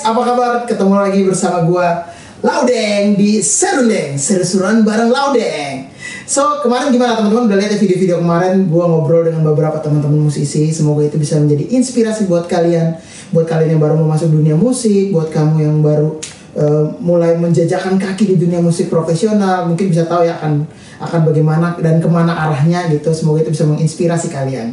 apa 0.00 0.20
kabar? 0.24 0.50
Ketemu 0.64 0.94
lagi 0.96 1.20
bersama 1.28 1.60
gua 1.68 2.08
Laudeng 2.40 3.20
di 3.20 3.44
Serundeng, 3.44 4.16
seru-seruan 4.16 4.80
bareng 4.80 5.12
Laudeng. 5.12 5.92
So, 6.24 6.64
kemarin 6.64 6.88
gimana 6.88 7.20
teman-teman 7.20 7.52
udah 7.52 7.58
lihat 7.60 7.76
ya 7.76 7.78
video-video 7.78 8.16
kemarin 8.24 8.64
gua 8.72 8.88
ngobrol 8.88 9.28
dengan 9.28 9.44
beberapa 9.44 9.76
teman-teman 9.84 10.32
musisi. 10.32 10.72
Semoga 10.72 11.04
itu 11.04 11.20
bisa 11.20 11.36
menjadi 11.36 11.68
inspirasi 11.76 12.24
buat 12.32 12.48
kalian, 12.48 12.96
buat 13.36 13.44
kalian 13.44 13.76
yang 13.76 13.82
baru 13.82 14.00
mau 14.00 14.16
masuk 14.16 14.32
dunia 14.32 14.56
musik, 14.56 15.12
buat 15.12 15.28
kamu 15.28 15.54
yang 15.60 15.76
baru 15.84 16.16
uh, 16.56 16.96
mulai 17.04 17.36
menjajakan 17.36 18.00
kaki 18.00 18.24
di 18.24 18.36
dunia 18.40 18.64
musik 18.64 18.88
profesional, 18.88 19.68
mungkin 19.68 19.92
bisa 19.92 20.08
tahu 20.08 20.24
ya 20.24 20.40
akan 20.40 20.64
akan 20.96 21.20
bagaimana 21.28 21.76
dan 21.76 22.00
ke 22.00 22.08
mana 22.08 22.32
arahnya 22.32 22.88
gitu. 22.88 23.12
Semoga 23.12 23.44
itu 23.44 23.52
bisa 23.52 23.68
menginspirasi 23.68 24.32
kalian. 24.32 24.72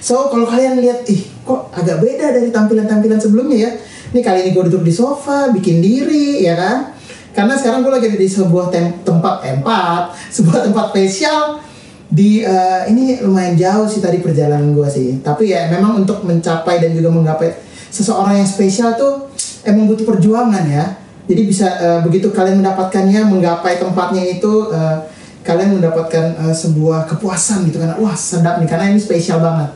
So, 0.00 0.32
kalau 0.32 0.48
kalian 0.48 0.80
lihat, 0.80 1.04
ih 1.12 1.28
kok 1.44 1.68
agak 1.76 2.00
beda 2.00 2.32
dari 2.40 2.48
tampilan-tampilan 2.48 3.20
sebelumnya 3.20 3.68
ya. 3.68 3.72
Ini 4.12 4.20
kali 4.20 4.44
ini 4.44 4.50
gue 4.52 4.68
duduk 4.68 4.84
di 4.84 4.92
sofa, 4.92 5.48
bikin 5.56 5.80
diri, 5.80 6.44
ya 6.44 6.52
kan? 6.52 6.92
Karena 7.32 7.56
sekarang 7.56 7.80
gue 7.80 7.88
lagi 7.96 8.12
ada 8.12 8.20
di 8.20 8.28
sebuah 8.28 8.68
tem 8.68 9.00
tempat 9.00 9.40
tempat, 9.40 10.12
sebuah 10.36 10.68
tempat 10.68 10.92
spesial 10.92 11.64
di 12.12 12.44
uh, 12.44 12.84
ini 12.92 13.24
lumayan 13.24 13.56
jauh 13.56 13.88
sih 13.88 14.04
tadi 14.04 14.20
perjalanan 14.20 14.76
gue 14.76 14.84
sih. 14.84 15.24
Tapi 15.24 15.56
ya 15.56 15.72
memang 15.72 16.04
untuk 16.04 16.28
mencapai 16.28 16.84
dan 16.84 16.92
juga 16.92 17.08
menggapai 17.08 17.56
seseorang 17.88 18.36
yang 18.36 18.44
spesial 18.44 18.92
tuh 19.00 19.32
emang 19.64 19.88
butuh 19.88 20.04
perjuangan 20.04 20.60
ya. 20.68 20.92
Jadi 21.24 21.42
bisa 21.48 21.72
uh, 21.80 22.00
begitu 22.04 22.28
kalian 22.36 22.60
mendapatkannya, 22.60 23.24
menggapai 23.32 23.80
tempatnya 23.80 24.28
itu 24.28 24.68
uh, 24.68 25.08
kalian 25.40 25.80
mendapatkan 25.80 26.36
uh, 26.36 26.52
sebuah 26.52 27.08
kepuasan 27.08 27.64
gitu 27.64 27.80
kan. 27.80 27.96
Wah, 27.96 28.12
sedap 28.12 28.60
nih 28.60 28.68
karena 28.68 28.92
ini 28.92 29.00
spesial 29.00 29.40
banget. 29.40 29.72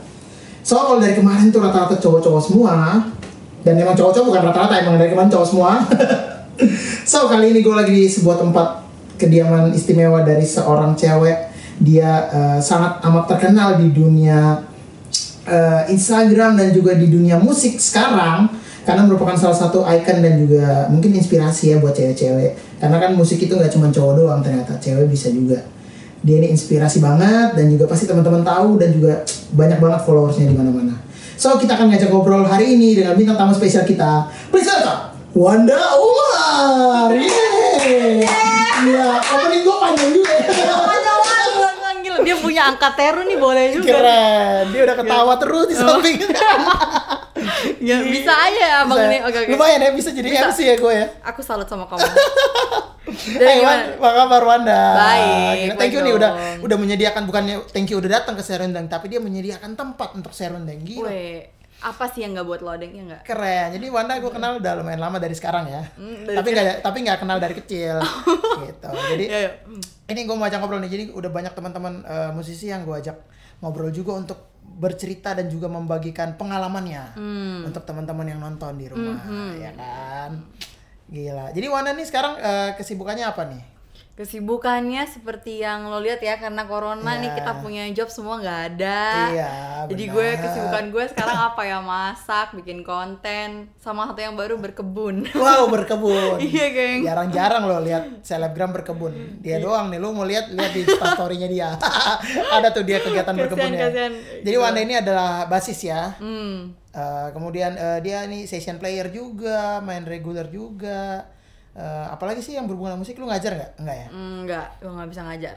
So 0.61 0.77
kalau 0.77 1.01
dari 1.01 1.17
kemarin 1.17 1.49
tuh 1.49 1.65
rata-rata 1.65 1.97
cowok-cowok 1.97 2.41
semua 2.53 3.01
dan 3.67 3.75
emang 3.75 3.99
cowok-cowok 3.99 4.27
bukan 4.31 4.43
rata-rata 4.47 4.79
emang 4.79 4.95
dari 4.95 5.11
kemarin 5.11 5.27
cowok 5.27 5.47
semua. 5.51 5.83
so 7.11 7.27
kali 7.27 7.51
ini 7.51 7.59
gue 7.59 7.75
lagi 7.75 7.91
di 7.91 8.07
sebuah 8.07 8.39
tempat 8.39 8.87
kediaman 9.19 9.75
istimewa 9.75 10.23
dari 10.23 10.47
seorang 10.47 10.95
cewek. 10.95 11.51
Dia 11.83 12.31
uh, 12.31 12.59
sangat 12.63 13.03
amat 13.03 13.27
terkenal 13.27 13.75
di 13.75 13.91
dunia 13.91 14.63
uh, 15.51 15.81
Instagram 15.91 16.55
dan 16.55 16.71
juga 16.71 16.95
di 16.95 17.11
dunia 17.11 17.35
musik 17.35 17.75
sekarang 17.75 18.47
karena 18.87 19.03
merupakan 19.03 19.35
salah 19.35 19.59
satu 19.67 19.83
icon 19.83 20.23
dan 20.23 20.39
juga 20.39 20.87
mungkin 20.87 21.11
inspirasi 21.19 21.75
ya 21.75 21.83
buat 21.83 21.91
cewek-cewek. 21.91 22.79
Karena 22.79 23.03
kan 23.03 23.11
musik 23.19 23.43
itu 23.43 23.51
nggak 23.51 23.75
cuma 23.75 23.91
cowok 23.91 24.13
doang 24.15 24.39
ternyata 24.39 24.79
cewek 24.79 25.11
bisa 25.11 25.27
juga. 25.27 25.59
Dia 26.23 26.39
ini 26.39 26.55
inspirasi 26.55 27.03
banget 27.03 27.59
dan 27.59 27.67
juga 27.67 27.83
pasti 27.91 28.07
teman-teman 28.07 28.47
tahu 28.47 28.79
dan 28.79 28.95
juga 28.95 29.27
banyak 29.51 29.77
banget 29.83 29.99
followersnya 30.07 30.47
di 30.49 30.55
mana-mana. 30.55 31.06
So 31.37 31.53
kita 31.61 31.77
akan 31.77 31.93
ngajak 31.93 32.09
ngobrol 32.09 32.41
hari 32.49 32.73
ini 32.73 32.97
dengan 32.97 33.13
bintang 33.13 33.37
tamu 33.37 33.53
spesial 33.53 33.85
kita. 33.85 34.25
Please 34.49 34.65
welcome 34.65 35.13
Wanda 35.37 35.77
Umar. 36.01 37.13
Yeay. 37.13 38.25
Iya, 38.77 39.21
opening 39.21 39.61
gue 39.61 39.77
panjang 39.77 40.11
juga. 40.17 40.33
dia 42.25 42.35
punya 42.41 42.73
angka 42.73 42.89
teru 42.97 43.21
nih 43.21 43.37
boleh 43.37 43.65
juga. 43.69 44.01
Keren. 44.01 44.63
Dia 44.73 44.81
udah 44.89 44.95
ketawa 44.97 45.33
terus 45.37 45.65
di 45.69 45.75
samping. 45.77 46.17
ya 47.85 48.01
bisa 48.01 48.33
aja 48.33 48.63
ya 48.65 48.77
abang 48.83 48.97
Bisa. 48.97 49.13
nih. 49.13 49.19
Oke 49.29 49.37
oke. 49.45 49.51
Lumayan 49.53 49.79
ya 49.85 49.91
bisa 49.93 50.09
jadi 50.09 50.27
Bisa. 50.33 50.49
MC 50.49 50.59
ya 50.65 50.75
gue 50.81 50.93
ya. 50.97 51.05
Aku 51.21 51.45
salut 51.45 51.69
sama 51.69 51.85
kamu. 51.85 52.01
Hey, 53.27 53.59
Jadi 53.59 53.59
Wan, 53.59 53.79
apa 53.93 54.09
kabar 54.15 54.41
Wanda? 54.41 54.81
Baik, 54.95 55.75
Thank 55.75 55.93
you 55.93 56.01
nih 56.01 56.13
udah 56.13 56.31
udah 56.57 56.77
menyediakan 56.77 57.23
bukannya 57.23 57.59
thank 57.67 57.87
you 57.87 57.97
udah 57.97 58.11
datang 58.13 58.33
ke 58.33 58.41
Serundeng 58.41 58.87
tapi 58.87 59.07
dia 59.07 59.19
menyediakan 59.19 59.75
tempat 59.75 60.15
untuk 60.15 60.31
Serundeng. 60.31 60.79
Gila. 60.79 61.11
Weh, 61.11 61.43
apa 61.77 62.07
sih 62.07 62.23
yang 62.23 62.33
nggak 62.33 62.47
buat 62.47 62.61
loading 62.61 62.91
ya 62.91 63.03
nggak? 63.05 63.21
Keren. 63.23 63.67
Jadi 63.75 63.85
Wanda 63.87 64.15
gue 64.15 64.31
kenal 64.31 64.57
udah 64.57 64.73
lumayan 64.75 64.97
lama 64.99 65.17
dari 65.17 65.35
sekarang 65.35 65.67
ya. 65.67 65.83
Hmm, 65.93 66.23
dari 66.23 66.35
tapi 66.35 66.47
nggak 66.49 66.65
tapi 66.81 66.97
nggak 67.03 67.19
kenal 67.19 67.37
dari 67.37 67.55
kecil. 67.55 67.95
gitu. 68.65 68.87
Jadi 68.87 69.25
Ya, 69.27 69.39
ya. 69.43 69.51
ini 70.07 70.19
gue 70.23 70.33
mau 70.33 70.47
ajak 70.47 70.57
ngobrol 70.57 70.79
nih. 70.79 70.89
Jadi 70.89 71.03
udah 71.11 71.29
banyak 71.29 71.51
teman-teman 71.51 71.93
eh, 72.01 72.31
musisi 72.31 72.71
yang 72.71 72.81
gue 72.81 72.95
ajak 72.95 73.17
ngobrol 73.59 73.91
juga 73.91 74.15
untuk 74.15 74.39
bercerita 74.67 75.31
dan 75.31 75.47
juga 75.47 75.67
membagikan 75.67 76.35
pengalamannya 76.35 77.03
Hmm. 77.13 77.59
untuk 77.65 77.81
teman-teman 77.83 78.25
yang 78.25 78.37
nonton 78.37 78.75
di 78.75 78.85
rumah, 78.85 79.15
Mhm. 79.17 79.49
ya 79.57 79.71
kan? 79.73 80.31
Gila. 81.07 81.55
Jadi 81.55 81.67
Wanda 81.71 81.95
nih 81.95 82.07
sekarang 82.07 82.35
eh, 82.39 82.69
kesibukannya 82.75 83.25
apa 83.27 83.47
nih? 83.47 83.76
Kesibukannya 84.17 85.05
seperti 85.05 85.61
yang 85.61 85.93
lo 85.93 86.01
lihat 86.01 86.17
ya 86.19 86.41
karena 86.41 86.65
corona 86.65 87.21
nih 87.21 87.29
Iya. 87.29 87.37
kita 87.37 87.51
punya 87.61 87.85
job 87.93 88.09
semua 88.09 88.41
nggak 88.41 88.61
ada. 88.73 89.01
Iya, 89.29 89.51
Jadi 89.85 90.03
benar. 90.03 90.15
gue 90.17 90.27
kesibukan 90.41 90.85
gue 90.89 91.03
sekarang 91.13 91.37
apa 91.37 91.61
ya 91.61 91.77
masak, 91.77 92.57
bikin 92.57 92.81
konten, 92.81 93.69
sama 93.77 94.09
satu 94.09 94.17
yang 94.17 94.33
baru 94.33 94.57
berkebun. 94.57 95.29
Wow 95.31 95.69
berkebun. 95.77 96.41
Iya, 96.41 96.65
geng. 96.73 96.99
Jarang-jarang 97.05 97.69
lo 97.69 97.77
lihat 97.85 98.25
selebgram 98.25 98.73
berkebun. 98.73 99.37
Dia 99.39 99.61
doang 99.61 99.93
nih. 99.93 100.01
Lu 100.01 100.09
mau 100.11 100.25
lihat 100.25 100.49
lihat 100.49 100.73
di 100.73 100.81
storynya 100.89 101.45
dia. 101.45 101.69
Ada 102.57 102.73
tuh 102.73 102.89
dia 102.89 102.97
kegiatan 102.97 103.29
Kasian, 103.29 103.45
berkebunnya. 103.45 103.85
kasian. 103.85 104.11
Jadi 104.41 104.57
Wanda 104.57 104.81
ini 104.81 104.97
adalah 104.97 105.45
basis 105.45 105.77
ya. 105.85 106.17
Hmm. 106.17 106.73
Eh, 106.89 107.27
kemudian 107.29 107.77
eh, 107.77 108.01
dia 108.01 108.25
nih 108.25 108.49
session 108.49 108.81
player 108.81 109.13
juga, 109.13 109.77
main 109.85 110.01
regular 110.01 110.49
juga. 110.49 111.29
Eh, 111.77 112.05
apalagi 112.09 112.41
sih 112.41 112.57
yang 112.57 112.65
berhubungan 112.65 112.97
musik 112.97 113.21
lu 113.21 113.29
ngajar 113.29 113.53
nggak? 113.53 113.71
Enggak 113.77 113.97
ya. 114.01 114.07
Enggak, 114.09 114.67
gue 114.81 114.89
nggak 114.89 115.09
bisa 115.13 115.21
ngajar. 115.29 115.55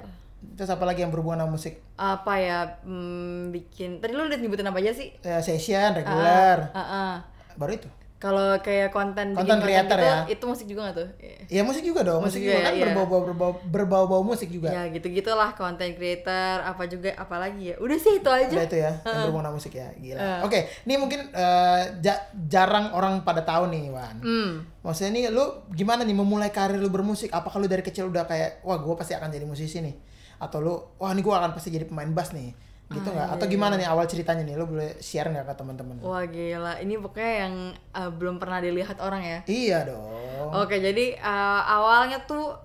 Terus 0.56 0.70
apalagi 0.72 1.00
yang 1.00 1.12
berhubungan 1.12 1.44
sama 1.44 1.52
musik? 1.56 1.80
Apa 1.96 2.34
ya, 2.36 2.58
hmm, 2.84 3.48
bikin... 3.52 4.04
Tadi 4.04 4.12
lu 4.12 4.28
udah 4.28 4.36
nyebutin 4.36 4.68
apa 4.68 4.84
aja 4.84 4.92
sih? 4.92 5.16
Eh, 5.24 5.40
session 5.40 5.96
regular. 5.96 6.68
Ah, 6.76 6.80
ah. 6.80 7.14
Baru 7.56 7.72
itu. 7.72 7.88
Kalau 8.20 8.52
kayak 8.60 8.92
konten 8.92 9.32
Content 9.32 9.48
bikin 9.48 9.64
creator 9.64 9.96
gitu, 9.96 10.04
ya? 10.04 10.16
itu 10.28 10.44
musik 10.44 10.66
juga 10.68 10.80
gak 10.92 10.96
tuh? 11.00 11.08
Ya 11.48 11.64
musik 11.64 11.80
juga 11.80 12.00
dong. 12.04 12.20
Musik, 12.20 12.36
Musik 12.36 12.42
juga 12.44 12.52
juga 12.52 12.66
kan 12.68 12.72
ya, 12.72 12.76
iya. 12.76 12.84
berbau-bau 12.92 13.20
berbau 13.24 13.52
berbau-bau 13.64 14.20
musik 14.20 14.52
juga. 14.52 14.68
Ya 14.68 14.84
gitu-gitulah 14.92 15.56
konten 15.56 15.96
creator, 15.96 16.60
apa 16.60 16.84
juga, 16.84 17.16
apalagi 17.16 17.72
ya. 17.72 17.76
Udah 17.80 17.96
sih 17.96 18.20
itu 18.20 18.28
aja. 18.28 18.52
Udah 18.52 18.66
itu 18.68 18.76
ya, 18.76 18.92
yang 19.00 19.24
berhubungan 19.24 19.56
musik 19.56 19.72
ya, 19.72 19.88
gila. 19.96 20.20
Heeh. 20.20 20.38
Oke, 20.44 20.58
ini 20.84 20.94
mungkin 21.00 21.32
eh, 21.32 21.82
ja- 22.04 22.28
jarang 22.44 22.92
orang 22.92 23.24
pada 23.24 23.40
tahu 23.40 23.72
nih, 23.72 23.88
Wan. 23.88 24.20
Hmm. 24.20 24.68
Maksudnya 24.84 25.10
nih, 25.16 25.24
lu 25.32 25.44
gimana 25.72 26.04
nih 26.04 26.12
memulai 26.12 26.52
karir 26.52 26.76
lu 26.76 26.92
bermusik? 26.92 27.32
Apakah 27.32 27.56
lu 27.56 27.72
dari 27.72 27.80
kecil 27.80 28.12
udah 28.12 28.28
kayak, 28.28 28.60
wah 28.68 28.76
gue 28.76 28.94
pasti 29.00 29.16
akan 29.16 29.32
jadi 29.32 29.48
musisi 29.48 29.80
nih? 29.80 29.96
Atau 30.36 30.60
lu, 30.60 30.76
wah 31.00 31.08
ini 31.16 31.24
gue 31.24 31.32
akan 31.32 31.56
pasti 31.56 31.72
jadi 31.72 31.88
pemain 31.88 32.12
bass 32.12 32.36
nih? 32.36 32.52
Gitu 32.90 33.06
Ah, 33.06 33.14
nggak? 33.14 33.28
iya, 33.30 33.34
Atau 33.38 33.46
gimana 33.46 33.74
nih 33.78 33.86
awal 33.86 34.02
ceritanya 34.04 34.42
nih? 34.42 34.58
Lu 34.58 34.66
boleh 34.66 34.98
share 34.98 35.30
nggak 35.30 35.46
ke 35.46 35.54
teman-teman? 35.54 35.94
Wah 36.02 36.26
gila, 36.26 36.82
ini 36.82 36.98
pokoknya 36.98 37.34
yang 37.46 37.54
uh, 37.94 38.10
belum 38.10 38.36
pernah 38.36 38.58
dilihat 38.58 38.98
orang 38.98 39.22
ya. 39.22 39.38
Iya 39.46 39.78
dong. 39.86 40.50
Oke, 40.58 40.82
jadi 40.82 41.14
uh, 41.16 41.62
awalnya 41.70 42.26
tuh 42.26 42.58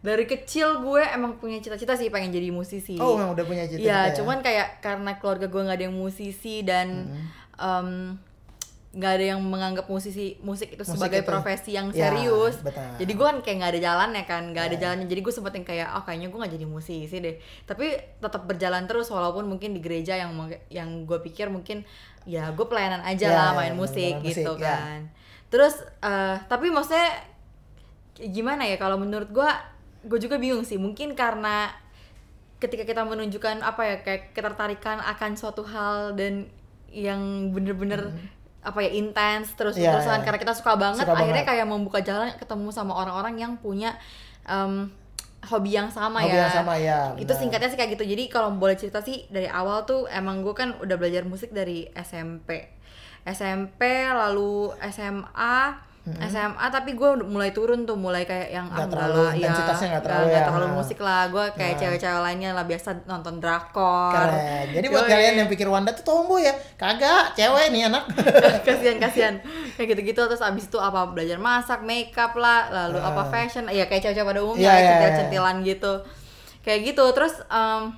dari 0.00 0.24
kecil 0.24 0.80
gue 0.80 1.04
emang 1.06 1.36
punya 1.36 1.60
cita-cita 1.60 1.94
sih 1.94 2.10
pengen 2.10 2.32
jadi 2.32 2.50
musisi. 2.50 2.98
Oh, 2.98 3.14
memang 3.14 3.36
udah 3.36 3.44
punya 3.44 3.62
cita-cita 3.64 3.86
Iya, 3.86 4.00
ya? 4.10 4.14
cuman 4.16 4.38
kayak 4.40 4.68
karena 4.80 5.12
keluarga 5.20 5.46
gue 5.46 5.62
nggak 5.62 5.76
ada 5.76 5.86
yang 5.86 5.94
musisi 5.94 6.66
dan 6.66 6.88
em, 7.54 8.16
nggak 8.90 9.12
ada 9.14 9.24
yang 9.32 9.40
menganggap 9.40 9.86
musisi 9.86 10.34
musik 10.42 10.74
itu 10.74 10.82
Musik 10.82 10.98
sebagai 10.98 11.22
itu- 11.22 11.30
profesi 11.30 11.70
yang 11.72 11.94
Ya, 11.94 12.10
serius. 12.10 12.58
betul. 12.58 12.82
Jadi 12.98 13.12
gue 13.14 13.22
kan 13.24 13.38
kayak 13.38 13.56
nggak 13.56 13.70
ada 13.70 13.80
jalannya 13.80 14.24
kan, 14.24 14.42
nggak 14.50 14.64
ada 14.66 14.74
Ya. 14.74 14.80
jalannya. 14.82 15.06
Jadi 15.06 15.20
gue 15.20 15.30
sempet 15.30 15.52
yang 15.54 15.62
kayak, 15.64 15.88
oh 15.94 16.02
kayaknya 16.02 16.26
gue 16.26 16.38
nggak 16.38 16.54
jadi 16.54 16.66
musisi 16.66 17.16
deh. 17.16 17.36
Tapi 17.62 17.86
tetap 18.18 18.42
berjalan 18.44 18.84
terus 18.84 19.06
walaupun 19.08 19.46
mungkin 19.46 19.72
di 19.72 19.80
gereja 19.80 20.18
yang 20.18 20.34
yang 20.68 21.06
gue 21.06 21.18
pikir 21.20 21.46
mungkin 21.48 21.86
ya 22.24 22.50
gue 22.50 22.66
pelayanan 22.66 23.00
aja 23.00 23.26
Ya, 23.26 23.32
lah 23.32 23.48
ya, 23.48 23.58
main 23.60 23.74
musik 23.74 23.94
pelayanan 24.18 24.26
gitu 24.26 24.50
musik, 24.50 24.58
ya. 24.60 24.74
kan. 24.74 25.00
Terus 25.48 25.74
eh, 26.00 26.36
tapi 26.44 26.66
maksudnya 26.68 27.08
gimana 28.16 28.66
ya 28.66 28.76
kalau 28.76 28.98
menurut 28.98 29.30
gue 29.30 29.50
gue 30.02 30.18
juga 30.18 30.36
bingung 30.36 30.60
sih 30.60 30.76
mungkin 30.76 31.14
karena 31.14 31.70
ketika 32.58 32.84
kita 32.84 33.02
menunjukkan 33.02 33.62
apa 33.62 33.82
ya 33.82 33.96
kayak 34.02 34.34
ketertarikan 34.34 34.98
akan 34.98 35.32
suatu 35.32 35.62
hal 35.62 36.12
dan 36.12 36.50
yang 36.90 37.20
bener-bener 37.48 38.12
apa 38.60 38.78
ya 38.84 38.90
intens 38.92 39.56
terus 39.56 39.72
Iya, 39.74 39.96
terusan 39.96 40.20
iya. 40.20 40.24
karena 40.24 40.38
kita 40.38 40.52
suka 40.52 40.76
banget 40.76 41.08
Suka 41.08 41.16
akhirnya 41.16 41.44
banget. 41.44 41.56
kayak 41.56 41.66
membuka 41.66 41.98
jalan 42.04 42.28
ketemu 42.36 42.68
sama 42.70 42.92
orang-orang 42.92 43.34
yang 43.40 43.52
punya 43.56 43.96
em, 44.44 44.92
hobi 45.40 45.72
yang 45.72 45.88
sama 45.88 46.20
Hobi 46.20 46.36
ya 46.36 46.44
yang 46.44 46.52
sama, 46.52 46.74
ya, 46.76 47.00
itu 47.16 47.32
singkatnya 47.32 47.72
sih 47.72 47.78
kayak 47.80 47.96
gitu 47.96 48.04
jadi 48.04 48.28
kalau 48.28 48.52
boleh 48.52 48.76
cerita 48.76 49.00
sih 49.00 49.24
dari 49.32 49.48
awal 49.48 49.88
tuh 49.88 50.04
emang 50.12 50.44
gue 50.44 50.52
kan 50.52 50.76
udah 50.76 50.96
belajar 51.00 51.24
musik 51.24 51.48
dari 51.50 51.88
SMP 51.96 52.68
SMP 53.24 53.80
lalu 54.08 54.72
SMA 54.92 55.88
SMA 56.22 56.66
tapi 56.66 56.90
gue 56.92 57.08
mulai 57.22 57.50
turun 57.50 57.82
tuh 57.82 57.94
mulai 57.94 58.22
kayak 58.22 58.48
yang 58.48 58.66
Nggak 58.66 58.76
enggak 58.80 58.90
terlalu, 58.90 59.20
ya, 59.20 59.30
intensitasnya 59.34 59.86
nggak 59.88 60.04
terlalu 60.04 60.24
nggak 60.26 60.36
ya. 60.36 60.46
terlalu 60.46 60.66
musik 60.72 60.98
lah 60.98 61.22
gue 61.26 61.44
kayak 61.52 61.70
Nah. 61.70 61.80
cewek-cewek 61.80 62.20
lainnya 62.20 62.50
lah 62.50 62.64
biasa 62.64 62.88
nonton 63.04 63.34
drakor 63.36 64.10
Keren. 64.10 64.66
Jadi 64.70 64.86
buat 64.86 65.02
Yoi. 65.02 65.10
kalian 65.10 65.34
yang 65.36 65.48
pikir 65.48 65.66
Wanda 65.66 65.90
tuh 65.90 66.02
tomboy 66.02 66.42
ya, 66.42 66.54
kagak, 66.74 67.32
cewek 67.32 67.66
nih 67.68 67.86
anak. 67.86 68.04
kasihan 68.66 68.98
kasihan 68.98 69.34
kayak 69.74 69.88
gitu-gitu 69.90 70.20
terus 70.22 70.40
abis 70.40 70.66
itu 70.66 70.76
apa 70.76 71.04
belajar 71.06 71.36
masak 71.36 71.80
makeup 71.80 72.32
lah 72.34 72.66
lalu 72.68 72.98
Ah. 72.98 73.10
apa 73.10 73.22
fashion 73.26 73.66
ya 73.66 73.84
kayak 73.84 74.02
cewek-cewek 74.02 74.26
pada 74.26 74.40
umumnya 74.40 74.62
Iya, 74.62 74.72
iya, 74.72 74.78
iya. 74.78 74.88
centil-centilan 74.90 75.56
gitu 75.62 75.92
kayak 76.60 76.80
gitu 76.86 77.04
terus 77.10 77.34
em, 77.46 77.96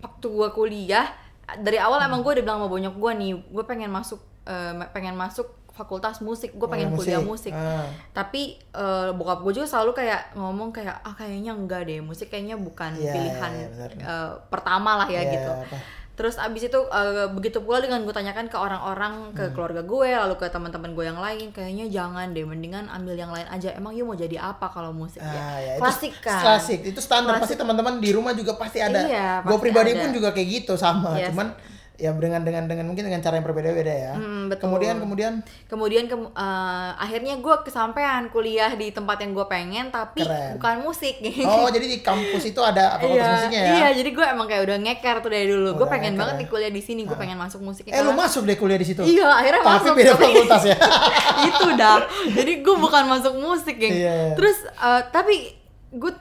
waktu 0.00 0.26
gue 0.26 0.48
kuliah 0.50 1.06
dari 1.54 1.76
awal 1.76 2.00
emang 2.00 2.20
gue 2.20 2.32
udah 2.32 2.42
bilang 2.42 2.58
sama 2.58 2.68
bonyok 2.68 2.94
gue 2.94 3.12
nih 3.14 3.30
gue 3.46 3.64
pengen 3.64 3.88
masuk 3.88 4.20
eh, 4.44 4.72
pengen 4.88 5.14
masuk 5.14 5.48
fakultas 5.72 6.20
musik 6.20 6.52
gue 6.52 6.60
Oh, 6.60 6.68
pengen 6.68 6.88
musik. 6.88 7.08
kuliah 7.08 7.20
musik 7.20 7.50
Ah. 7.50 7.88
tapi 8.12 8.42
eh, 8.70 9.10
bokap 9.10 9.40
gue 9.40 9.52
juga 9.54 9.66
selalu 9.66 9.92
kayak 9.94 10.34
ngomong 10.34 10.68
kayak 10.70 10.96
ah 10.98 11.12
kayaknya 11.12 11.50
enggak 11.50 11.84
deh 11.84 11.98
musik 11.98 12.28
kayaknya 12.28 12.54
bukan 12.54 12.92
Iya, 12.94 13.08
pilihan 13.10 13.52
iya, 13.54 13.66
benar. 13.68 13.90
eh, 13.94 14.30
pertama 14.46 14.90
lah 14.94 15.06
ya 15.06 15.18
Iya, 15.18 15.32
gitu 15.32 15.50
apa. 15.50 15.76
terus 16.12 16.36
abis 16.36 16.62
itu 16.62 16.76
eh, 16.76 17.24
begitu 17.30 17.58
pula 17.58 17.80
dengan 17.80 18.00
gue 18.00 18.12
tanyakan 18.12 18.46
ke 18.46 18.54
orang-orang 18.54 19.14
Hmm. 19.24 19.34
ke 19.34 19.44
keluarga 19.50 19.80
gue 19.80 20.08
lalu 20.14 20.34
ke 20.36 20.46
teman-teman 20.46 20.92
gue 20.92 21.04
yang 21.04 21.16
lain 21.16 21.48
kayaknya 21.50 21.88
jangan 21.88 22.30
deh 22.30 22.44
mendingan 22.44 22.84
ambil 22.86 23.16
yang 23.16 23.32
lain 23.32 23.48
aja 23.48 23.72
emang 23.72 23.90
you 23.90 24.04
mau 24.04 24.12
jadi 24.14 24.36
apa 24.38 24.68
kalau 24.68 24.92
musik 24.92 25.18
Ah, 25.18 25.32
ya 25.32 25.40
ya, 25.58 25.72
itu 25.72 25.80
klasik 25.80 26.12
kan 26.20 26.42
Klasik, 26.42 26.80
itu 26.84 27.00
standar 27.00 27.32
Klasik. 27.32 27.42
pasti 27.42 27.54
teman-teman 27.56 27.96
di 27.96 28.10
rumah 28.10 28.32
juga 28.32 28.52
pasti 28.54 28.78
ada. 28.78 29.00
Iya, 29.00 29.40
Gue 29.42 29.56
pribadi 29.58 29.90
ada. 29.90 30.00
pun 30.00 30.12
juga 30.12 30.30
kayak 30.30 30.48
gitu 30.52 30.76
sama, 30.76 31.16
Yes. 31.16 31.32
cuman 31.32 31.48
ya 31.94 32.10
dengan 32.10 32.40
dengan 32.40 32.64
dengan 32.64 32.84
mungkin 32.84 33.04
dengan 33.04 33.20
cara 33.20 33.36
yang 33.36 33.44
berbeda-beda 33.44 33.88
ya. 33.90 34.12
Hmm, 34.12 34.48
betul. 34.48 34.66
Kemudian 34.66 34.96
kemudian 34.98 35.32
kemudian 35.66 36.04
ke- 36.04 36.32
eh, 36.32 36.90
akhirnya 36.96 37.36
gue 37.36 37.54
kesampaian 37.62 38.26
kuliah 38.28 38.72
di 38.72 38.90
tempat 38.90 39.18
yang 39.18 39.32
gue 39.32 39.44
pengen 39.44 39.88
tapi 39.88 40.20
Keren. 40.20 40.56
bukan 40.56 40.74
musik 40.82 41.20
oh 41.44 41.68
jadi 41.68 41.86
di 41.86 41.98
kampus 42.00 42.42
itu 42.46 42.58
ada 42.58 42.96
fakultas 42.96 43.16
iya, 43.18 43.32
musiknya 43.32 43.60
ya? 43.60 43.72
iya 43.72 43.88
jadi 43.92 44.10
gue 44.10 44.24
emang 44.26 44.46
kayak 44.46 44.62
udah 44.62 44.76
ngeker 44.78 45.16
tuh 45.18 45.30
dari 45.30 45.46
dulu 45.46 45.68
gue 45.74 45.86
pengen 45.86 46.12
ngeker 46.12 46.20
banget 46.20 46.34
ya. 46.34 46.40
nih 46.40 46.48
kuliah 46.48 46.72
di 46.72 46.82
sini 46.82 47.00
gue 47.02 47.14
pengen 47.14 47.36
masuk 47.36 47.60
musik 47.60 47.84
Eh 47.84 48.00
lu 48.00 48.12
masuk 48.12 48.42
deh 48.44 48.56
kuliah 48.56 48.76
di 48.76 48.86
situ. 48.86 49.02
iya 49.02 49.28
akhirnya 49.30 49.60
Tapi 49.60 49.72
masuk 49.76 49.94
beda 49.94 50.12
fakultas 50.16 50.62
ya. 50.64 50.76
itu 51.48 51.66
dah 51.74 51.96
jadi 52.32 52.52
gue 52.58 52.76
bukan 52.76 53.04
masuk 53.06 53.34
musik 53.36 53.76
geng 53.76 53.94
Iya. 53.94 54.34
terus 54.34 54.58
eh, 54.64 55.02
tapi 55.08 55.54
gue 55.92 56.12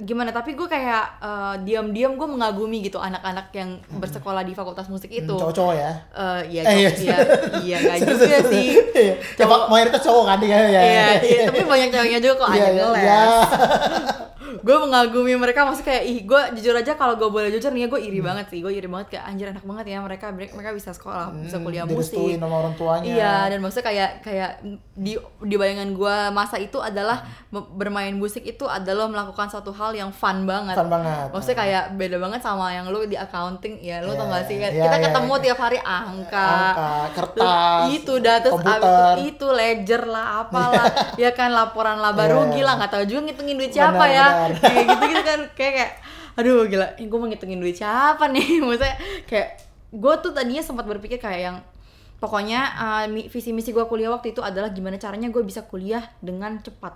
gimana 0.00 0.30
tapi 0.30 0.52
gue 0.52 0.64
kayak 0.64 1.04
eh, 1.18 1.54
diam-diam 1.62 2.14
gue 2.14 2.26
mengagumi 2.26 2.80
gitu 2.80 2.98
anak-anak 2.98 3.50
yang 3.50 3.70
bersekolah 3.90 4.40
di 4.40 4.52
fakultas 4.52 4.86
musik 4.86 5.08
itu 5.08 5.26
Hmm, 5.28 5.42
Cowok-cowok 5.44 5.74
ya. 5.74 5.90
Eh, 6.12 6.40
iya, 6.50 6.62
Eh, 6.62 6.74
iya. 6.76 6.88
cowok- 6.88 6.98
iya, 6.98 7.16
iya, 7.58 7.76
nggak 7.80 7.98
juga 8.14 8.38
sih. 8.46 8.68
Iya. 8.92 9.14
Ya, 9.34 9.44
Pak, 9.44 9.60
mayoritas 9.66 10.00
cowok 10.00 10.24
kan 10.26 10.38
ya. 10.40 10.58
ya. 10.60 10.80
Iya, 10.80 11.06
iya, 11.20 11.40
tapi 11.46 11.62
banyak 11.64 11.88
ceweknya 11.88 12.18
juga 12.18 12.34
kok 12.36 12.48
Iya, 12.48 12.54
ada 12.54 12.66
iya, 12.66 12.74
ngeles. 12.78 13.00
iya. 13.00 13.22
gue 14.58 14.76
mengagumi 14.78 15.34
mereka 15.34 15.62
maksudnya 15.62 15.88
kayak 15.90 16.04
ih 16.04 16.18
gue 16.22 16.40
jujur 16.54 16.74
aja 16.74 16.92
kalau 16.92 17.14
gue 17.14 17.26
boleh 17.26 17.50
jujur 17.50 17.68
nih 17.68 17.80
ya 17.80 17.88
gue 17.88 17.98
Hmm. 17.98 18.08
iri 18.08 18.20
banget 18.20 18.46
sih 18.46 18.58
gue 18.58 18.70
iri 18.70 18.86
banget 18.86 19.08
kayak 19.10 19.24
anjir 19.26 19.46
enak 19.48 19.62
banget 19.62 19.86
ya 19.86 19.98
mereka 19.98 20.26
mereka 20.30 20.70
bisa 20.70 20.90
sekolah 20.90 21.34
bisa 21.36 21.58
kuliah 21.58 21.82
Hmm, 21.82 21.94
musik 21.94 22.16
sama 22.34 22.56
orang 22.58 22.74
tuanya. 22.74 23.06
iya 23.06 23.34
dan 23.46 23.58
maksudnya 23.58 23.86
kayak 23.86 24.10
kayak 24.20 24.50
di 24.94 25.12
di 25.38 25.54
bayangan 25.54 25.90
gue 25.90 26.16
masa 26.30 26.56
itu 26.56 26.78
adalah 26.78 27.22
me- 27.48 27.68
bermain 27.70 28.12
musik 28.12 28.42
itu 28.42 28.64
adalah 28.64 29.06
melakukan 29.06 29.48
satu 29.48 29.70
hal 29.70 29.92
yang 29.92 30.08
fun 30.10 30.44
banget 30.44 30.74
Fun 30.74 30.88
banget. 30.88 31.28
maksudnya 31.28 31.58
kayak 31.58 31.84
beda 31.94 32.16
banget 32.16 32.40
sama 32.40 32.70
yang 32.70 32.86
lu 32.86 33.02
di 33.02 33.14
accounting 33.14 33.78
ya 33.78 34.00
lu 34.00 34.12
tau 34.12 34.24
Iya, 34.24 34.32
gak 34.32 34.44
sih 34.44 34.56
Kayak 34.58 34.70
iya, 34.70 34.82
kita 34.82 34.92
iya, 34.92 35.04
ketemu 35.04 35.32
iya. 35.32 35.42
tiap 35.42 35.58
hari 35.58 35.78
angka, 35.80 36.48
Angka, 36.48 36.90
kertas, 37.12 37.80
itu 37.90 38.12
dah 38.18 38.36
terus 38.38 38.58
itu, 38.58 38.92
itu 39.26 39.46
ledger 39.50 40.02
lah 40.04 40.26
apalah 40.40 40.86
ya 41.22 41.30
kan 41.30 41.50
laporan 41.50 41.98
laba 41.98 42.20
Iya. 42.20 42.34
rugi 42.34 42.60
lah 42.60 42.74
nggak 42.76 42.90
tahu 42.90 43.04
juga 43.04 43.20
ngitungin 43.24 43.56
duit 43.56 43.72
siapa 43.72 44.04
ya 44.06 44.26
benar. 44.46 44.50
kayak 44.62 44.84
gitu 44.86 45.04
gitu 45.10 45.22
kan 45.24 45.40
kayak 45.58 45.72
kayak 45.74 45.92
aduh 46.38 46.70
gila 46.70 46.86
gue 46.94 47.18
mau 47.18 47.26
ngitungin 47.26 47.58
duit 47.58 47.74
siapa 47.74 48.30
nih? 48.30 48.58
Maksudnya 48.62 48.96
kayak 49.26 49.48
gue 49.90 50.14
tuh 50.22 50.30
tadinya 50.30 50.62
sempat 50.62 50.86
berpikir 50.86 51.18
kayak 51.18 51.40
yang 51.40 51.56
pokoknya 52.22 52.60
uh, 52.78 53.04
visi 53.30 53.50
misi 53.50 53.74
gue 53.74 53.84
kuliah 53.86 54.10
waktu 54.14 54.34
itu 54.34 54.42
adalah 54.42 54.70
gimana 54.70 54.98
caranya 54.98 55.30
gue 55.30 55.42
bisa 55.42 55.66
kuliah 55.66 56.02
dengan 56.22 56.62
cepat. 56.62 56.94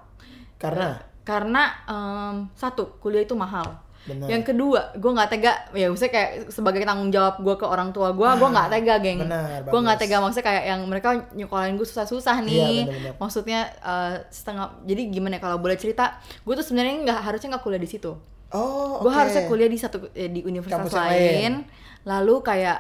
Karena? 0.59 0.99
Karena 1.23 1.63
em, 1.87 2.51
satu 2.59 2.99
kuliah 2.99 3.23
itu 3.23 3.35
mahal 3.39 3.79
Benar. 4.03 4.27
yang 4.27 4.43
kedua 4.43 4.91
gue 4.99 5.11
nggak 5.15 5.31
tega 5.31 5.53
ya 5.73 5.87
maksudnya 5.87 6.11
kayak 6.11 6.31
sebagai 6.51 6.83
tanggung 6.83 7.15
jawab 7.15 7.39
gue 7.39 7.55
ke 7.55 7.63
orang 7.63 7.95
tua 7.95 8.11
gue 8.11 8.27
gue 8.27 8.49
nggak 8.51 8.69
tega 8.69 8.95
geng 8.99 9.21
gue 9.63 9.81
nggak 9.81 9.99
tega 9.99 10.17
maksudnya 10.19 10.43
kayak 10.45 10.65
yang 10.67 10.81
mereka 10.85 11.09
nyekolahin 11.31 11.79
gue 11.79 11.87
susah-susah 11.87 12.43
Iya, 12.43 12.47
nih 12.47 12.77
benar-benar. 12.83 13.15
maksudnya 13.17 13.61
eh, 13.79 14.15
setengah 14.27 14.83
jadi 14.83 15.03
gimana 15.07 15.39
ya, 15.39 15.41
kalau 15.41 15.63
boleh 15.63 15.79
cerita 15.79 16.19
gue 16.43 16.51
tuh 16.53 16.67
sebenarnya 16.67 16.95
nggak 17.07 17.21
harusnya 17.23 17.49
nggak 17.55 17.63
kuliah 17.63 17.79
di 17.79 17.87
situ 17.87 18.11
oh 18.51 18.99
gue 18.99 19.07
oke. 19.07 19.17
harusnya 19.17 19.43
kuliah 19.47 19.71
di 19.71 19.79
satu 19.79 20.11
eh, 20.13 20.27
di 20.27 20.43
universitas 20.43 20.83
Kampus 20.83 20.99
lain, 20.99 21.15
lain. 21.15 21.55
lalu 22.03 22.35
kayak 22.43 22.79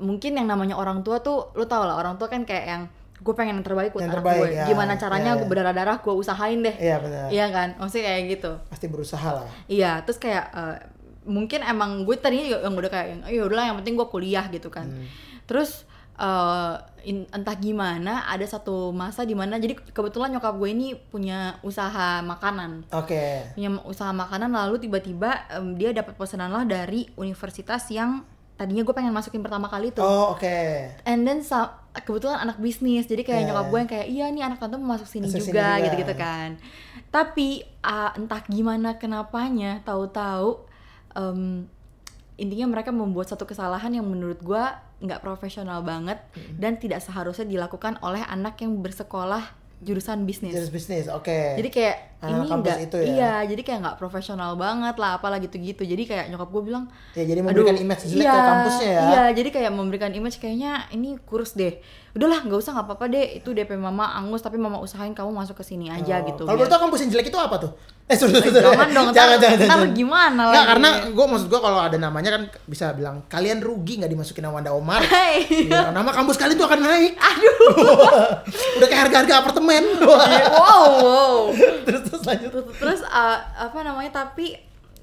mungkin 0.00 0.32
yang 0.34 0.48
namanya 0.48 0.74
orang 0.74 1.04
tua 1.04 1.20
tuh 1.20 1.52
lu 1.54 1.68
tau 1.68 1.84
lah 1.84 1.94
orang 1.94 2.16
tua 2.16 2.26
kan 2.26 2.42
kayak 2.42 2.64
yang 2.64 2.82
gue 3.24 3.34
pengen 3.34 3.56
yang 3.56 3.64
terbaik 3.64 3.90
buat 3.90 4.04
Yang 4.04 4.12
anak 4.12 4.18
terbaik, 4.20 4.42
gue 4.44 4.50
ya. 4.52 4.64
gimana 4.68 4.92
caranya 4.94 5.24
Iya, 5.26 5.34
gue 5.34 5.40
iya. 5.40 5.50
berdarah-darah 5.50 5.96
gue 5.98 6.14
usahain 6.14 6.60
deh 6.60 6.76
Iya 6.76 6.96
benar. 7.00 7.26
iya 7.32 7.46
kan 7.48 7.68
maksudnya 7.74 8.04
kayak 8.06 8.22
gitu 8.30 8.52
Pasti 8.68 8.86
berusaha 8.86 9.28
lah. 9.32 9.48
Iya, 9.64 10.04
terus 10.04 10.18
kayak 10.18 10.44
eh, 10.52 10.76
mungkin 11.24 11.64
emang 11.64 12.04
gue 12.04 12.14
tadinya 12.14 12.60
yang 12.60 12.70
udah 12.70 12.90
kayak 12.92 13.24
ya 13.26 13.42
udahlah 13.42 13.66
yang 13.66 13.80
penting 13.80 13.96
gue 13.96 14.06
kuliah 14.06 14.44
gitu 14.46 14.68
kan. 14.68 14.84
Hmm. 14.86 15.08
Terus 15.44 15.88
eh, 16.14 16.74
in- 17.04 17.28
entah 17.28 17.56
gimana 17.56 18.24
ada 18.24 18.44
satu 18.44 18.92
masa 18.92 19.24
di 19.24 19.32
mana 19.32 19.56
jadi 19.56 19.72
kebetulan 19.74 20.30
nyokap 20.30 20.54
gue 20.54 20.68
ini 20.68 20.92
punya 20.94 21.56
usaha 21.60 22.20
makanan. 22.20 22.84
Oke. 22.92 23.50
Punya 23.52 23.72
usaha 23.82 24.12
makanan 24.12 24.52
lalu 24.52 24.78
tiba-tiba 24.78 25.48
em, 25.50 25.74
dia 25.74 25.90
dapat 25.90 26.12
pesanan 26.14 26.48
lah 26.48 26.64
dari 26.64 27.08
universitas 27.14 27.88
yang 27.88 28.20
tadinya 28.54 28.80
gue 28.82 28.94
pengen 28.94 29.10
masukin 29.10 29.40
pertama 29.40 29.66
kali 29.66 29.90
tuh. 29.90 30.00
Oh 30.00 30.32
oke. 30.32 30.56
And 31.02 31.24
then 31.24 31.40
kebetulan 32.02 32.42
anak 32.42 32.58
bisnis, 32.58 33.06
jadi 33.06 33.22
kayak 33.22 33.40
Yeah. 33.44 33.48
nyokap 33.54 33.66
gue 33.70 33.78
yang 33.78 33.90
kayak 33.90 34.06
iya 34.10 34.24
nih 34.34 34.42
anak 34.42 34.58
tante 34.58 34.74
mau 34.74 34.98
masuk 34.98 35.06
sini 35.06 35.30
Masuk 35.30 35.54
juga, 35.54 35.78
gitu-gitu 35.78 36.14
kan. 36.18 36.58
Tapi 37.14 37.62
ah, 37.86 38.10
entah 38.18 38.42
gimana 38.50 38.98
kenapanya, 38.98 39.78
tahu-tahu 39.86 40.66
em, 41.14 41.70
intinya 42.34 42.66
mereka 42.74 42.90
membuat 42.90 43.30
satu 43.30 43.46
kesalahan 43.46 43.94
yang 43.94 44.06
menurut 44.10 44.42
gue 44.42 44.64
nggak 45.04 45.22
profesional 45.22 45.86
banget 45.86 46.18
dan 46.58 46.80
tidak 46.82 46.98
seharusnya 46.98 47.46
dilakukan 47.46 48.00
oleh 48.02 48.24
anak 48.26 48.58
yang 48.58 48.74
bersekolah 48.82 49.44
jurusan 49.84 50.24
bisnis. 50.24 50.56
Jenis 50.56 50.72
bisnis. 50.72 51.04
Oke. 51.06 51.54
Jadi 51.60 51.68
kayak 51.68 51.96
Ah, 52.24 52.32
ini 52.32 52.48
enggak 52.48 52.80
itu 52.80 52.96
ya? 52.96 53.04
iya, 53.04 53.32
jadi 53.44 53.60
kayak 53.60 53.78
nggak 53.84 53.96
profesional 54.00 54.56
banget 54.56 54.96
lah 54.96 55.20
apalah 55.20 55.36
gitu-gitu. 55.36 55.84
Jadi 55.84 56.08
kayak 56.08 56.32
nyokap 56.32 56.48
gue 56.48 56.62
bilang 56.64 56.84
Ya, 57.12 57.28
jadi 57.28 57.44
memberikan 57.44 57.76
image 57.76 58.08
jelek 58.08 58.24
ke 58.24 58.40
kampusnya 58.40 58.88
ya. 58.88 59.02
Iya, 59.04 59.24
jadi 59.36 59.48
kayak 59.52 59.72
memberikan 59.76 60.12
image 60.16 60.40
kayaknya 60.40 60.88
ini 60.88 61.20
kurus 61.28 61.52
deh. 61.52 61.76
Udahlah, 62.14 62.40
nggak 62.40 62.56
usah 62.56 62.72
nggak 62.72 62.86
apa-apa 62.86 63.04
deh. 63.08 63.26
Itu 63.36 63.50
DP 63.50 63.74
mama 63.74 64.14
angus 64.14 64.38
tapi 64.38 64.54
mama 64.54 64.78
usahain 64.78 65.10
kamu 65.10 65.34
masuk 65.34 65.58
ke 65.58 65.66
sini 65.66 65.90
aja 65.90 66.22
Oh. 66.22 66.26
gitu. 66.26 66.42
Kalau 66.42 66.54
boleh 66.54 66.70
tahu 66.70 66.80
kampus 66.86 67.00
yang 67.02 67.10
jelek 67.10 67.26
itu 67.26 67.36
apa 67.36 67.58
tuh? 67.58 67.74
Eh, 68.04 68.12
Eh, 68.12 68.16
sorry. 68.16 68.38
jangan 68.38 68.88
dong, 68.88 69.08
jangan, 69.16 69.36
jangan, 69.36 69.58
ntar 69.58 69.68
jangan. 69.80 69.90
gimana 69.90 70.42
lagi? 70.46 70.62
karena 70.68 70.88
gue 71.10 71.26
maksud 71.26 71.48
gue 71.48 71.58
kalau 71.58 71.80
ada 71.80 71.96
namanya 71.96 72.30
kan 72.30 72.42
bisa 72.64 72.92
bilang 72.92 73.24
kalian 73.26 73.58
rugi 73.58 73.98
nggak 73.98 74.08
dimasukin 74.08 74.44
sama 74.44 74.54
Wanda 74.54 74.70
Omar. 74.70 75.02
Hei. 75.10 75.66
Iya, 75.66 75.90
nama 75.90 76.10
kampus 76.10 76.36
kalian 76.36 76.54
tuh 76.54 76.64
akan 76.64 76.80
naik. 76.80 77.12
Aduh. 77.16 77.58
Udah 78.78 78.86
kayak 78.86 79.02
harga-harga 79.04 79.34
apartemen. 79.40 79.82
wow, 80.00 80.82
wow. 80.94 81.36
terus 81.82 82.02
terus 82.04 82.22
lanjut. 82.22 82.50
Terus, 82.52 82.66
terus, 82.76 83.00
uh, 83.04 83.38
apa 83.58 83.78
namanya? 83.80 84.22
Tapi 84.22 84.54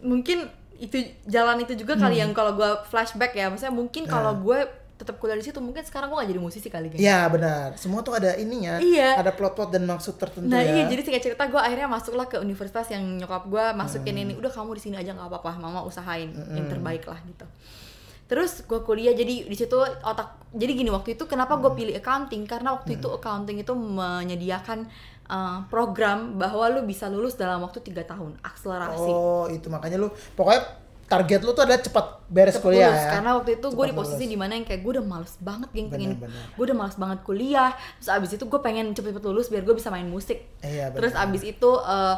mungkin 0.01 0.47
itu 0.77 0.97
jalan 1.25 1.59
itu 1.59 1.75
juga 1.75 1.93
kali 1.95 2.15
Hmm. 2.15 2.23
yang 2.23 2.31
kalau 2.31 2.55
gue 2.55 2.69
flashback 2.87 3.33
ya. 3.33 3.45
Maksudnya 3.45 3.69
mungkin 3.71 4.05
kalau 4.05 4.31
Nah. 4.31 4.39
gue 4.39 4.59
tetap 5.01 5.17
kuliah 5.17 5.33
di 5.33 5.41
situ 5.41 5.57
mungkin 5.57 5.81
sekarang 5.81 6.07
gue 6.07 6.17
gak 6.21 6.29
jadi 6.29 6.37
musisi 6.39 6.69
kali 6.69 6.87
kan. 6.87 6.97
Iya 7.01 7.25
benar. 7.25 7.73
Semua 7.73 7.99
tuh 7.99 8.13
ada 8.13 8.37
ininya. 8.37 8.77
Iya. 8.77 9.17
Ada 9.17 9.33
plot-plot 9.33 9.73
dan 9.73 9.83
maksud 9.83 10.15
tertentu 10.15 10.45
Nah 10.45 10.61
ya. 10.61 10.77
iya 10.77 10.83
jadi 10.85 11.01
singkat 11.01 11.23
cerita 11.25 11.43
gue 11.45 11.57
akhirnya 11.57 11.89
masuklah 11.89 12.25
ke 12.25 12.37
universitas 12.37 12.85
yang 12.87 13.01
nyokap 13.17 13.49
gue 13.49 13.65
masukin 13.73 14.13
Hmm. 14.13 14.23
ini 14.23 14.33
udah 14.37 14.47
kamu 14.47 14.77
di 14.77 14.81
sini 14.83 14.95
aja 14.95 15.11
nggak 15.11 15.25
apa-apa 15.25 15.57
mama 15.57 15.81
usahain 15.81 16.29
yang 16.53 16.69
terbaik 16.69 17.01
lah 17.03 17.17
gitu. 17.25 17.49
Terus 18.27 18.63
gue 18.63 18.79
kuliah 18.81 19.11
jadi 19.11 19.43
di 19.43 19.57
situ 19.57 19.75
otak 20.01 20.39
jadi 20.53 20.71
gini 20.71 20.87
waktu 20.87 21.15
itu 21.15 21.25
kenapa 21.25 21.57
Hmm. 21.57 21.63
gue 21.65 21.71
pilih 21.75 21.93
accounting 21.95 22.45
karena 22.45 22.71
waktu 22.71 22.95
itu 22.95 23.07
accounting 23.09 23.59
itu 23.59 23.73
menyediakan 23.75 24.87
uh, 25.27 25.67
program 25.67 26.35
bahwa 26.35 26.67
lu 26.69 26.83
bisa 26.83 27.07
lulus 27.07 27.35
dalam 27.35 27.59
waktu 27.59 27.79
tiga 27.81 28.03
tahun 28.03 28.39
akselerasi. 28.39 29.09
Oh 29.09 29.47
itu 29.47 29.67
makanya 29.67 29.99
lu 29.99 30.07
pokoknya 30.31 30.63
target 31.11 31.39
lu 31.41 31.51
tuh 31.51 31.63
adalah 31.63 31.79
cepat 31.79 32.05
beres 32.25 32.55
Cepet 32.55 32.63
kuliah 32.63 32.87
lulus. 32.87 32.97
ya. 32.97 33.11
karena 33.11 33.29
waktu 33.35 33.51
itu 33.53 33.67
gue 33.69 33.85
di 33.85 33.93
posisi 33.93 34.15
lulus. 34.17 34.31
di 34.31 34.37
mana 34.37 34.51
yang 34.53 34.63
kayak 34.63 34.79
gue 34.79 34.91
udah 34.93 35.05
males 35.05 35.33
banget 35.37 35.69
geng 35.69 35.87
pengen 35.89 36.11
gue 36.23 36.63
udah 36.63 36.77
males 36.77 36.95
banget 36.95 37.19
kuliah 37.21 37.69
terus 37.97 38.09
abis 38.09 38.29
itu 38.31 38.43
gue 38.45 38.59
pengen 38.59 38.85
cepet-cepet 38.89 39.23
lulus 39.23 39.47
biar 39.47 39.61
gue 39.61 39.75
bisa 39.75 39.89
main 39.89 40.07
musik 40.07 40.39
Iya, 40.61 40.87
benar. 40.87 40.95
terus 40.97 41.13
abis 41.13 41.41
itu 41.43 41.69
eh, 41.75 42.15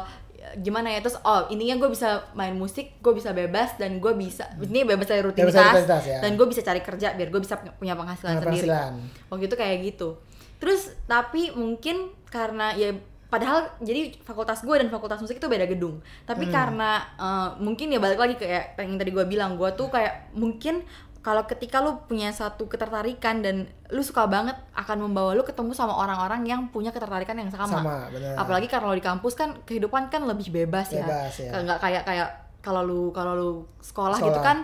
gimana 0.56 0.88
ya 0.88 1.00
terus 1.00 1.16
oh 1.18 1.48
intinya 1.48 1.74
gue 1.76 1.90
bisa 1.90 2.08
main 2.32 2.52
musik 2.52 3.00
gue 3.00 3.12
bisa 3.12 3.32
bebas 3.32 3.74
dan 3.74 3.96
gue 3.96 4.12
bisa 4.14 4.44
ini 4.56 4.84
bebas 4.84 5.04
dari 5.04 5.20
rutinitas, 5.20 5.50
Hmm. 5.50 5.72
rutinitas, 5.74 6.02
ya. 6.04 6.18
dan 6.20 6.30
gue 6.32 6.46
bisa 6.46 6.60
cari 6.60 6.80
kerja 6.80 7.08
biar 7.12 7.28
gue 7.28 7.40
bisa 7.40 7.54
punya 7.74 7.92
penghasilan 7.92 8.30
Punya 8.30 8.44
sendiri 8.46 8.68
penghasilan. 8.68 8.92
waktu 9.26 9.44
itu 9.44 9.56
kayak 9.56 9.76
gitu 9.84 10.08
terus 10.54 10.80
tapi 11.04 11.50
mungkin 11.50 11.96
karena 12.26 12.72
ya 12.72 12.92
padahal 13.34 13.58
jadi 13.80 14.00
fakultas 14.20 14.62
gue 14.62 14.76
dan 14.76 14.88
fakultas 14.88 15.18
musik 15.18 15.36
itu 15.36 15.48
beda 15.48 15.66
gedung 15.66 15.96
Hmm. 15.96 16.24
tapi 16.24 16.46
karena 16.48 16.90
eh, 17.16 17.48
mungkin 17.58 17.86
ya 17.88 17.98
balik 17.98 18.16
lagi 18.16 18.34
kayak 18.36 18.78
yang 18.78 18.94
tadi 18.94 19.10
gue 19.10 19.24
bilang 19.24 19.54
gue 19.54 19.70
tuh 19.72 19.88
kayak 19.88 20.30
mungkin 20.32 20.86
kalau 21.20 21.42
ketika 21.42 21.80
lu 21.80 21.98
punya 22.02 22.28
satu 22.30 22.64
ketertarikan 22.64 23.40
dan 23.40 23.64
lu 23.88 24.00
suka 24.00 24.24
banget 24.26 24.54
akan 24.72 24.96
membawa 25.02 25.32
lu 25.32 25.40
ketemu 25.40 25.72
sama 25.72 25.96
orang-orang 25.96 26.44
yang 26.44 26.68
punya 26.68 26.92
ketertarikan 26.92 27.32
yang 27.34 27.48
sama, 27.48 27.64
Sama, 27.74 27.96
benar. 28.08 28.36
apalagi 28.36 28.68
kalau 28.68 28.92
di 28.92 29.00
kampus 29.00 29.32
kan 29.32 29.56
kehidupan 29.62 30.06
kan 30.06 30.20
lebih 30.22 30.52
bebas, 30.52 30.92
ya 30.92 31.00
Bebas, 31.00 31.32
ya. 31.34 31.50
nggak 31.56 31.78
kayak 31.80 32.02
kayak 32.04 32.28
kalau 32.60 32.80
lu 32.80 33.02
kalau 33.10 33.32
lu 33.32 33.50
sekolah, 33.78 34.16
Sekolah. 34.16 34.28
gitu 34.28 34.40
kan 34.40 34.56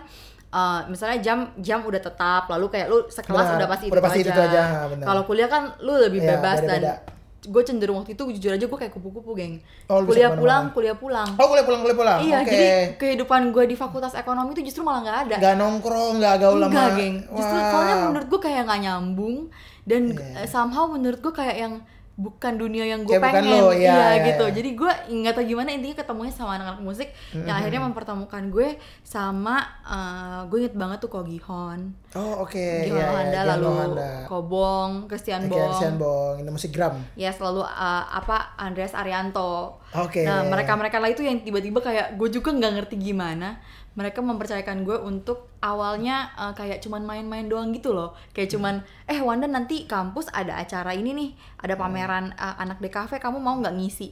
uh, 0.51 0.81
misalnya 0.85 1.19
jam 1.21 1.39
jam 1.59 1.81
udah 1.81 1.97
tetap 1.99 2.45
lalu 2.47 2.69
kayak 2.69 2.87
lu 2.87 3.09
sekelas 3.09 3.47
Benar, 3.47 3.57
udah 3.57 3.69
pasti 3.69 3.87
udah 3.87 3.97
itu 3.97 4.05
pasti 4.05 4.21
aja, 4.21 4.29
itu 4.29 4.41
aja, 4.43 4.63
kalau 5.01 5.23
kuliah 5.25 5.49
kan 5.49 5.63
lu 5.81 5.97
lebih 5.97 6.21
Iya, 6.21 6.29
bebas 6.37 6.59
beda-beda. 6.61 6.77
dan 6.77 7.20
gue 7.43 7.63
cenderung 7.63 7.97
waktu 7.99 8.13
itu 8.13 8.25
jujur 8.35 8.53
aja 8.53 8.63
gue 8.63 8.79
kayak 8.79 8.93
kupu-kupu 8.93 9.33
geng 9.33 9.65
Oh, 9.87 10.05
kuliah 10.05 10.29
pulang 10.31 10.69
kuliah 10.71 10.93
pulang 10.93 11.25
Oh 11.35 11.47
boleh 11.47 11.65
pulang 11.65 11.81
boleh 11.81 11.97
pulang. 11.97 12.19
iya 12.21 12.39
Oke. 12.39 12.47
jadi 12.47 12.67
kehidupan 12.95 13.49
gue 13.49 13.65
di 13.65 13.75
fakultas 13.75 14.13
ekonomi 14.13 14.53
itu 14.53 14.61
justru 14.63 14.81
malah 14.81 15.01
nggak 15.01 15.19
ada 15.25 15.37
nggak 15.39 15.55
nongkrong 15.57 16.21
nggak 16.21 16.35
gaul 16.39 16.61
sama. 16.61 16.93
geng 16.95 17.15
justru 17.27 17.57
Wah. 17.57 17.69
soalnya 17.71 17.97
menurut 18.05 18.27
gue 18.29 18.41
kayak 18.41 18.63
nggak 18.63 18.81
nyambung 18.83 19.37
dan 19.83 20.03
eh, 20.13 20.45
somehow 20.45 20.85
menurut 20.87 21.19
gue 21.19 21.33
kayak 21.33 21.57
yang 21.57 21.75
bukan 22.21 22.53
dunia 22.61 22.85
yang 22.85 23.01
gue 23.09 23.17
pengen 23.17 23.49
lo, 23.49 23.73
iya, 23.73 24.21
iya, 24.21 24.27
gitu 24.29 24.45
iya. 24.47 24.55
jadi 24.55 24.71
gue 24.77 24.93
nggak 25.09 25.35
tahu 25.35 25.45
gimana 25.49 25.73
intinya 25.73 25.97
ketemunya 26.05 26.33
sama 26.33 26.61
anak-anak 26.61 26.85
musik 26.85 27.09
yang 27.33 27.57
akhirnya 27.57 27.81
mempertemukan 27.81 28.53
gue 28.53 28.77
sama 29.01 29.65
eh, 29.89 30.41
gue 30.53 30.59
inget 30.61 30.77
banget 30.77 30.99
tuh 31.01 31.11
Kogihon 31.11 31.97
Oh 32.11 32.43
oke. 32.43 32.59
Gihon 32.59 32.99
iya, 32.99 33.07
Lohanda 33.07 33.31
Gian 33.31 33.47
lalu 33.55 33.67
Lohanda. 33.71 34.11
Kobong 34.27 34.91
Christian 35.07 35.47
Oke, 35.47 35.55
Bong 35.55 35.63
Christian 35.71 35.95
Bong, 35.95 36.35
ini 36.43 36.51
musik 36.51 36.71
gram. 36.75 36.95
ya 37.15 37.31
selalu 37.31 37.63
uh, 37.63 38.05
apa 38.11 38.59
Andreas 38.59 38.99
Arianto. 38.99 39.79
Oke. 39.95 40.27
Nah 40.27 40.43
mereka 40.43 40.75
mereka 40.75 40.99
lah 40.99 41.07
itu 41.07 41.23
yang 41.23 41.39
tiba-tiba 41.39 41.79
kayak 41.79 42.19
gue 42.19 42.29
juga 42.35 42.51
nggak 42.51 42.73
ngerti 42.83 42.97
gimana 42.99 43.63
mereka 44.01 44.25
mempercayakan 44.25 44.81
gue 44.81 44.97
untuk 44.97 45.53
awalnya 45.61 46.33
uh, 46.41 46.57
kayak 46.57 46.81
cuman 46.81 47.05
main-main 47.05 47.45
doang 47.45 47.69
gitu 47.77 47.93
loh. 47.93 48.17
Kayak 48.33 48.57
cuman 48.57 48.75
eh 49.05 49.21
Wanda 49.21 49.45
nanti 49.45 49.85
kampus 49.85 50.33
ada 50.33 50.57
acara 50.57 50.97
ini 50.97 51.13
nih 51.13 51.31
ada 51.61 51.77
pameran 51.77 52.33
uh, 52.33 52.57
anak 52.57 52.81
DKV 52.81 53.21
kamu 53.21 53.37
mau 53.37 53.61
nggak 53.61 53.77
ngisi? 53.77 54.09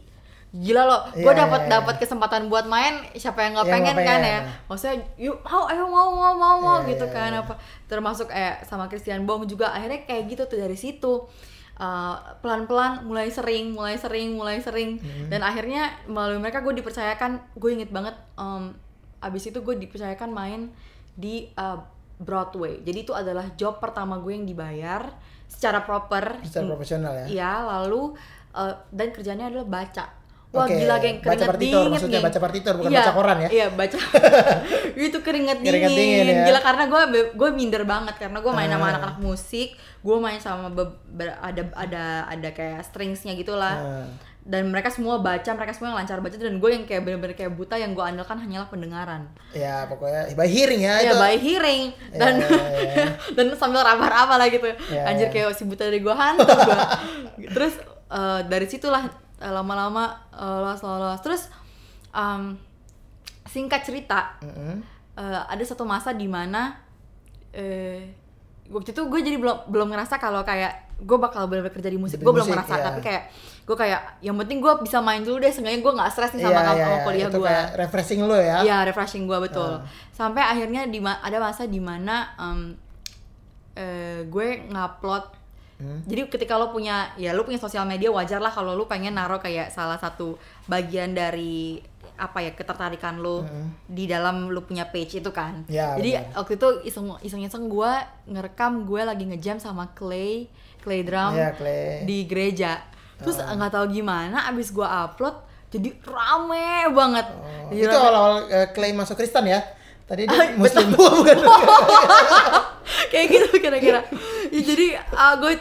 Gila 0.48 0.80
loh 0.84 1.00
gue 1.12 1.24
Iya, 1.28 1.44
dapat 1.44 1.60
iya, 1.60 1.68
iya. 1.68 1.74
dapat 1.76 1.94
kesempatan 2.00 2.48
buat 2.48 2.64
main 2.64 3.04
siapa 3.12 3.44
yang 3.44 3.52
nggak 3.52 3.68
Yang 3.68 3.74
pengen, 3.80 3.96
kan 4.00 4.20
ya. 4.24 4.40
maksudnya 4.64 4.96
yuk 5.20 5.36
mau 5.44 5.68
ayo 5.68 5.84
mau 5.84 6.08
mau 6.08 6.32
mau 6.32 6.56
mau 6.56 6.76
Iya, 6.84 6.96
gitu 6.96 7.04
iya, 7.04 7.12
kan. 7.12 7.30
iya. 7.32 7.40
apa 7.44 7.54
termasuk 7.84 8.28
eh 8.32 8.56
sama 8.64 8.88
Christian 8.88 9.24
Bong 9.24 9.44
juga 9.44 9.72
akhirnya 9.72 10.04
kayak 10.04 10.24
gitu 10.28 10.42
tuh 10.44 10.56
dari 10.56 10.76
situ. 10.76 11.24
Uh, 11.78 12.16
pelan-pelan 12.42 13.06
mulai 13.06 13.30
sering 13.30 13.70
mulai 13.70 13.94
sering 13.94 14.34
mulai 14.34 14.58
sering. 14.58 14.98
Hmm. 14.98 15.30
dan 15.30 15.46
akhirnya 15.46 15.94
melalui 16.10 16.42
mereka 16.42 16.58
gue 16.58 16.74
dipercayakan 16.74 17.38
gue 17.54 17.70
inget 17.70 17.94
banget 17.94 18.18
um, 18.34 18.74
abis 19.18 19.50
itu 19.50 19.58
gue 19.58 19.74
dipercayakan 19.76 20.30
main 20.30 20.70
di 21.12 21.50
uh, 21.54 21.78
Broadway 22.18 22.82
jadi 22.82 22.98
itu 23.02 23.12
adalah 23.12 23.46
job 23.54 23.78
pertama 23.78 24.18
gue 24.18 24.32
yang 24.32 24.42
dibayar 24.42 25.10
secara 25.48 25.80
proper 25.80 26.44
Secara 26.44 26.68
profesional 26.68 27.12
ya. 27.24 27.26
Iya, 27.26 27.52
lalu 27.64 28.12
uh, 28.52 28.74
dan 28.92 29.08
kerjanya 29.10 29.48
adalah 29.48 29.64
baca. 29.64 30.04
Wah 30.48 30.64
Oke, 30.64 30.80
gila 30.80 30.96
geng, 30.96 31.20
baca 31.20 31.28
keringet 31.28 31.44
partitur, 31.44 31.60
dingin 31.60 31.90
maksudnya 31.92 32.20
geng. 32.20 32.24
baca 32.28 32.38
partitur, 32.40 32.72
bukan 32.76 32.88
Iya, 32.88 33.00
baca 33.00 33.12
koran 33.12 33.36
ya? 33.36 33.48
Iya 33.48 33.66
baca. 33.68 33.98
itu 35.08 35.18
keringet 35.20 35.56
dingin. 35.60 35.72
Keringet 35.72 35.92
dingin, 35.92 36.24
ya. 36.24 36.44
Gila 36.48 36.60
karena 36.64 36.84
gue 36.88 37.02
gue 37.36 37.48
minder 37.52 37.82
banget 37.84 38.14
karena 38.16 38.38
gue 38.40 38.52
main 38.52 38.68
sama 38.68 38.84
Ah. 38.84 38.90
anak-anak 38.96 39.18
musik, 39.20 39.68
gue 40.00 40.16
main 40.16 40.40
sama 40.40 40.68
ada 41.40 41.62
ada 41.76 42.04
ada 42.28 42.48
kayak 42.52 42.80
stringsnya 42.80 43.36
gitulah. 43.36 43.76
Ah. 43.76 44.04
Dan 44.48 44.72
mereka 44.72 44.88
semua 44.88 45.20
baca, 45.20 45.44
mereka 45.52 45.76
semua 45.76 45.92
yang 45.92 46.00
lancar 46.00 46.24
baca 46.24 46.32
dan 46.32 46.56
gue 46.56 46.70
yang 46.72 46.88
kayak 46.88 47.04
bener-bener 47.04 47.36
kayak 47.36 47.52
buta 47.52 47.76
yang 47.76 47.92
gue 47.92 48.00
andalkan 48.00 48.40
hanyalah 48.40 48.64
pendengaran. 48.66 49.28
Ya 49.52 49.84
pokoknya 49.84 50.32
by 50.32 50.48
hearing 50.48 50.80
ya 50.80 50.94
Iya 50.98 51.12
itu. 51.12 51.20
by 51.20 51.36
hearing 51.36 51.82
dan 52.16 52.40
Ya, 52.40 52.48
ya, 52.48 52.80
ya. 52.80 53.06
dan 53.36 53.46
sambil 53.54 53.84
raba-raba 53.84 54.40
lah 54.40 54.48
gitu. 54.48 54.64
Ya, 54.88 55.04
Anjir 55.04 55.28
ya. 55.28 55.32
kayak 55.44 55.52
si 55.52 55.68
buta 55.68 55.84
dari 55.84 56.00
gua 56.00 56.16
hantu 56.16 56.48
gua. 56.48 56.80
Terus 57.60 57.76
eh, 58.08 58.40
dari 58.48 58.64
situlah 58.64 59.04
eh, 59.36 59.52
lama-lama 59.52 60.16
eh, 60.32 60.58
lolos 60.64 60.80
lolos. 60.80 61.20
Terus 61.20 61.42
em, 62.10 62.56
singkat 63.44 63.84
cerita 63.84 64.40
Mm-mm. 64.40 64.80
eh, 65.14 65.40
ada 65.44 65.60
satu 65.62 65.84
masa 65.84 66.16
di 66.16 66.24
mana 66.24 66.72
eh 67.50 68.16
waktu 68.68 68.92
itu 68.92 69.00
gue 69.02 69.20
jadi 69.22 69.36
belum 69.36 69.68
belum 69.68 69.88
ngerasa 69.88 70.16
kalau 70.16 70.40
kayak 70.40 70.88
gue 71.00 71.16
bakal 71.16 71.48
benar-benar 71.48 71.72
kerja 71.72 71.88
di 71.88 71.96
musik 71.96 72.20
gue 72.20 72.28
belum 72.28 72.44
ngerasa 72.44 72.74
ya. 72.74 72.84
tapi 72.84 73.00
kayak 73.00 73.22
gue 73.68 73.76
kayak 73.76 74.24
yang 74.24 74.32
penting 74.34 74.58
gue 74.58 74.72
bisa 74.80 74.96
main 74.98 75.20
dulu 75.20 75.36
deh 75.38 75.52
seenggaknya 75.52 75.84
gue 75.84 75.92
nggak 75.92 76.08
stres 76.08 76.32
nih 76.32 76.40
sama, 76.40 76.56
iya, 76.56 76.64
sama 76.64 76.80
iya. 76.88 77.04
kuliah 77.04 77.28
gue 77.28 77.56
refreshing 77.76 78.20
lo 78.24 78.32
ya. 78.34 78.64
Iya, 78.64 78.76
refreshing 78.82 79.28
gua 79.28 79.38
betul. 79.38 79.76
Ah. 79.76 79.84
Sampai 80.10 80.40
akhirnya 80.40 80.88
di 80.88 80.96
ma- 80.98 81.20
ada 81.20 81.36
masa 81.36 81.68
di 81.68 81.76
mana 81.76 82.32
em, 82.34 82.72
eh, 83.74 84.24
gue 84.24 84.48
ngupload 84.66 85.36
Hmm. 85.78 86.02
jadi 86.02 86.26
ketika 86.26 86.58
lo 86.58 86.74
punya 86.74 87.14
ya 87.14 87.30
lo 87.30 87.46
punya 87.46 87.54
sosial 87.54 87.86
media 87.86 88.10
wajar 88.10 88.42
lah 88.42 88.50
kalau 88.50 88.74
lo 88.74 88.90
pengen 88.90 89.14
naruh 89.14 89.38
kayak 89.38 89.70
salah 89.70 89.94
satu 89.94 90.34
bagian 90.66 91.14
dari 91.14 91.78
apa 92.18 92.42
ya 92.42 92.50
ketertarikan 92.50 93.22
lo 93.22 93.46
di 93.86 94.10
dalam 94.10 94.50
lo 94.50 94.66
punya 94.66 94.90
page 94.90 95.22
itu 95.22 95.30
kan. 95.30 95.62
Hmm. 95.62 95.70
Ya, 95.70 95.94
jadi 95.94 96.18
benar. 96.18 96.34
waktu 96.34 96.52
itu 96.56 96.68
iseng 96.82 97.06
iseng 97.22 97.42
iseng 97.46 97.64
gue 97.68 97.92
ngerekam 98.26 98.82
gue 98.82 99.06
lagi 99.06 99.22
ngejam 99.22 99.62
sama 99.62 99.94
Clay 99.94 100.50
Clay 100.82 101.06
drum 101.06 101.38
Iya, 101.38 101.54
Clay. 101.54 102.02
di 102.02 102.26
gereja. 102.26 102.82
Terus 103.18 103.36
nggak 103.36 103.70
tahu 103.70 103.86
gimana 103.92 104.46
abis 104.46 104.70
gue 104.70 104.82
upload 104.82 105.34
jadi 105.68 105.92
rame 106.00 106.66
banget. 106.90 107.26
Oh, 107.28 107.68
Jadi 107.68 107.82
itu 107.82 107.88
rame- 107.88 108.00
awal-awal 108.00 108.34
eh, 108.48 108.68
klaim 108.70 108.94
masuk 108.94 109.14
Kristen 109.14 109.44
ya. 109.44 109.60
Tadi 110.02 110.24
dia 110.24 110.32
Ah, 110.34 110.48
muslim 110.54 110.88
bukan. 110.96 111.36
kayak 113.12 113.26
gitu 113.28 113.52
kira-kira 113.58 114.00
ya, 114.48 114.60
jadi 114.64 114.86
ah, 115.12 115.36
gue 115.36 115.52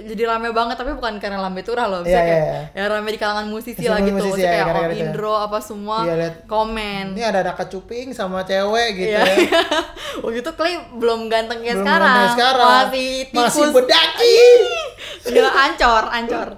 jadi 0.00 0.22
rame 0.26 0.50
banget 0.50 0.74
tapi 0.74 0.92
bukan 0.92 1.16
karena 1.16 1.38
lambe 1.38 1.60
turah 1.60 1.84
loh 1.84 2.00
bisa 2.00 2.14
Iya, 2.14 2.22
kayak 2.22 2.42
iya, 2.42 2.60
ya 2.78 2.84
rame 2.88 3.08
di 3.08 3.16
kalangan 3.16 3.46
musisi 3.46 3.82
lah 3.82 3.98
gitu 3.98 4.14
musisi, 4.14 4.38
ya, 4.38 4.48
kayak 4.48 4.64
gara-gara 4.64 4.84
Om 4.84 4.92
itu. 4.92 5.02
Indro 5.04 5.34
apa 5.36 5.58
semua 5.58 5.96
Iya, 6.00 6.14
liat. 6.16 6.34
komen 6.44 7.04
Ini 7.12 7.22
ada 7.24 7.40
Raka 7.44 7.64
Cuping 7.64 8.06
sama 8.10 8.42
cewek 8.42 8.88
gitu 8.96 9.10
Iya, 9.10 9.20
ya. 9.20 9.34
iya. 9.36 9.60
waktu 10.22 10.38
itu 10.38 10.50
Clay 10.52 10.72
belum 10.92 11.20
ganteng 11.26 11.58
kayak 11.60 11.78
sekarang. 11.78 12.26
sekarang. 12.32 12.68
masih 12.84 13.08
tikus 13.28 13.44
Masih 13.50 13.70
bedaki. 13.74 14.38
Gila 15.24 15.50
ancor 15.52 16.04
ancor 16.08 16.48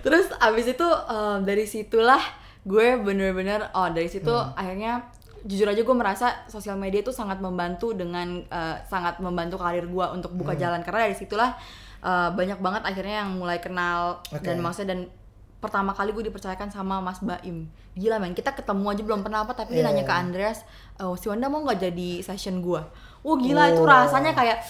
terus 0.00 0.26
abis 0.38 0.66
itu 0.70 0.86
eh, 0.86 1.36
dari 1.40 1.64
situlah 1.64 2.22
gue 2.62 2.96
bener-bener 2.96 3.68
oh 3.70 3.88
dari 3.88 4.06
situ 4.06 4.30
Hmm. 4.30 4.54
akhirnya 4.54 4.92
jujur 5.42 5.66
aja 5.66 5.76
gue 5.78 5.92
merasa 5.94 6.26
sosial 6.46 6.74
media 6.74 6.98
itu 6.98 7.10
sangat 7.10 7.36
membantu 7.36 7.92
dengan 7.92 8.40
eh, 8.42 8.76
sangat 8.82 9.18
membantu 9.18 9.58
karir 9.58 9.84
gue 9.84 10.06
untuk 10.10 10.30
Hmm. 10.30 10.40
buka 10.40 10.54
jalan 10.54 10.80
karena 10.80 11.04
dari 11.04 11.14
situlah 11.14 11.52
eh, 12.04 12.28
banyak 12.30 12.60
banget 12.60 12.82
akhirnya 12.84 13.24
yang 13.24 13.32
mulai 13.34 13.58
kenal 13.58 14.20
Oke. 14.28 14.44
dan 14.44 14.60
maksudnya 14.60 14.92
dan 14.92 15.00
pertama 15.58 15.90
kali 15.90 16.12
gue 16.12 16.28
dipercayakan 16.28 16.68
sama 16.68 17.00
Mas 17.00 17.18
Baim 17.18 17.64
gila 17.96 18.20
men 18.20 18.36
kita 18.36 18.52
ketemu 18.52 18.84
aja 18.84 19.02
belum 19.02 19.24
pernah 19.24 19.42
apa 19.42 19.56
tapi 19.56 19.74
dia 19.74 19.80
Iya, 19.80 19.86
nanya 19.88 20.04
ke 20.04 20.12
iya. 20.12 20.20
Andreas 20.20 20.58
oh, 21.00 21.16
si 21.16 21.32
Wanda 21.32 21.48
mau 21.48 21.64
nggak 21.64 21.80
jadi 21.80 22.20
session 22.20 22.60
gue 22.60 22.82
Wah 23.24 23.36
gila 23.40 23.72
itu 23.72 23.80
Oh. 23.80 23.88
rasanya 23.88 24.36
kayak 24.36 24.60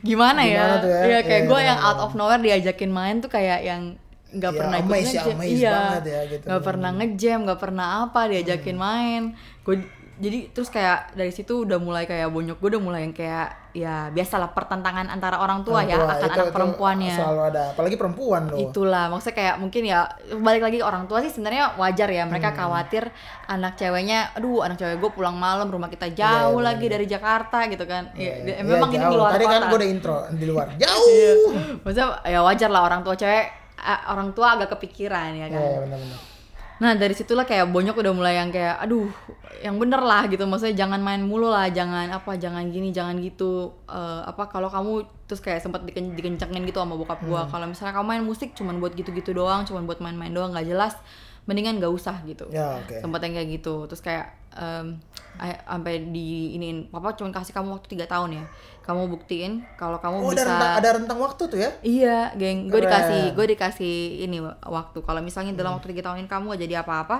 gimana, 0.00 0.40
Gimana 0.40 0.42
ya? 0.46 0.64
ya? 0.78 1.02
Iya 1.02 1.18
kayak 1.26 1.42
Iya, 1.42 1.50
gue 1.50 1.60
yang 1.60 1.78
out 1.82 1.98
of 1.98 2.12
nowhere 2.14 2.38
diajakin 2.38 2.90
main 2.90 3.18
tuh 3.18 3.26
kayak 3.26 3.66
yang 3.66 3.82
nggak 4.30 4.52
Iya, 4.54 4.58
pernah 4.62 4.76
ikut 4.78 4.86
ya, 4.86 5.02
ngejam, 5.02 5.36
iya, 5.42 5.78
ya, 5.98 6.20
gitu. 6.30 6.44
nggak 6.46 6.62
pernah 6.62 6.90
ngejam, 6.94 7.38
nggak 7.42 7.60
pernah 7.60 7.86
apa 8.06 8.20
diajakin 8.30 8.76
Hmm. 8.78 8.84
main. 8.86 9.22
Gue 9.66 9.76
jadi 10.20 10.52
terus 10.52 10.68
kayak 10.68 11.12
dari 11.12 11.28
situ 11.28 11.64
udah 11.64 11.76
mulai 11.76 12.04
kayak 12.04 12.28
bonyok 12.28 12.56
gue 12.56 12.68
udah 12.68 12.82
mulai 12.82 13.00
yang 13.02 13.10
kayak 13.10 13.48
ya 13.70 14.06
biasalah 14.08 14.50
pertentangan 14.50 15.06
antara 15.06 15.38
orang 15.38 15.62
tua 15.62 15.80
ya 15.80 15.94
Orang 15.94 16.04
tua, 16.04 16.12
akan 16.12 16.20
itu- 16.20 16.26
anak 16.28 16.42
itu 16.42 16.52
perempuannya. 16.52 17.14
Selalu 17.14 17.40
ada, 17.46 17.62
apalagi 17.70 17.96
perempuan 17.96 18.42
loh. 18.44 18.58
Itulah 18.60 19.04
maksudnya 19.06 19.36
kayak 19.36 19.54
mungkin 19.56 19.82
ya 19.84 19.98
balik 20.36 20.60
lagi 20.60 20.78
orang 20.80 21.06
tua 21.06 21.18
sih 21.18 21.28
sebenarnya 21.28 21.72
wajar 21.74 22.06
ya 22.06 22.22
Hmm. 22.22 22.30
mereka 22.30 22.50
khawatir 22.52 23.08
anak 23.46 23.74
ceweknya 23.74 24.34
aduh 24.34 24.60
anak 24.60 24.76
cewek 24.76 24.98
gue 24.98 25.10
pulang 25.10 25.34
malam 25.34 25.66
rumah 25.66 25.86
kita 25.86 26.10
jauh 26.10 26.58
iya, 26.58 26.66
lagi 26.66 26.84
bener. 26.84 26.92
dari 26.92 27.06
Jakarta 27.06 27.58
gitu 27.66 27.84
kan 27.84 28.12
Iya, 28.12 28.32
Iya, 28.36 28.54
iya, 28.58 28.62
memang 28.62 28.90
ini 28.90 29.00
di 29.00 29.16
luar 29.16 29.30
Tadi 29.32 29.44
kota 29.44 29.54
kan 29.54 29.60
gue 29.64 29.78
udah 29.78 29.88
intro 29.88 30.16
di 30.30 30.44
luar. 30.44 30.66
Jauh. 30.82 31.06
Iya. 31.08 31.32
maksudnya 31.80 32.06
ya 32.26 32.40
wajar 32.42 32.68
lah 32.68 32.82
orang 32.84 33.00
tua 33.00 33.14
cewek 33.14 33.46
eh, 33.78 34.00
orang 34.06 34.28
tua 34.32 34.46
agak 34.54 34.68
kepikiran 34.72 35.30
ya 35.32 35.38
Iya, 35.40 35.46
kan 35.48 35.62
iya, 35.62 35.78
benar-benar. 35.80 36.18
Nah 36.80 36.96
dari 36.96 37.12
situlah 37.12 37.44
kayak 37.44 37.68
bonyok 37.68 37.92
udah 38.00 38.12
mulai 38.16 38.40
yang 38.40 38.48
kayak 38.48 38.80
aduh 38.80 39.04
yang 39.60 39.76
bener 39.76 40.00
lah 40.00 40.24
gitu. 40.32 40.48
Maksudnya 40.48 40.72
jangan 40.72 41.04
main 41.04 41.20
mulu 41.20 41.52
lah 41.52 41.68
jangan 41.68 42.08
apa 42.08 42.40
jangan 42.40 42.64
gini 42.72 42.88
jangan 42.88 43.20
gitu. 43.20 43.76
Eh, 43.84 44.22
apa 44.24 44.48
kalau 44.48 44.72
kamu 44.72 45.04
terus 45.28 45.44
kayak 45.44 45.60
sempat 45.60 45.84
diken 45.84 46.16
dikencengin 46.16 46.64
gitu 46.64 46.80
sama 46.80 46.96
bokap 46.96 47.20
gua. 47.28 47.44
Hmm. 47.44 47.52
kalau 47.52 47.66
misalnya 47.68 47.92
kamu 48.00 48.06
main 48.08 48.24
musik 48.24 48.56
cuman 48.56 48.80
buat 48.80 48.96
gitu-gitu 48.96 49.36
doang 49.36 49.68
cuman 49.68 49.84
buat 49.84 50.00
main-main 50.00 50.32
doang 50.32 50.56
nggak 50.56 50.66
jelas 50.72 50.96
mendingan 51.44 51.76
nggak 51.76 51.92
usah 51.92 52.16
gitu. 52.24 52.48
Ya, 52.48 52.80
oke. 52.80 52.96
sempat 53.04 53.20
yang 53.28 53.36
kayak 53.36 53.48
gitu. 53.60 53.84
Terus 53.84 54.00
kayak 54.00 54.26
ay- 55.40 55.60
sampai 55.62 56.10
di 56.10 56.58
iniin 56.58 56.90
papa 56.90 57.14
cuma 57.14 57.30
kasih 57.30 57.54
kamu 57.54 57.78
waktu 57.78 57.88
tiga 57.96 58.04
tahun 58.10 58.42
ya 58.42 58.44
kamu 58.90 59.06
buktiin 59.08 59.52
kalau 59.74 59.96
kamu 59.96 60.18
Oh, 60.18 60.26
ada 60.26 60.34
bisa 60.34 60.42
rentang, 60.44 60.72
ada 60.74 60.88
rentang 60.98 61.18
waktu 61.18 61.42
tuh 61.46 61.56
ya? 61.56 61.70
Iya, 61.80 62.18
geng. 62.34 62.66
Gue 62.66 62.82
dikasih, 62.82 63.22
gue 63.32 63.46
dikasih 63.48 63.94
ini 64.20 64.36
waktu. 64.42 64.98
Kalau 64.98 65.22
misalnya 65.22 65.54
dalam 65.54 65.78
waktu 65.78 65.88
tiga 65.88 66.10
tahun 66.10 66.20
ini 66.20 66.28
kamu 66.28 66.50
gak 66.50 66.60
jadi 66.60 66.74
apa-apa, 66.82 67.16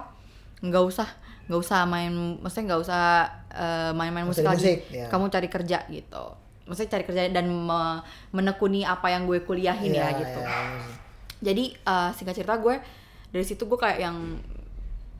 nggak 0.61 0.83
usah, 0.83 1.07
nggak 1.47 1.61
usah 1.61 1.87
main, 1.87 2.11
maksudnya 2.37 2.75
nggak 2.75 2.83
usah 2.83 3.03
eh, 3.49 3.91
main-main 3.95 4.27
musik 4.27 4.43
di 4.43 4.51
lagi. 4.51 4.59
musik, 4.61 4.79
ya. 4.91 5.07
Kamu 5.07 5.25
cari 5.27 5.47
kerja 5.47 5.79
gitu. 5.87 6.25
Maksudnya 6.67 6.91
cari 6.91 7.05
kerja 7.05 7.23
dan 7.31 7.47
me- 7.47 8.03
menekuni 8.31 8.83
apa 8.83 9.07
yang 9.09 9.25
gue 9.25 9.41
kuliahin 9.41 9.91
ya 9.91 10.11
Iya, 10.11 10.19
gitu. 10.19 10.41
iya, 10.41 10.59
iya. 10.75 10.95
Jadi 11.41 11.65
eh, 11.73 12.11
singkat 12.13 12.35
cerita 12.35 12.59
gue 12.59 12.77
dari 13.31 13.47
situ 13.47 13.63
gue 13.65 13.79
kayak 13.79 13.99
yang 14.01 14.17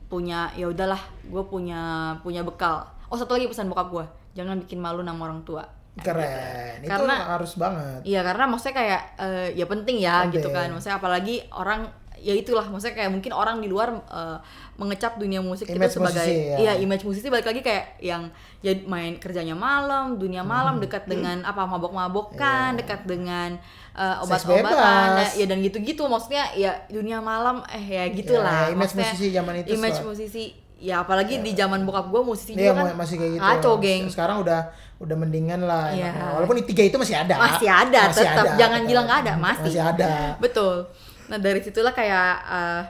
punya 0.05 0.51
ya 0.53 0.67
udahlah, 0.67 0.99
gue 1.23 1.43
punya 1.45 1.81
punya 2.19 2.43
bekal. 2.43 2.83
Oh 3.07 3.15
satu 3.15 3.33
lagi 3.33 3.47
pesan 3.47 3.67
bokap 3.67 3.87
gue, 3.89 4.05
jangan 4.33 4.59
bikin 4.59 4.77
malu 4.77 4.99
nama 4.99 5.19
orang 5.21 5.41
tua 5.41 5.63
Keren. 5.93 6.79
Itu 6.79 6.87
Karena- 6.87 7.27
harus 7.29 7.53
banget. 7.55 7.99
Iya 8.03 8.21
karena 8.21 8.47
maksudnya 8.47 8.75
kayak 8.77 9.01
eh, 9.17 9.47
ya 9.53 9.65
penting 9.65 9.97
ya 9.97 10.23
Penting. 10.23 10.33
gitu 10.37 10.49
kan. 10.49 10.67
Maksudnya 10.69 10.97
apalagi 10.97 11.35
orang 11.51 11.91
ya 12.15 12.31
itulah 12.31 12.63
maksudnya 12.63 12.95
kayak 12.95 13.11
mungkin 13.11 13.31
orang 13.31 13.59
di 13.59 13.67
luar 13.67 13.91
eh, 13.99 14.37
mengecap 14.77 15.17
dunia 15.17 15.41
musik 15.41 15.67
Image 15.67 15.89
itu 15.89 15.99
sebagai 15.99 16.21
musisi, 16.21 16.47
ya. 16.47 16.57
iya 16.57 16.73
image 16.75 17.03
musisi 17.03 17.27
balik 17.27 17.45
lagi 17.45 17.61
kayak 17.61 17.99
yang 17.99 18.29
ya 18.59 18.73
main 18.83 19.13
kerjanya 19.15 19.53
malam, 19.53 20.15
dunia 20.15 20.41
malam 20.41 20.77
dekat 20.77 21.05
dengan 21.05 21.43
apa 21.43 21.65
mabok-mabokan, 21.65 22.39
Hmm. 22.71 22.73
Iya. 22.73 22.79
dekat 22.79 23.01
dengan 23.03 23.49
eh, 23.91 24.15
Seks 24.17 24.47
obat-obatan 24.47 25.09
bebas. 25.19 25.29
ya 25.35 25.45
dan 25.45 25.59
gitu-gitu 25.59 26.03
maksudnya 26.03 26.45
ya 26.55 26.71
dunia 26.87 27.19
malam 27.19 27.61
eh 27.67 27.83
ya 27.83 28.05
gitulah 28.07 28.69
Ya, 28.69 28.71
image 28.71 28.95
Maksudnya, 28.95 29.11
musisi 29.11 29.27
zaman 29.29 29.53
itu 29.59 29.67
image 29.71 29.99
musisi 30.01 30.43
ya 30.79 30.95
apalagi 30.99 31.35
di 31.37 31.51
zaman 31.51 31.83
bokap 31.83 32.07
gue 32.07 32.21
musisi 32.23 32.53
Iya 32.53 32.71
juga 32.71 32.81
kan 32.81 32.95
masih 32.95 33.15
kayak 33.15 33.31
gitu. 33.31 33.43
ngaco 33.43 33.71
geng 33.77 34.03
Sekarang 34.07 34.37
udah 34.39 34.61
udah 35.01 35.15
mendingan 35.17 35.61
lah. 35.61 35.89
Iya. 35.89 36.07
enaknya. 36.07 36.31
Walaupun 36.35 36.57
di 36.61 36.65
tiga 36.65 36.83
itu 36.83 36.95
masih 36.95 37.17
ada. 37.17 37.35
Masih 37.35 37.65
ada, 37.67 38.01
tetap. 38.07 38.45
Jangan 38.55 38.81
bilang 38.85 39.05
nggak 39.05 39.19
ada, 39.25 39.33
masih. 39.35 39.65
Masih 39.67 39.81
ada. 39.83 40.11
Betul. 40.37 40.85
Nah 41.25 41.37
dari 41.37 41.59
situlah 41.59 41.89
kayak 41.91 42.31
eh, 42.45 42.81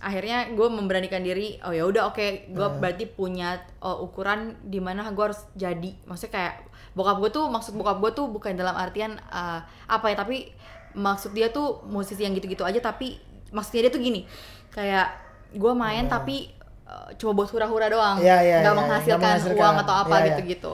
akhirnya 0.00 0.48
gue 0.50 0.68
memberanikan 0.68 1.20
diri. 1.20 1.56
Oh 1.60 1.70
ya 1.70 1.84
udah 1.84 2.08
oke, 2.08 2.26
gue 2.46 2.66
Hmm. 2.66 2.78
berarti 2.78 3.04
punya 3.06 3.56
eh, 3.58 3.96
ukuran 3.98 4.38
di 4.62 4.78
mana 4.78 5.08
gue 5.08 5.24
harus 5.24 5.40
jadi. 5.54 5.96
Maksudnya 6.04 6.32
kayak 6.34 6.54
bokap 6.90 7.16
gue 7.18 7.30
tuh 7.30 7.44
maksud 7.46 7.72
bokap 7.72 7.98
gue 7.98 8.10
tuh 8.12 8.26
bukan 8.26 8.52
dalam 8.52 8.74
artian 8.74 9.16
eh, 9.16 9.60
apa 9.86 10.06
ya, 10.06 10.16
tapi 10.16 10.52
maksud 10.92 11.30
dia 11.30 11.48
tuh 11.48 11.80
musisi 11.84 12.20
yang 12.20 12.32
gitu-gitu 12.32 12.62
aja. 12.62 12.78
Tapi 12.78 13.16
maksudnya 13.48 13.86
dia 13.86 13.92
tuh 13.92 14.00
gini, 14.00 14.28
kayak 14.70 15.08
gue 15.52 15.72
main 15.72 16.04
tapi 16.06 16.50
eh, 16.82 17.08
cuma 17.16 17.32
buat 17.32 17.48
hura-hura 17.48 17.86
doang, 17.86 18.18
Hmm. 18.18 18.26
Iya, 18.26 18.38
iya, 18.40 18.56
nggak 18.60 18.66
iya, 18.66 18.80
menghasilkan, 18.82 19.16
nggak 19.16 19.30
menghasilkan. 19.38 19.62
uang 19.62 19.76
atau 19.78 19.94
apa 19.96 20.14
Iya, 20.16 20.24
iya. 20.26 20.68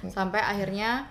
Gitu-gitu. 0.00 0.10
Sampai 0.10 0.40
akhirnya 0.40 1.06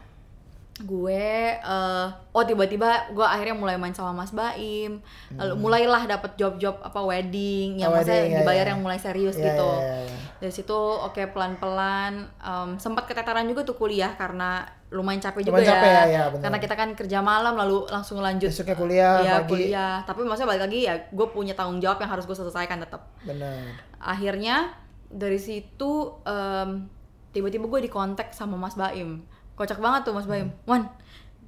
gue 0.80 1.28
eh 1.60 2.08
oh 2.32 2.44
tiba-tiba 2.48 3.12
gue 3.12 3.20
akhirnya 3.22 3.52
mulai 3.52 3.76
main 3.76 3.92
sama 3.92 4.16
Mas 4.16 4.32
Baim 4.32 5.04
lalu 5.36 5.54
mulailah 5.60 6.08
dapat 6.08 6.40
job-job 6.40 6.80
apa 6.80 7.04
wedding 7.04 7.76
yang 7.76 7.92
Hmm. 7.92 8.00
Oh, 8.00 8.00
maksudnya 8.00 8.16
wedding, 8.16 8.32
ya, 8.32 8.40
dibayar 8.40 8.64
ya. 8.64 8.72
yang 8.72 8.80
mulai 8.80 8.96
serius 8.96 9.36
Iya, 9.36 9.44
gitu 9.52 9.70
iya, 9.76 9.96
iya. 10.08 10.18
dari 10.40 10.54
situ 10.56 10.72
oke 10.80 11.20
pelan-pelan 11.30 12.14
em, 12.32 12.70
sempat 12.80 13.04
keteteran 13.04 13.44
juga 13.44 13.68
tuh 13.68 13.76
kuliah 13.76 14.16
karena 14.16 14.64
lumayan 14.90 15.20
capek 15.20 15.44
juga 15.44 15.60
Lumayan 15.60 15.68
capek 15.70 15.92
ya, 15.92 16.00
ya, 16.08 16.24
benar. 16.32 16.42
karena 16.42 16.58
kita 16.64 16.76
kan 16.78 16.90
kerja 16.96 17.20
malam 17.20 17.54
lalu 17.54 17.78
langsung 17.86 18.24
lanjut 18.24 18.48
Besoknya 18.48 18.78
kuliah, 18.80 19.16
Iya, 19.20 19.34
pagi. 19.36 19.50
kuliah 19.52 19.96
tapi 20.08 20.24
maksudnya 20.24 20.48
balik 20.48 20.64
lagi 20.64 20.80
ya 20.88 20.96
gue 21.06 21.28
punya 21.28 21.54
tanggung 21.54 21.84
jawab 21.84 22.00
yang 22.00 22.08
harus 22.10 22.24
gue 22.24 22.38
selesaikan 22.38 22.80
tetap 22.80 23.04
Benar. 23.20 23.84
akhirnya 24.00 24.72
dari 25.12 25.36
situ 25.36 25.92
em, 26.24 26.88
tiba-tiba 27.30 27.66
gue 27.66 27.82
dikontak 27.84 28.32
sama 28.32 28.56
Mas 28.56 28.74
Baim. 28.74 29.22
Kocak 29.54 29.78
banget 29.78 30.02
tuh 30.04 30.14
Mas 30.14 30.26
Baim. 30.26 30.50
Hmm. 30.50 30.66
Wan 30.66 30.82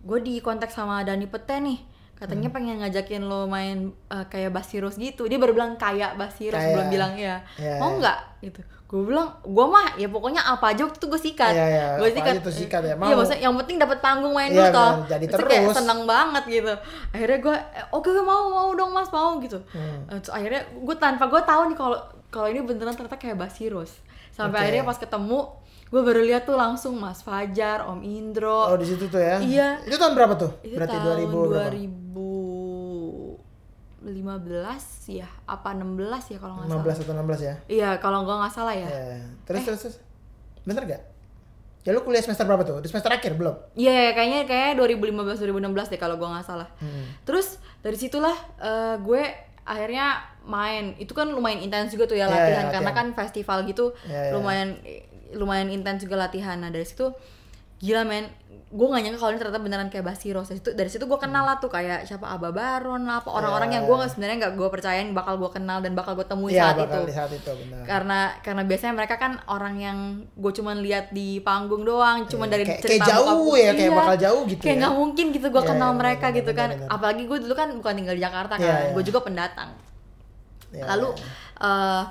gue 0.02 0.20
dikontak 0.20 0.70
sama 0.70 1.02
Dani 1.02 1.26
Pete 1.26 1.58
nih. 1.58 1.80
Katanya 2.14 2.48
Hmm. 2.48 2.56
pengen 2.56 2.76
ngajakin 2.80 3.24
lo 3.24 3.46
main 3.46 3.78
eh, 4.08 4.26
kayak 4.26 4.52
Basirus 4.52 4.94
gitu. 4.96 5.26
Dia 5.26 5.38
baru 5.38 5.52
bilang 5.52 5.74
kayak 5.76 6.16
Basirus 6.16 6.54
Kayak. 6.54 6.72
belum 6.72 6.88
bilang 6.90 7.12
iya. 7.16 7.42
Iya, 7.56 7.78
mau 7.78 7.98
nggak? 7.98 8.18
Gitu. 8.42 8.62
Gue 8.86 9.08
bilang 9.08 9.40
gue 9.42 9.66
mah 9.66 9.96
ya 9.96 10.06
pokoknya 10.06 10.44
apa 10.44 10.70
aja 10.70 10.84
waktu 10.84 11.00
itu 11.00 11.08
gue 11.08 11.22
sikat. 11.24 11.50
Iya, 11.50 11.66
iya, 11.66 11.86
gue 11.96 12.08
aja 12.12 12.38
tuh 12.38 12.52
sikat 12.52 12.82
ya, 12.84 12.88
iya 12.90 12.96
mau. 12.96 13.10
maksudnya 13.16 13.42
yang 13.42 13.56
penting 13.56 13.78
dapat 13.80 13.98
panggung 13.98 14.36
main 14.36 14.52
Iya, 14.52 14.68
dulu 14.68 14.76
toh. 14.76 14.94
jadi 15.08 15.26
Terus 15.32 15.48
kayak 15.48 15.66
seneng 15.74 16.00
banget 16.04 16.44
gitu. 16.46 16.74
Akhirnya 17.10 17.40
gue 17.40 17.56
eh, 17.74 17.86
oke 17.90 18.06
oke, 18.06 18.22
mau 18.22 18.44
mau 18.52 18.70
dong 18.76 18.92
mas 18.92 19.10
mau 19.10 19.40
gitu. 19.40 19.58
Hmm. 19.72 20.06
Eh, 20.08 20.20
terus 20.20 20.30
akhirnya 20.30 20.62
gue 20.70 20.96
tanpa 20.98 21.26
gue 21.26 21.42
tahu 21.42 21.62
nih 21.72 21.78
kalau 21.80 21.98
kalau 22.28 22.48
ini 22.48 22.60
beneran 22.62 22.94
ternyata 22.94 23.16
kayak 23.16 23.34
Basirus 23.36 23.96
sampai 24.32 24.56
Oke. 24.56 24.64
akhirnya 24.64 24.84
pas 24.86 24.96
ketemu 24.96 25.40
gue 25.92 26.02
baru 26.02 26.24
lihat 26.24 26.44
tuh 26.44 26.56
langsung 26.56 26.96
Mas 26.96 27.20
Fajar 27.20 27.84
Om 27.84 28.00
Indro 28.02 28.64
Oh 28.66 28.76
di 28.76 28.88
situ 28.88 29.06
tuh 29.06 29.20
ya? 29.20 29.38
Iya. 29.38 29.84
Itu 29.84 29.96
tahun 29.96 30.16
berapa 30.16 30.34
tuh? 30.36 30.52
itu 30.62 30.74
Berarti 30.74 30.96
tahun 30.96 31.28
2000 31.28 31.52
berapa? 31.52 31.70
2015 34.02 34.08
ya 35.14 35.28
apa 35.46 35.70
16 35.72 36.32
ya 36.32 36.38
kalau 36.40 36.54
nggak 36.58 36.68
salah 36.68 36.82
15 36.82 37.04
atau 37.04 37.14
16 37.14 37.38
ya? 37.42 37.56
iya 37.70 37.90
kalau 37.98 38.24
gue 38.24 38.34
nggak 38.34 38.50
salah 38.50 38.74
ya 38.74 38.88
Iya. 38.88 39.20
Terus 39.44 39.60
Eh. 39.60 39.66
terus 39.68 39.80
terus. 39.82 39.98
Bener 40.62 40.84
gak? 40.86 41.02
Ya 41.82 41.92
lu 41.92 42.02
kuliah 42.02 42.22
semester 42.22 42.46
berapa 42.46 42.62
tuh? 42.62 42.78
Di 42.78 42.88
semester 42.88 43.10
akhir 43.10 43.34
belum? 43.34 43.58
Iya, 43.74 44.14
kayaknya 44.14 44.46
kayak 44.46 44.78
2015 44.78 45.42
2016 45.42 45.90
deh 45.90 45.98
kalau 45.98 46.14
gue 46.16 46.30
nggak 46.30 46.46
salah. 46.46 46.70
Hmm. 46.78 47.10
Terus 47.24 47.48
dari 47.82 47.98
situlah 47.98 48.38
eh, 48.56 48.96
gue 48.98 49.24
akhirnya 49.64 50.22
main. 50.44 50.94
Itu 50.96 51.12
kan 51.12 51.28
lumayan 51.28 51.58
intens 51.60 51.90
juga 51.90 52.06
tuh 52.06 52.16
ya 52.16 52.26
Iya, 52.26 52.32
latihan 52.32 52.48
iya, 52.64 52.72
karena 52.72 52.92
latihan. 52.92 53.10
kan 53.10 53.18
festival 53.18 53.58
gitu 53.66 53.86
Iya, 54.04 54.14
iya. 54.14 54.32
lumayan 54.32 54.70
lumayan 55.34 55.68
intens 55.68 56.00
juga 56.00 56.16
latihan. 56.20 56.56
Nah, 56.56 56.68
dari 56.68 56.84
situ 56.84 57.12
gila 57.78 58.06
men 58.06 58.30
gue 58.70 58.86
gak 58.86 59.02
nyangka 59.02 59.18
kalau 59.18 59.32
ini 59.32 59.40
ternyata 59.42 59.58
beneran 59.60 59.90
kayak 59.90 60.06
Basiros 60.06 60.46
dari 60.46 60.56
situ 60.56 60.70
dari 60.72 60.86
situ 60.86 61.04
gue 61.04 61.18
kenal 61.18 61.42
lah 61.42 61.58
tuh 61.58 61.66
kayak 61.68 62.06
siapa 62.06 62.30
Aba 62.30 62.54
Baron 62.54 63.04
lah 63.04 63.20
apa 63.20 63.34
orang-orang 63.34 63.68
Iya. 63.68 63.76
yang 63.76 63.84
gue 63.90 63.98
sebenarnya 64.06 64.38
nggak 64.40 64.54
gue 64.54 64.70
percayain 64.70 65.10
bakal 65.10 65.36
gue 65.36 65.50
kenal 65.50 65.82
dan 65.82 65.92
bakal 65.92 66.14
gue 66.14 66.24
temui 66.24 66.54
Iya 66.54 66.62
saat 66.62 66.78
bakal 66.78 67.02
itu 67.02 67.12
saat 67.12 67.32
itu 67.34 67.50
benar. 67.50 67.82
karena 67.84 68.20
karena 68.40 68.64
biasanya 68.64 68.94
mereka 68.94 69.16
kan 69.18 69.34
orang 69.48 69.76
yang 69.76 69.98
gue 70.32 70.52
cuman 70.54 70.78
lihat 70.80 71.10
di 71.10 71.42
panggung 71.42 71.82
doang 71.82 72.30
cuman 72.30 72.46
Iya, 72.46 72.54
dari 72.54 72.64
kayak- 72.64 72.80
cerita 72.80 73.02
kayak 73.02 73.18
jauh 73.18 73.54
ya, 73.58 73.72
kayak 73.74 73.92
bakal 73.98 74.18
jauh 74.22 74.42
gitu 74.46 74.62
kayak 74.62 74.72
ya. 74.72 74.80
nggak 74.80 74.96
mungkin 74.96 75.26
gitu 75.32 75.48
gue 75.48 75.58
Iya, 75.60 75.70
kenal 75.74 75.90
iya, 75.90 75.98
mereka 75.98 76.22
benar, 76.24 76.38
gitu 76.38 76.52
kan 76.54 76.70
benar, 76.70 76.80
benar. 76.80 76.94
apalagi 76.94 77.24
gue 77.26 77.38
dulu 77.42 77.54
kan 77.58 77.68
bukan 77.74 77.94
tinggal 77.98 78.14
di 78.14 78.22
Jakarta 78.22 78.54
kan 78.54 78.62
Iya, 78.62 78.78
iya. 78.78 78.94
gue 78.94 79.04
juga 79.04 79.20
pendatang 79.20 79.70
Iya, 80.72 80.84
lalu 80.88 81.08
iya. 81.12 81.26
eh, 81.60 82.02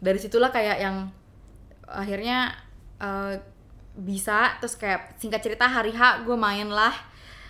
dari 0.00 0.16
situlah 0.16 0.48
kayak 0.48 0.80
yang 0.80 0.96
akhirnya 1.92 2.54
eh, 2.96 3.34
bisa 3.92 4.54
terus 4.56 4.74
kayak 4.74 5.16
singkat 5.16 5.40
cerita 5.40 5.64
hari 5.64 5.90
H 5.90 6.22
gue 6.22 6.36
main 6.36 6.66
lah 6.66 6.94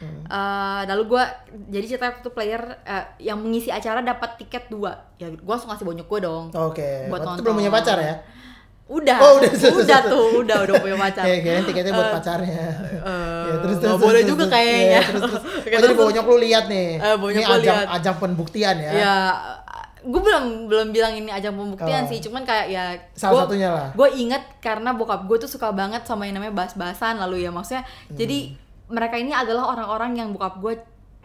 Hmm. 0.00 0.24
Eh, 0.24 0.82
lalu 0.88 1.12
gue 1.12 1.24
jadi 1.68 1.84
cerita 1.86 2.08
tuh 2.18 2.32
player 2.32 2.56
eh, 2.82 3.04
yang 3.20 3.36
mengisi 3.36 3.68
acara 3.68 4.00
dapat 4.00 4.40
tiket 4.40 4.72
dua 4.72 4.96
ya 5.14 5.28
gue 5.28 5.44
langsung 5.44 5.68
ngasih 5.68 5.84
bonyok 5.84 6.08
gue 6.08 6.20
dong 6.22 6.44
Oke. 6.50 7.04
buat 7.06 7.20
itu 7.20 7.28
nonton. 7.28 7.44
belum 7.44 7.56
punya 7.60 7.68
pacar 7.70 8.00
ya? 8.00 8.14
udah 8.88 9.16
Oh, 9.20 9.38
udah, 9.38 9.52
udah 9.52 10.00
tuh 10.02 10.24
udah 10.40 10.56
udah 10.64 10.74
punya 10.80 10.96
pacar 10.96 11.22
Iya, 11.22 11.36
kirain 11.38 11.62
tiketnya 11.62 11.92
buat 11.92 12.08
Eh, 12.08 12.14
pacarnya. 12.16 12.64
eh, 12.96 13.44
Ya, 13.44 13.54
terus, 13.60 13.76
terus, 13.78 13.98
boleh 14.00 14.18
terus, 14.18 14.30
juga 14.32 14.42
terus. 14.42 14.54
kayaknya. 14.56 14.82
Iya, 14.82 15.00
terus, 15.04 15.20
terus. 15.22 15.42
Oh, 15.70 15.80
jadi 15.84 15.94
bonyok 15.94 16.24
lu 16.26 16.36
lihat 16.40 16.64
nih. 16.66 16.88
Eh, 16.96 17.16
bonyok 17.20 17.38
ini 17.38 17.54
ajang, 17.60 17.80
ajang 17.92 18.16
pembuktian 18.16 18.76
ya. 18.80 18.90
ya 18.90 19.14
gue 20.02 20.16
belum 20.18 20.44
belum 20.66 20.88
bilang 20.90 21.12
ini 21.12 21.28
ajang 21.28 21.52
pembuktian 21.52 22.02
Oh. 22.02 22.08
sih 22.08 22.18
cuman 22.18 22.42
kayak 22.42 22.66
ya 22.66 22.84
Salah 23.12 23.44
satunya 23.44 23.68
lah. 23.68 23.88
gue 23.90 24.08
inget 24.14 24.40
karena 24.58 24.90
bokap 24.90 25.24
gue 25.24 25.36
tuh 25.38 25.50
suka 25.50 25.70
banget 25.70 26.02
sama 26.02 26.24
yang 26.24 26.34
namanya 26.34 26.56
bahas-bahasan 26.56 27.18
lalu 27.18 27.42
ya 27.42 27.50
maksudnya 27.50 27.82
Hmm. 27.82 28.14
jadi 28.14 28.56
mereka 28.86 29.14
ini 29.14 29.30
adalah 29.30 29.70
orang-orang 29.70 30.16
yang 30.16 30.28
bokap 30.30 30.56
gue 30.58 30.74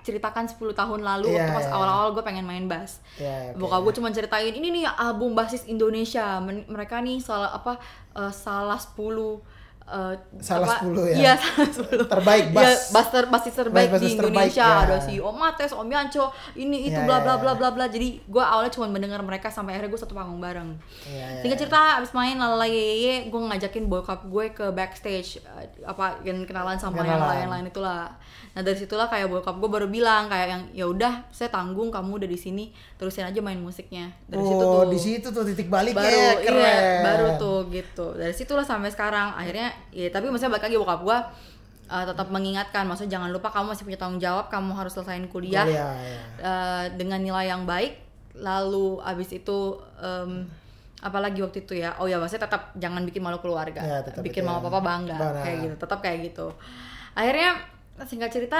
ceritakan 0.01 0.45
10 0.45 0.61
tahun 0.71 1.01
lalu 1.01 1.31
Iya, 1.31 1.41
waktu 1.41 1.55
pas 1.55 1.65
iya. 1.65 1.73
awal-awal 1.73 2.07
gue 2.11 2.21
pengen 2.21 2.43
main 2.43 2.65
bass 2.65 3.01
Iya, 3.15 3.51
oke. 3.51 3.57
bokap 3.59 3.79
gue 3.81 3.93
cuma 3.95 4.09
ceritain 4.11 4.53
ini 4.53 4.67
nih 4.71 4.85
album 4.87 5.33
basis 5.33 5.65
Indonesia 5.65 6.37
Men- 6.39 6.67
mereka 6.67 6.99
nih 6.99 7.17
salah 7.17 7.49
apa 7.51 7.81
eh, 8.13 8.29
salah 8.29 8.77
10 8.77 9.01
eh, 9.87 10.13
Salah 10.39 10.65
apa- 10.71 10.81
10 10.83 10.97
ya? 11.07 11.15
iya 11.15 11.33
salah 11.41 11.69
10 11.69 12.05
Terbaik 12.07 12.45
Iya, 12.45 12.55
bass. 12.55 12.89
bass 12.89 13.07
ter- 13.09 13.27
basis 13.27 13.53
terbaik 13.53 13.87
Bass- 13.87 13.93
di 13.95 14.05
basis 14.07 14.17
terbaik, 14.17 14.49
Indonesia 14.49 14.65
ya. 14.65 14.83
ada 14.83 14.97
si 14.99 15.13
Om 15.17 15.35
Mates, 15.35 15.71
Om 15.71 15.85
Yanco, 15.87 16.25
ini 16.55 16.77
itu 16.83 16.95
Iya, 16.95 17.05
bla 17.05 17.17
bla 17.19 17.33
iya. 17.33 17.39
bla 17.39 17.53
bla 17.53 17.69
bla. 17.69 17.85
Jadi 17.85 18.07
gue 18.19 18.43
awalnya 18.43 18.71
cuma 18.71 18.87
mendengar 18.87 19.21
mereka 19.21 19.47
sampai 19.47 19.73
akhirnya 19.73 19.89
gue 19.89 20.01
satu 20.01 20.13
panggung 20.13 20.39
bareng. 20.39 20.73
Iya, 21.05 21.25
iya, 21.29 21.39
Singkat 21.39 21.57
cerita 21.59 21.77
abis 21.95 22.11
main 22.11 22.35
lalala 22.35 22.65
yeye, 22.65 23.27
gue 23.27 23.39
ngajakin 23.39 23.85
bokap 23.85 24.25
gue 24.25 24.45
ke 24.51 24.65
backstage 24.69 25.37
eh, 25.39 25.69
apa 25.83 26.17
yang 26.21 26.41
kenalan 26.43 26.75
sama 26.75 26.99
yang 26.99 27.15
Kenalan. 27.15 27.45
lain-lain 27.45 27.65
itulah. 27.69 28.09
Nah 28.51 28.61
dari 28.61 28.75
situlah 28.75 29.05
kayak 29.05 29.27
bokap 29.27 29.53
gue 29.53 29.69
baru 29.69 29.85
bilang 29.85 30.25
kayak 30.25 30.47
yang 30.47 30.63
ya 30.73 30.85
udah 30.85 31.27
saya 31.29 31.49
tanggung 31.49 31.87
kamu 31.87 32.17
udah 32.17 32.25
di 32.25 32.37
sini 32.37 32.65
terusin 32.95 33.21
aja 33.23 33.37
main 33.37 33.59
musiknya. 33.59 34.09
Dari 34.25 34.41
situ 34.41 34.55
oh, 34.57 34.71
tuh 34.81 34.83
di 34.87 34.97
situ 34.97 35.27
tuh 35.27 35.43
titik 35.43 35.67
baliknya 35.67 35.99
baru 36.01 36.41
keren. 36.41 36.55
iya 36.55 37.03
baru 37.03 37.27
tuh 37.35 37.59
gitu 37.67 38.15
dari 38.15 38.31
situlah 38.31 38.63
sampai 38.63 38.87
sekarang 38.87 39.35
akhirnya 39.35 39.74
ya 39.91 40.07
tapi 40.11 40.27
maksudnya 40.29 40.53
balik 40.55 40.65
lagi 40.67 40.77
bokap 40.77 41.01
gua 41.03 41.17
uh, 41.89 42.05
tetap 42.05 42.27
mengingatkan 42.29 42.83
maksudnya 42.85 43.19
jangan 43.19 43.29
lupa 43.29 43.49
kamu 43.53 43.73
masih 43.73 43.83
punya 43.85 43.99
tanggung 43.99 44.21
jawab 44.21 44.49
kamu 44.49 44.71
harus 44.73 44.93
selesaiin 44.93 45.27
kuliah 45.29 45.65
Kuliah, 45.65 45.93
iya. 46.01 46.21
uh, 46.41 46.85
dengan 46.97 47.19
nilai 47.21 47.49
yang 47.49 47.63
baik 47.63 48.01
lalu 48.35 48.99
abis 48.99 49.31
itu 49.31 49.79
em, 49.95 50.43
apalagi 50.99 51.39
waktu 51.39 51.63
itu 51.63 51.79
ya 51.79 51.95
oh 52.03 52.07
ya 52.09 52.19
maksudnya 52.19 52.51
tetap 52.51 52.75
jangan 52.75 53.07
bikin 53.07 53.23
malu 53.23 53.39
keluarga 53.39 53.79
Ya, 53.79 54.03
bikin 54.19 54.43
mama 54.43 54.59
ya. 54.59 54.63
papa 54.67 54.79
bangga 54.83 55.15
Benar. 55.15 55.39
kayak 55.39 55.57
gitu 55.63 55.75
tetap 55.79 55.99
kayak 56.03 56.19
gitu 56.27 56.47
akhirnya 57.15 57.55
singkat 58.03 58.35
cerita 58.35 58.59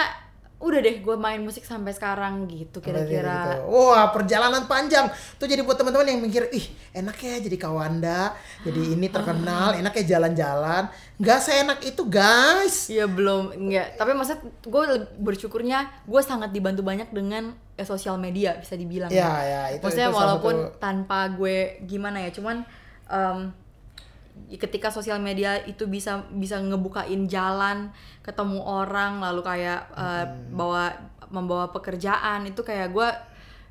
udah 0.56 0.80
deh 0.80 1.04
gue 1.04 1.16
main 1.20 1.38
musik 1.44 1.62
sampai 1.62 1.92
sekarang 1.92 2.48
gitu 2.48 2.80
kira-kira. 2.80 3.60
Gitu. 3.60 3.70
Wah 3.70 4.10
perjalanan 4.10 4.66
panjang. 4.66 5.12
Tuh 5.36 5.46
jadi 5.46 5.62
buat 5.62 5.76
teman-teman 5.76 6.08
yang 6.08 6.20
mikir 6.24 6.48
ih 6.50 6.64
enak 6.92 7.18
ya 7.20 7.36
jadi 7.38 7.58
kawanda 7.60 8.32
jadi 8.64 8.96
ini 8.96 9.12
terkenal 9.12 9.76
enak 9.76 9.94
ya 10.00 10.16
jalan-jalan. 10.16 10.88
Nggak 11.20 11.40
seenak 11.40 11.80
itu 11.84 12.08
guys. 12.08 12.88
Iya 12.88 13.06
belum. 13.06 13.52
Enggak 13.52 14.00
tapi 14.00 14.16
maksud 14.16 14.38
gue 14.64 14.84
bersyukurnya 15.20 15.92
gue 16.08 16.22
sangat 16.24 16.56
dibantu 16.56 16.82
banyak 16.82 17.12
dengan 17.12 17.52
eh, 17.76 17.84
sosial 17.84 18.16
media 18.16 18.56
bisa 18.56 18.80
dibilang 18.80 19.12
ya. 19.12 19.28
ya 19.44 19.64
itu 19.76 19.84
maksudnya 19.84 20.10
itu 20.10 20.18
walaupun 20.18 20.56
satu- 20.56 20.80
tanpa 20.80 21.20
gue 21.36 21.84
gimana 21.84 22.24
ya 22.24 22.32
cuman 22.32 22.64
em, 23.12 23.52
ketika 24.46 24.94
sosial 24.94 25.18
media 25.18 25.58
itu 25.66 25.90
bisa 25.90 26.28
bisa 26.32 26.62
ngebukain 26.62 27.26
jalan 27.26 27.90
ketemu 28.22 28.62
orang 28.62 29.18
lalu 29.20 29.42
kayak 29.42 29.90
uh, 29.98 30.26
bawa 30.54 30.94
membawa 31.34 31.74
pekerjaan 31.74 32.46
itu 32.46 32.62
kayak 32.62 32.94
gue 32.94 33.10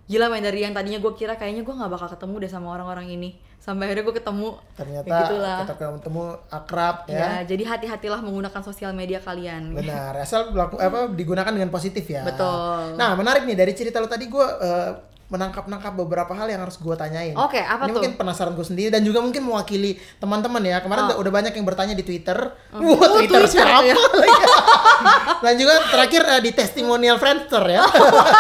gila 0.05 0.29
main 0.29 0.45
dari 0.45 0.61
yang 0.61 0.77
tadinya 0.77 1.01
gue 1.01 1.13
kira 1.17 1.39
kayaknya 1.41 1.65
gue 1.65 1.75
nggak 1.75 1.89
bakal 1.89 2.09
ketemu 2.13 2.35
deh 2.45 2.51
sama 2.51 2.77
orang-orang 2.77 3.09
ini. 3.09 3.31
Sampai 3.57 3.89
akhirnya 3.89 4.05
gue 4.05 4.17
ketemu. 4.21 4.49
Ternyata 4.77 5.09
Ya 5.09 5.17
gitulah. 5.25 5.59
kita 5.65 5.75
ketemu 5.81 6.25
akrab 6.53 6.97
ya, 7.09 7.17
ya 7.17 7.33
jadi 7.49 7.63
hati-hatilah 7.65 8.21
menggunakan 8.21 8.61
sosial 8.61 8.93
media 8.93 9.25
kalian. 9.25 9.73
Benar 9.73 10.21
asal 10.21 10.53
berlaku, 10.53 10.77
apa 10.77 11.09
digunakan 11.09 11.49
dengan 11.49 11.73
positif 11.73 12.05
ya. 12.05 12.21
Betul. 12.21 13.01
nah 13.01 13.17
menarik 13.17 13.49
nih 13.49 13.57
dari 13.57 13.73
cerita 13.73 14.05
lo 14.05 14.09
tadi 14.11 14.29
gue 14.29 14.45
menangkap-nangkap 15.27 15.93
beberapa 15.95 16.31
hal 16.31 16.47
yang 16.47 16.61
harus 16.61 16.77
gue 16.77 16.93
tanyain 16.93 17.33
Oke, 17.35 17.57
apa 17.57 17.85
ini 17.85 17.91
tuh? 17.91 17.95
mungkin 17.99 18.13
penasaran 18.15 18.53
gue 18.53 18.63
sendiri 18.63 18.89
dan 18.89 19.01
juga 19.01 19.19
mungkin 19.19 19.41
mewakili 19.43 19.97
teman-teman 20.17 20.61
ya 20.61 20.79
kemarin 20.79 21.03
Oh. 21.07 21.19
udah 21.19 21.33
banyak 21.33 21.53
yang 21.53 21.65
bertanya 21.65 21.93
di 21.93 22.03
Twitter 22.03 22.37
wah 22.71 22.79
Oh, 22.79 23.19
Twitter, 23.19 23.41
Twitter 23.41 23.43
siapa 23.51 23.81
ya? 23.83 23.97
dan 25.45 25.55
juga 25.55 25.75
terakhir 25.87 26.23
eh, 26.29 26.41
di 26.41 26.51
testimonial 26.51 27.17
Friendster 27.17 27.65
ya 27.67 27.83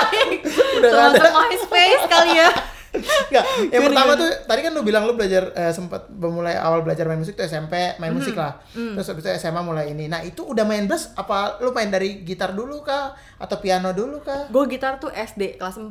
Udah 0.76 0.88
nggak 0.88 1.08
ada. 1.14 1.30
MySpace 1.42 2.04
kali 2.06 2.32
ya 2.36 2.50
Enggak, 2.94 3.42
yang 3.68 3.82
Gimana, 3.82 3.86
pertama 3.90 4.12
tuh 4.14 4.30
tadi 4.46 4.60
kan 4.60 4.70
lu 4.70 4.82
bilang 4.82 5.02
lu 5.02 5.12
belajar 5.12 5.50
eh, 5.52 5.72
sempat 5.72 6.06
memulai 6.08 6.54
awal 6.54 6.80
belajar 6.80 7.02
main 7.04 7.18
musik 7.18 7.34
tuh 7.34 7.42
SMP 7.42 7.74
main 7.98 8.08
Hmm. 8.08 8.22
musik 8.22 8.34
lah. 8.34 8.62
Terus 8.70 9.02
habis 9.04 9.18
itu 9.20 9.30
SMA 9.34 9.60
mulai 9.60 9.90
ini. 9.90 10.06
Nah, 10.06 10.22
itu 10.22 10.46
udah 10.46 10.62
main 10.62 10.86
bass 10.86 11.10
apa 11.12 11.58
lu 11.58 11.74
main 11.74 11.90
dari 11.90 12.22
gitar 12.22 12.54
dulu 12.54 12.80
kah 12.80 13.10
atau 13.34 13.58
piano 13.58 13.90
dulu 13.90 14.22
kah? 14.22 14.46
gue 14.46 14.64
gitar 14.70 14.96
tuh 14.96 15.10
SD 15.10 15.58
kelas 15.58 15.74
4 15.74 15.90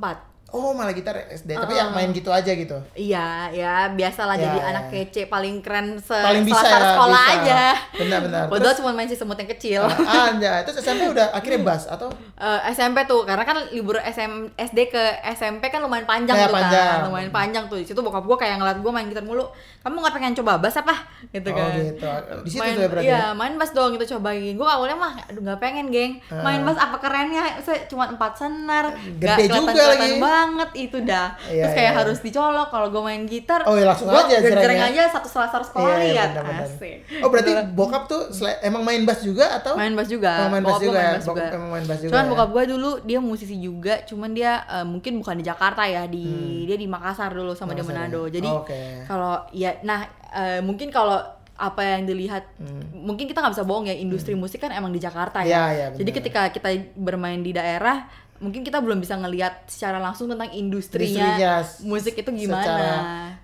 Oh, 0.53 0.69
malah 0.69 0.93
gitar 0.93 1.17
SD, 1.27 1.49
tapi 1.51 1.65
Uh-uh. 1.67 1.81
yang 1.81 1.89
main 1.89 2.09
gitu 2.09 2.29
aja 2.29 2.47
gitu. 2.47 2.77
Iya, 2.93 3.49
ya 3.49 3.73
biasalah 3.89 4.35
Ya, 4.35 4.45
jadi 4.45 4.59
ya. 4.59 4.65
anak 4.69 4.83
kece 4.87 5.21
paling 5.25 5.59
keren 5.59 5.97
se 5.97 6.13
Paling 6.13 6.45
bisa 6.45 6.61
ya, 6.61 6.93
sekolah 6.93 7.25
bisa. 7.25 7.35
aja. 7.41 7.61
Benar-benar. 7.95 8.43
Padahal 8.47 8.61
Terus- 8.63 8.77
cuma 8.79 8.93
main 8.93 9.05
si 9.05 9.17
semut 9.17 9.33
yang 9.35 9.49
kecil. 9.49 9.81
Ah, 9.81 10.29
anjay. 10.29 10.61
Terus 10.61 10.77
SMP 10.79 11.09
udah 11.09 11.33
akhirnya 11.33 11.59
bass 11.59 11.83
atau 11.85 12.13
Eh, 12.35 12.59
SMP 12.69 13.01
tuh 13.03 13.23
karena 13.23 13.41
kan 13.41 13.57
libur 13.69 13.97
SM, 13.97 14.31
SD 14.53 14.79
ke 14.87 15.03
SMP 15.31 15.67
kan 15.67 15.79
lumayan 15.79 16.03
panjang 16.03 16.35
Ya, 16.35 16.45
tuh 16.45 16.53
panjang. 16.53 16.87
kan 16.91 17.01
lumayan 17.07 17.31
panjang 17.31 17.63
tuh 17.65 17.77
di 17.77 17.85
situ 17.85 17.97
bokap 17.97 18.21
gue 18.21 18.37
kayak 18.37 18.59
ngeliat 18.59 18.77
gue 18.77 18.91
main 18.91 19.07
gitar 19.07 19.23
mulu 19.23 19.47
kamu 19.79 19.95
nggak 19.97 20.13
pengen 20.13 20.33
coba 20.35 20.59
bass 20.59 20.75
apa 20.75 20.91
gitu 21.29 21.47
Oh, 21.47 21.55
kan 21.55 21.71
gitu. 21.73 22.03
Di 22.43 22.49
situ 22.51 22.59
main, 22.59 22.73
tuh 22.73 22.81
ya 22.81 22.89
berarti 22.89 23.07
iya 23.07 23.23
main 23.31 23.53
bass 23.55 23.71
dong 23.71 23.89
gitu 23.91 24.05
cobain 24.13 24.53
gue 24.53 24.67
awalnya 24.67 24.97
mah 24.97 25.13
aduh 25.23 25.41
nggak 25.41 25.57
pengen 25.57 25.87
geng 25.87 26.13
main 26.35 26.61
bass 26.61 26.75
apa 26.77 26.97
kerennya 26.99 27.43
cuma 27.85 28.05
empat 28.07 28.33
senar 28.35 28.91
Gede 28.91 29.47
juga 29.47 29.71
kelihatan-kelihatan 29.71 29.97
lagi. 30.03 30.19
Banget 30.43 30.69
itu 30.77 30.97
dah 31.01 31.39
Iya, 31.45 31.63
terus 31.63 31.73
kayak 31.73 31.88
iya. 31.88 31.97
harus 31.97 32.17
dicolok 32.19 32.67
kalau 32.67 32.88
gue 32.89 32.99
main 32.99 33.23
gitar 33.23 33.63
Oh, 33.63 33.73
iya, 33.73 33.86
langsung 33.86 34.08
gua 34.08 34.23
aja 34.23 34.36
gereng 34.41 34.84
aja 34.84 35.01
satu 35.10 35.27
selasar 35.27 35.62
sekolah 35.63 35.95
Iya, 35.95 36.03
iya, 36.03 36.12
lihat 36.12 36.29
benar-benar. 36.36 36.67
asik 36.67 36.97
Oh, 37.19 37.29
berarti 37.29 37.51
Gitu. 37.53 37.63
bokap 37.73 38.03
tuh 38.06 38.21
emang 38.60 38.82
main 38.82 39.01
bass 39.01 39.21
juga 39.21 39.45
atau 39.56 39.73
main 39.73 39.93
bass 39.93 40.10
juga 40.10 40.32
Oh, 40.36 40.49
main 40.49 40.62
bass 40.62 40.77
juga 40.77 40.97
ya? 40.97 41.03
main 41.06 41.15
bass 41.15 41.25
Bokap 41.25 41.51
emang 41.53 41.69
main 41.71 41.86
bass 41.86 41.99
juga 41.99 42.12
cuman 42.12 42.23
ya? 42.23 42.29
bokap 42.29 42.49
gue 42.51 42.63
dulu 42.69 42.89
dia 43.01 43.19
musisi 43.19 43.56
juga 43.58 43.93
cuman 44.03 44.29
dia 44.32 44.51
eh, 44.65 44.84
mungkin 44.84 45.13
bukan 45.17 45.36
di 45.36 45.43
Jakarta 45.43 45.84
ya 45.84 46.03
di 46.06 46.25
dia 46.63 46.75
di 46.75 46.86
Makassar 46.86 47.32
dulu 47.32 47.53
sama 47.53 47.71
di 47.71 47.79
Hmm. 47.79 47.86
Makassar 47.86 47.95
ya? 47.95 47.99
Manado 48.03 48.21
jadi 48.27 48.49
Oh, 48.49 48.63
kalau 49.06 49.34
ya 49.51 49.71
nah 49.82 50.03
eh, 50.29 50.60
mungkin 50.60 50.89
kalau 50.89 51.21
apa 51.53 51.86
yang 51.86 52.03
dilihat 52.03 52.49
mungkin 52.91 53.23
kita 53.23 53.38
nggak 53.38 53.53
bisa 53.53 53.62
bohong 53.62 53.86
ya 53.86 53.93
industri 53.93 54.34
musik 54.34 54.58
kan 54.58 54.69
emang 54.69 54.89
di 54.89 54.97
Jakarta 54.97 55.39
Hmm. 55.39 55.47
Iya, 55.47 55.53
ya 55.53 55.69
iya, 55.69 55.86
benar. 55.88 55.99
jadi 55.99 56.12
ketika 56.12 56.41
kita 56.49 56.69
bermain 56.95 57.39
di 57.39 57.51
daerah 57.51 58.10
mungkin 58.43 58.62
kita 58.62 58.77
belum 58.77 58.99
bisa 58.99 59.15
ngelihat 59.15 59.63
secara 59.65 59.97
langsung 59.97 60.27
tentang 60.27 60.51
industrinya, 60.51 61.39
Industrinya 61.39 61.53
musik 61.82 62.13
itu 62.13 62.27
secara 62.27 62.38
gimana 62.38 62.77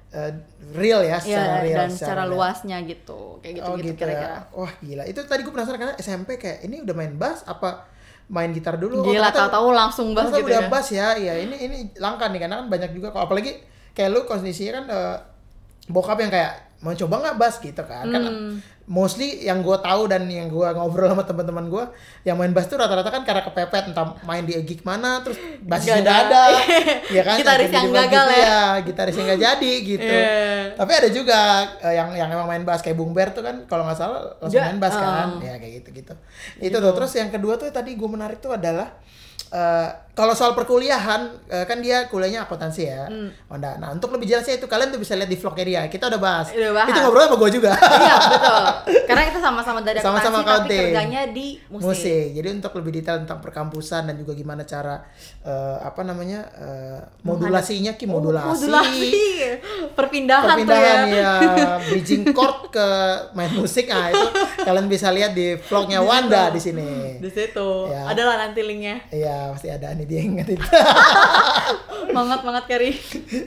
eh, 0.10 0.32
real 0.72 1.02
ya, 1.02 1.16
ya 1.16 1.18
secara 1.18 1.56
real 1.62 1.78
dan 1.78 1.90
secara 1.90 2.24
real. 2.24 2.32
luasnya 2.36 2.78
gitu 2.84 3.40
kayak 3.40 3.54
gitu 3.56 3.64
oh 3.64 3.74
gitu, 3.74 3.86
gitu 3.88 3.98
kira-kira 3.98 4.28
ya. 4.30 4.52
Wah 4.52 4.72
gila. 4.78 5.04
Itu 5.06 5.20
tadi 5.24 5.42
gue 5.42 5.50
penasaran 5.50 5.80
karena 5.80 5.96
SMP 5.98 6.36
kayak 6.36 6.60
ini 6.62 6.84
udah 6.84 6.94
main 6.94 7.14
bass 7.16 7.42
apa 7.46 7.88
main 8.28 8.52
gitar 8.52 8.76
dulu? 8.76 9.00
Oh, 9.00 9.06
gila 9.06 9.30
ternyata- 9.30 9.48
tahu-tahu 9.50 9.68
langsung 9.72 10.08
bass 10.12 10.30
gitu 10.30 10.44
udah 10.44 10.62
ya 10.62 10.68
bass 10.68 10.88
ya. 10.92 11.08
Iya 11.16 11.34
ini 11.40 11.56
ini 11.58 11.78
langka 11.96 12.28
nih 12.28 12.40
karena 12.40 12.60
kan 12.60 12.68
banyak 12.68 12.92
juga 12.92 13.08
kok 13.10 13.24
apalagi 13.24 13.52
kayak 13.92 14.10
lu 14.12 14.22
kondisinya 14.24 14.72
kan 14.76 14.86
eh, 14.88 15.18
bokap 15.88 16.20
yang 16.20 16.30
kayak 16.30 16.54
mau 16.80 16.94
coba 16.94 17.16
nggak 17.20 17.38
bass 17.38 17.56
gitu 17.60 17.84
kan? 17.84 18.06
Kan 18.06 18.24
Hmm. 18.24 18.54
Mostly 18.90 19.46
yang 19.46 19.62
gue 19.62 19.78
tahu 19.86 20.10
dan 20.10 20.26
yang 20.26 20.50
gue 20.50 20.66
ngobrol 20.74 21.14
sama 21.14 21.22
teman-teman 21.22 21.70
gue 21.70 21.84
yang 22.26 22.34
main 22.42 22.50
bass 22.50 22.66
tuh 22.66 22.82
rata-rata 22.82 23.14
kan 23.14 23.22
karena 23.22 23.46
kepepet 23.46 23.94
entah 23.94 24.18
main 24.26 24.42
di 24.42 24.58
gig 24.66 24.82
mana 24.82 25.22
terus 25.22 25.38
bassnya 25.62 26.02
nggak 26.02 26.20
ada. 26.26 26.42
ya 27.16 27.22
kan 27.22 27.38
Gitaris 27.38 27.70
yang 27.70 27.94
gagal 27.94 28.26
gitu 28.26 28.42
ya. 28.42 28.62
gitaris 28.82 29.16
yang 29.16 29.26
nggak 29.30 29.42
jadi 29.46 29.74
gitu 29.86 30.10
Iya. 30.10 30.74
tapi 30.74 30.92
ada 30.98 31.10
juga 31.14 31.40
eh, 31.86 31.94
yang 32.02 32.10
yang 32.18 32.30
emang 32.34 32.50
main 32.50 32.66
bass 32.66 32.82
kayak 32.82 32.98
Bung 32.98 33.14
Ber 33.14 33.30
tuh 33.30 33.46
kan 33.46 33.62
kalau 33.70 33.86
nggak 33.86 34.00
salah 34.02 34.26
langsung 34.42 34.58
main 34.66 34.82
bass 34.82 34.98
kan 34.98 35.38
oh. 35.38 35.46
ya 35.46 35.62
kayak 35.62 35.86
gitu 35.86 35.90
gitu 35.94 36.14
itu 36.58 36.78
tuh 36.82 36.92
terus 36.98 37.14
yang 37.14 37.30
kedua 37.30 37.62
tuh 37.62 37.70
tadi 37.70 37.94
gue 37.94 38.10
menarik 38.10 38.42
tuh 38.42 38.58
adalah 38.58 38.98
eh, 39.52 39.90
kalau 40.20 40.36
soal 40.36 40.52
perkuliahan 40.52 41.32
eh, 41.48 41.64
kan 41.64 41.80
dia 41.80 42.12
kuliahnya 42.12 42.44
akuntansi 42.44 42.84
ya. 42.84 43.08
Hmm. 43.08 43.32
oh, 43.48 43.56
nah, 43.56 43.88
untuk 43.88 44.12
lebih 44.12 44.28
jelasnya 44.28 44.60
itu 44.60 44.68
kalian 44.68 44.92
tuh 44.92 45.00
bisa 45.00 45.16
lihat 45.16 45.32
di 45.32 45.40
vlognya 45.40 45.64
dia. 45.64 45.82
Kita 45.88 46.12
udah 46.12 46.20
bahas, 46.20 46.52
Udah 46.52 46.76
bahas. 46.76 46.92
itu 46.92 47.00
ngobrol 47.00 47.24
sama 47.24 47.38
gue 47.40 47.50
juga. 47.56 47.72
Iya 47.80 48.16
betul. 48.20 48.64
Karena 49.08 49.24
kita 49.32 49.40
sama-sama 49.40 49.80
dari 49.80 49.98
Sama-sama 50.04 50.44
akuntansi 50.44 50.60
tapi 50.68 50.76
kerjanya 50.92 51.22
di 51.32 51.48
musik, 51.72 51.88
musik. 51.88 52.26
Jadi 52.36 52.48
untuk 52.52 52.74
lebih 52.84 52.92
detail 53.00 53.18
tentang 53.24 53.40
perkampusan 53.40 54.02
dan 54.12 54.16
juga 54.20 54.36
gimana 54.36 54.68
cara 54.68 55.00
eh, 55.40 55.78
apa 55.80 56.02
namanya 56.04 56.40
eh, 56.60 57.00
modulasinya 57.24 57.96
ki 57.96 58.06
Oh, 58.10 58.20
modulasi, 58.20 58.50
modulasi. 58.68 59.10
Perpindahan, 59.96 60.48
perpindahan 60.52 61.06
tuh 61.08 61.16
ya, 61.16 61.32
ya 61.56 61.66
bridging 61.88 62.24
chord 62.36 62.74
ke 62.76 62.88
main 63.38 63.52
musik. 63.56 63.88
Nah 63.88 64.12
itu 64.12 64.28
kalian 64.68 64.92
bisa 64.92 65.08
lihat 65.16 65.32
di 65.32 65.56
vlognya 65.64 66.04
Wanda 66.04 66.52
di 66.52 66.60
sini. 66.60 67.16
di 67.24 67.30
situ. 67.32 67.70
Ya. 67.88 68.04
adalah 68.12 68.36
nanti 68.36 68.60
linknya. 68.66 69.00
Iya 69.14 69.39
pasti 69.50 69.68
ada 69.68 69.92
nih 69.92 70.06
dia 70.06 70.20
inget 70.22 70.48
itu 70.50 70.66
banget 72.10 72.40
banget 72.42 72.64
Kari 72.66 72.92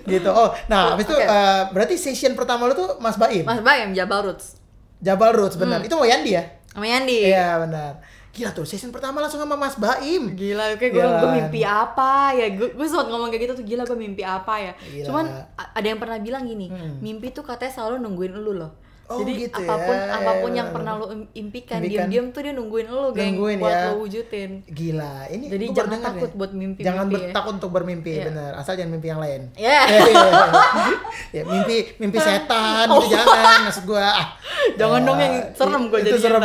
gitu. 0.07 0.31
Oh 0.31 0.51
nah 0.67 0.95
habis 0.95 1.05
itu 1.05 1.15
Oke. 1.15 1.25
eh, 1.25 1.63
berarti 1.69 1.95
session 1.97 2.33
pertama 2.33 2.65
lu 2.65 2.73
tuh 2.73 2.97
Mas 2.99 3.17
Baim 3.17 3.43
Mas 3.43 3.61
Bayam 3.61 3.93
Jabal 3.93 4.25
Roots 4.25 4.57
Jabal 4.99 5.35
Roots 5.35 5.57
benar. 5.57 5.79
Hmm. 5.79 5.87
Itu 5.87 5.95
mau 5.95 6.07
Yandi 6.07 6.31
ya? 6.33 6.45
sama 6.69 6.87
Yandi 6.87 7.17
Iya 7.27 7.59
benar. 7.59 7.93
Gila 8.33 8.49
tuh 8.51 8.65
session 8.65 8.89
pertama 8.89 9.19
langsung 9.19 9.37
sama 9.37 9.53
Mas 9.55 9.77
Baim. 9.77 10.33
Gila, 10.33 10.79
kayak 10.79 10.89
gue 10.91 11.03
Gila. 11.03 11.21
gue 11.21 11.31
mimpi 11.37 11.61
apa 11.61 12.33
ya? 12.33 12.49
Gue 12.49 12.73
gue 12.73 12.87
sempat 12.87 13.11
ngomong 13.11 13.29
kayak 13.29 13.45
gitu 13.45 13.61
tuh 13.61 13.67
gila 13.67 13.85
gue 13.85 13.93
mimpi 13.95 14.23
apa 14.23 14.55
ya? 14.57 14.73
Gila. 14.81 15.05
Cuman 15.05 15.25
ada 15.53 15.85
yang 15.85 15.99
pernah 15.99 16.17
bilang 16.17 16.47
gini, 16.47 16.73
Hmm. 16.73 16.97
mimpi 16.99 17.29
tuh 17.29 17.43
katanya 17.43 17.75
selalu 17.75 18.01
nungguin 18.01 18.33
lu 18.33 18.57
loh. 18.57 18.73
Oh, 19.13 19.21
Jadi 19.21 19.33
gitu 19.39 19.61
apa 19.61 19.75
pun 19.79 19.93
ya. 19.93 20.09
apa 20.11 20.31
pun 20.35 20.49
Ya, 20.49 20.57
yang 20.57 20.67
benar. 20.67 20.75
pernah 20.75 20.93
lu 20.95 21.07
im- 21.11 21.31
impikan, 21.37 21.79
diam-diam 21.81 22.27
tuh 22.29 22.41
dia 22.41 22.53
nungguin 22.53 22.87
lu, 22.87 23.05
geng, 23.11 23.29
Nungguin 23.31 23.59
buat 23.59 23.69
ya. 23.71 23.85
lu 23.87 23.95
wujudin. 24.01 24.51
Gila, 24.65 25.17
ini 25.29 25.45
Jadi 25.47 25.65
jangan 25.71 25.99
takut 26.01 26.27
nih. 26.27 26.39
buat 26.39 26.51
mimpi-mimpi 26.51 26.81
Jangan 26.83 27.05
ya. 27.05 27.13
bertakut 27.13 27.53
untuk 27.55 27.71
bermimpi, 27.71 28.13
Iya. 28.15 28.25
benar. 28.27 28.51
Asal 28.55 28.73
jangan 28.75 28.91
mimpi 28.91 29.07
yang 29.07 29.21
lain. 29.21 29.41
Ya. 29.55 29.81
ya 31.37 31.43
mimpi 31.45 31.77
mimpi 31.99 32.19
setan 32.25 32.87
gitu 32.89 33.07
jangan 33.11 33.59
maksud 33.65 33.85
gua. 33.85 34.01
Ah. 34.03 34.13
Oh. 34.15 34.27
Jangan 34.75 35.01
Ya, 35.01 35.07
dong 35.07 35.19
yang 35.19 35.35
serem 35.53 35.83
gua 35.87 35.99
itu 35.99 36.09
jadinya 36.11 36.23
serem. 36.41 36.43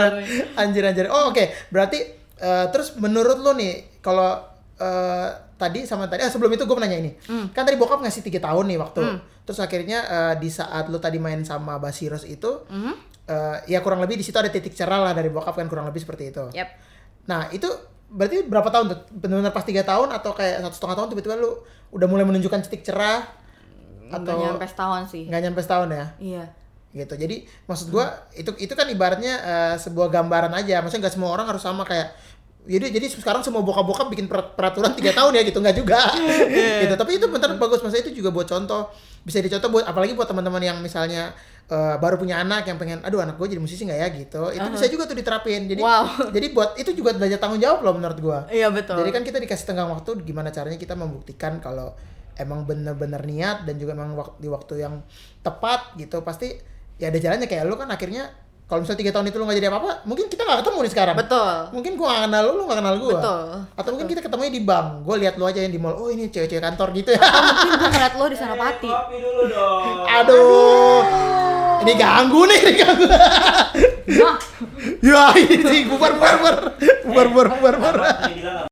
Anjir 0.55 0.83
anjir. 0.83 1.05
Oh, 1.07 1.29
oke. 1.29 1.43
Berarti 1.69 1.99
eh, 2.37 2.65
terus 2.69 2.97
menurut 2.97 3.37
lu 3.37 3.53
nih 3.53 3.73
kalau 3.99 4.37
eh, 4.77 5.29
tadi 5.57 5.83
sama 5.83 6.05
tadi 6.05 6.21
eh, 6.21 6.29
sebelum 6.29 6.49
itu 6.49 6.63
gue 6.63 6.77
nanya 6.77 6.97
ini. 6.97 7.11
Hmm. 7.25 7.49
Kan 7.51 7.65
tadi 7.65 7.75
bokap 7.75 7.99
ngasih 7.99 8.21
tiga 8.21 8.39
tahun 8.39 8.69
nih 8.69 8.77
waktu. 8.77 9.01
Terus 9.43 9.59
akhirnya 9.59 9.99
eh, 10.05 10.33
di 10.37 10.47
saat 10.47 10.87
lu 10.87 10.97
tadi 10.97 11.17
main 11.17 11.41
sama 11.41 11.77
Basiros 11.77 12.23
itu 12.23 12.63
Hmm? 12.65 12.93
eh, 13.25 13.57
ya 13.67 13.81
kurang 13.81 13.99
lebih 13.99 14.15
di 14.15 14.23
situ 14.23 14.35
ada 14.35 14.47
titik 14.47 14.71
cerah 14.71 15.01
lah 15.01 15.11
dari 15.11 15.27
bokap 15.27 15.53
kan 15.53 15.67
kurang 15.67 15.83
lebih 15.85 15.99
seperti 15.99 16.29
itu. 16.29 16.45
Yap. 16.53 16.69
Nah 17.25 17.49
itu 17.49 17.67
berarti 18.07 18.45
berapa 18.45 18.69
tahun 18.69 18.85
tuh? 18.87 18.99
Benar-benar 19.11 19.51
pas 19.51 19.65
tiga 19.65 19.83
tahun 19.83 20.13
atau 20.13 20.31
kayak 20.31 20.63
satu 20.63 20.75
setengah 20.77 20.95
tahun 20.95 21.07
tiba-tiba 21.11 21.35
lu 21.35 21.51
udah 21.91 22.07
mulai 22.07 22.23
menunjukkan 22.23 22.63
titik 22.63 22.83
cerah 22.83 23.27
Atau 24.07 24.31
atau 24.31 24.39
nyampe 24.39 24.63
setahun 24.63 25.11
sih. 25.11 25.27
nggak 25.27 25.41
nyampe 25.43 25.59
setahun 25.59 25.89
ya? 25.91 26.05
Iya. 26.17 26.45
Gitu. 26.95 27.13
Jadi 27.13 27.35
maksud 27.67 27.91
gua 27.91 28.07
itu 28.31 28.55
itu 28.57 28.71
kan 28.71 28.87
ibaratnya 28.87 29.33
eh, 29.43 29.75
sebuah 29.75 30.07
gambaran 30.07 30.55
aja. 30.55 30.79
Maksudnya 30.79 31.07
nggak 31.07 31.15
semua 31.19 31.35
orang 31.35 31.47
harus 31.47 31.59
sama 31.59 31.83
kayak 31.83 32.15
jadi 32.67 32.91
jadi 32.91 33.07
sekarang 33.09 33.41
semua 33.41 33.63
bokap-bokap 33.63 34.11
bikin 34.11 34.27
per- 34.27 34.51
peraturan 34.53 34.91
tiga 34.91 35.15
tahun 35.15 35.39
ya 35.39 35.41
gitu. 35.47 35.57
Nggak 35.57 35.75
juga. 35.79 35.99
Gitu. 36.83 36.93
Tapi 36.93 37.11
itu 37.15 37.25
bentar 37.25 37.49
bagus. 37.55 37.79
Maksudnya 37.79 38.03
itu 38.05 38.19
juga 38.19 38.29
buat 38.29 38.43
contoh. 38.45 38.91
Bisa 39.23 39.39
dicontoh 39.39 39.71
buat 39.71 39.87
apalagi 39.87 40.11
buat 40.13 40.27
teman-teman 40.27 40.59
yang 40.59 40.77
misalnya 40.79 41.31
eh, 41.67 41.95
baru 41.97 42.15
punya 42.15 42.39
anak 42.39 42.63
yang 42.63 42.75
pengen 42.75 42.99
aduh 43.03 43.19
anak 43.19 43.35
gue 43.35 43.47
jadi 43.47 43.61
musisi 43.63 43.87
nggak 43.87 43.99
ya? 43.99 44.07
Gitu. 44.11 44.43
Itu 44.53 44.67
bisa 44.67 44.85
juga 44.85 45.07
tuh 45.07 45.15
diterapin. 45.15 45.65
Jadi 45.65 45.79
Wow. 45.79 46.03
jadi 46.35 46.47
buat 46.51 46.75
itu 46.75 46.91
juga 46.91 47.15
belajar 47.15 47.39
tanggung 47.39 47.63
jawab 47.63 47.79
loh 47.81 47.95
menurut 47.95 48.19
gua. 48.19 48.39
Iya 48.51 48.67
betul. 48.69 48.99
jadi 48.99 49.09
kan 49.15 49.23
kita 49.23 49.39
dikasih 49.39 49.65
tenggang 49.65 49.87
waktu 49.87 50.19
gimana 50.21 50.51
caranya 50.51 50.75
kita 50.75 50.93
membuktikan 50.93 51.57
kalau 51.57 51.95
emang 52.35 52.67
bener-bener 52.67 53.23
niat 53.25 53.65
dan 53.65 53.81
juga 53.81 53.97
emang 53.97 54.13
di 54.37 54.47
waktu 54.47 54.83
yang 54.83 55.01
tepat 55.41 55.95
gitu. 55.95 56.19
Pasti 56.21 56.51
ya 56.97 57.07
ada 57.07 57.17
jalannya. 57.17 57.47
Kayak 57.47 57.63
lu 57.65 57.75
kan 57.75 57.87
akhirnya 57.87 58.27
kalau 58.67 58.83
misalnya 58.83 58.99
tiga 58.99 59.11
tahun 59.15 59.31
itu 59.31 59.37
lu 59.39 59.47
nggak 59.47 59.57
jadi 59.63 59.67
apa-apa 59.71 59.91
mungkin 60.03 60.27
kita 60.27 60.43
nggak 60.43 60.59
ketemu 60.59 60.77
nih 60.83 60.91
sekarang 60.91 61.15
Betul. 61.15 61.51
mungkin 61.71 61.91
gua 61.95 62.07
nggak 62.11 62.23
kenal 62.27 62.41
lu 62.43 62.51
lu 62.51 62.63
nggak 62.67 62.79
kenal 62.83 62.95
gua 62.99 63.11
Betul. 63.15 63.43
atau 63.79 63.89
mungkin 63.95 64.07
kita 64.11 64.21
ketemunya 64.27 64.51
di 64.51 64.61
bank 64.67 64.85
gua 65.07 65.15
lihat 65.15 65.33
lu 65.39 65.43
aja 65.47 65.59
yang 65.63 65.71
di 65.71 65.79
mall 65.79 65.95
oh 65.95 66.11
ini 66.11 66.27
cewek-cewek 66.27 66.59
kantor 66.59 66.91
gitu 66.91 67.15
ya 67.15 67.21
Mungkin 67.23 67.71
gue 67.79 67.89
ngeliat 67.95 68.13
lo 68.19 68.25
di 68.27 68.37
Senopati. 68.37 68.91
Kopi 68.91 69.17
dulu 69.23 69.43
dong. 69.47 70.03
aduh 70.03 71.01
ini 71.77 71.93
Ini 71.93 71.93
ganggu 71.95 72.41
nih, 72.43 72.57
ini 72.59 72.73
ganggu. 72.75 73.05
Nah, 73.07 74.35
ya 75.07 75.23
ini 75.39 75.87
bubar 75.87 76.11
bubar 76.19 76.35
bubar 76.35 76.57
bubar 77.05 77.27
bubar 77.31 77.47
bubar 77.47 77.75
bubar. 77.79 78.66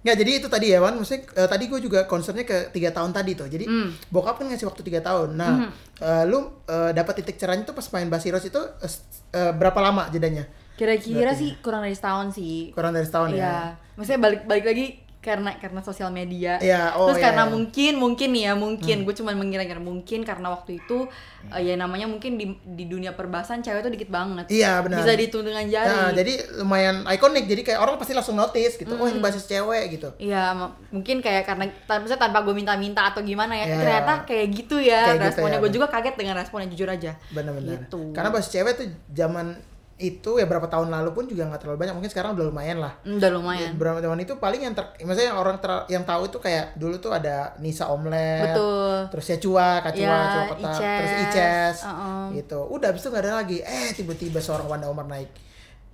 Nggak, 0.00 0.16
jadi 0.16 0.30
itu 0.34 0.48
tadi 0.48 0.66
ya 0.68 0.80
Wan, 0.80 0.96
maksudnya 0.96 1.28
eh, 1.34 1.44
tadi 1.44 1.68
gue 1.68 1.76
juga 1.78 2.04
concernnya 2.04 2.42
ke 2.42 2.70
tiga 2.70 2.88
tahun 2.88 3.12
tadi 3.12 3.36
tuh. 3.36 3.46
Jadi 3.46 3.64
Hmm. 3.64 3.92
bokap 4.08 4.40
kan 4.40 4.48
ngasih 4.48 4.64
waktu 4.64 4.80
tiga 4.80 5.00
tahun. 5.00 5.36
Nah, 5.36 5.68
eh, 5.98 6.24
lu 6.24 6.40
eh, 6.64 6.90
dapat 6.90 7.20
titik 7.20 7.36
cerahnya 7.36 7.62
tuh 7.62 7.72
pas 7.72 7.84
main 7.90 8.08
Basiros 8.08 8.40
itu 8.42 8.56
s- 8.80 9.04
eh, 9.30 9.52
berapa 9.52 9.76
lama 9.78 10.08
jedanya? 10.08 10.48
kira-kira 10.72 11.36
sih 11.36 11.60
kurang 11.60 11.84
dari 11.84 11.92
setahun 11.92 12.32
sih. 12.32 12.72
Kurang 12.72 12.96
dari 12.96 13.04
setahun 13.04 13.28
ya? 13.30 13.36
Iya. 13.36 13.56
Maksudnya 13.94 14.16
balik 14.18 14.48
balik 14.48 14.64
lagi 14.64 14.86
karena 15.20 15.52
karena 15.60 15.84
sosial 15.84 16.08
media. 16.08 16.56
Iya, 16.56 16.96
oh, 16.96 17.12
Terus 17.12 17.20
iya, 17.20 17.24
karena 17.28 17.44
iya. 17.44 17.52
mungkin 17.52 17.92
mungkin 17.94 18.28
nih 18.32 18.42
ya 18.48 18.52
mungkin 18.56 18.96
gue 19.04 19.12
cuma 19.12 19.36
mengira-ngira 19.36 19.76
mungkin 19.76 20.24
karena 20.24 20.48
waktu 20.48 20.80
itu 20.80 21.04
eh, 21.52 21.60
ya 21.60 21.76
namanya 21.76 22.08
mungkin 22.08 22.40
di 22.40 22.46
di 22.64 22.88
dunia 22.88 23.12
perbasan 23.12 23.60
cewek 23.60 23.84
tuh 23.84 23.92
dikit 23.92 24.08
banget. 24.08 24.48
Iya, 24.48 24.80
benar. 24.80 25.04
Bisa 25.04 25.12
dihitung 25.12 25.44
dengan 25.44 25.60
jari. 25.62 25.92
Nah, 25.92 26.10
jadi 26.10 26.32
lumayan 26.58 27.04
ikonik. 27.04 27.44
Jadi 27.44 27.60
kayak 27.62 27.80
orang 27.80 28.00
pasti 28.00 28.16
langsung 28.16 28.32
notice 28.32 28.80
gitu. 28.80 28.96
Oh, 28.96 29.04
Hmm. 29.04 29.12
ini 29.12 29.20
basis 29.20 29.44
cewek 29.44 29.84
gitu. 29.92 30.08
Iya, 30.16 30.56
mungkin 30.88 31.20
kayak 31.20 31.44
karena 31.44 31.68
tan- 31.84 32.00
maksudnya 32.00 32.16
tanpa 32.18 32.40
gue 32.40 32.56
minta-minta 32.56 33.04
atau 33.04 33.20
gimana 33.20 33.52
ya, 33.54 33.68
Iya. 33.68 33.76
ternyata 33.76 34.12
kayak 34.24 34.46
gitu 34.56 34.80
ya 34.80 35.04
Kayak 35.04 35.20
gitu 35.20 35.28
responnya. 35.36 35.56
ya, 35.56 35.60
gue 35.60 35.70
juga 35.70 35.86
kaget 35.86 36.14
dengan 36.16 36.34
responnya 36.34 36.68
jujur 36.72 36.88
aja. 36.88 37.12
Benar-benar. 37.28 37.76
Gitu. 37.76 38.00
Karena 38.16 38.32
basis 38.32 38.48
cewek 38.50 38.72
tuh 38.74 38.88
zaman 39.12 39.52
itu 40.00 40.40
ya 40.40 40.48
berapa 40.48 40.64
tahun 40.64 40.88
lalu 40.88 41.12
pun 41.12 41.24
juga 41.28 41.44
nggak 41.44 41.60
terlalu 41.60 41.78
banyak. 41.84 41.94
Mungkin 41.94 42.10
sekarang 42.10 42.32
udah 42.32 42.48
lumayan 42.48 42.80
lah. 42.80 42.96
Hmm, 43.04 43.20
Udah 43.20 43.30
lumayan. 43.30 43.76
Berapa 43.76 44.00
tahun 44.00 44.24
itu 44.24 44.32
paling 44.40 44.60
yang 44.64 44.72
ter, 44.72 44.84
maksudnya 45.04 45.30
yang 45.30 45.38
orang 45.38 45.60
ter- 45.60 45.86
yang 45.86 46.02
tahu 46.02 46.26
itu 46.26 46.38
kayak 46.40 46.72
dulu 46.74 46.96
tuh 46.96 47.12
ada 47.12 47.52
Nisa 47.58 47.86
Omlet, 47.86 48.50
Betul. 48.50 48.96
terus 49.12 49.26
ya 49.28 49.36
Cua, 49.36 49.68
Kacua, 49.80 50.00
Ya, 50.00 50.18
Cua 50.26 50.44
Ices, 50.56 50.80
terus 50.80 51.12
Ices, 51.22 51.76
uh-uh. 51.84 52.24
gitu. 52.32 52.60
Udah, 52.66 52.88
habis 52.88 53.04
itu 53.04 53.08
nggak 53.08 53.24
ada 53.28 53.32
lagi. 53.38 53.58
Eh, 53.60 53.92
tiba-tiba 53.92 54.40
seorang 54.40 54.66
Wanda 54.66 54.88
Omar 54.88 55.04
naik. 55.04 55.28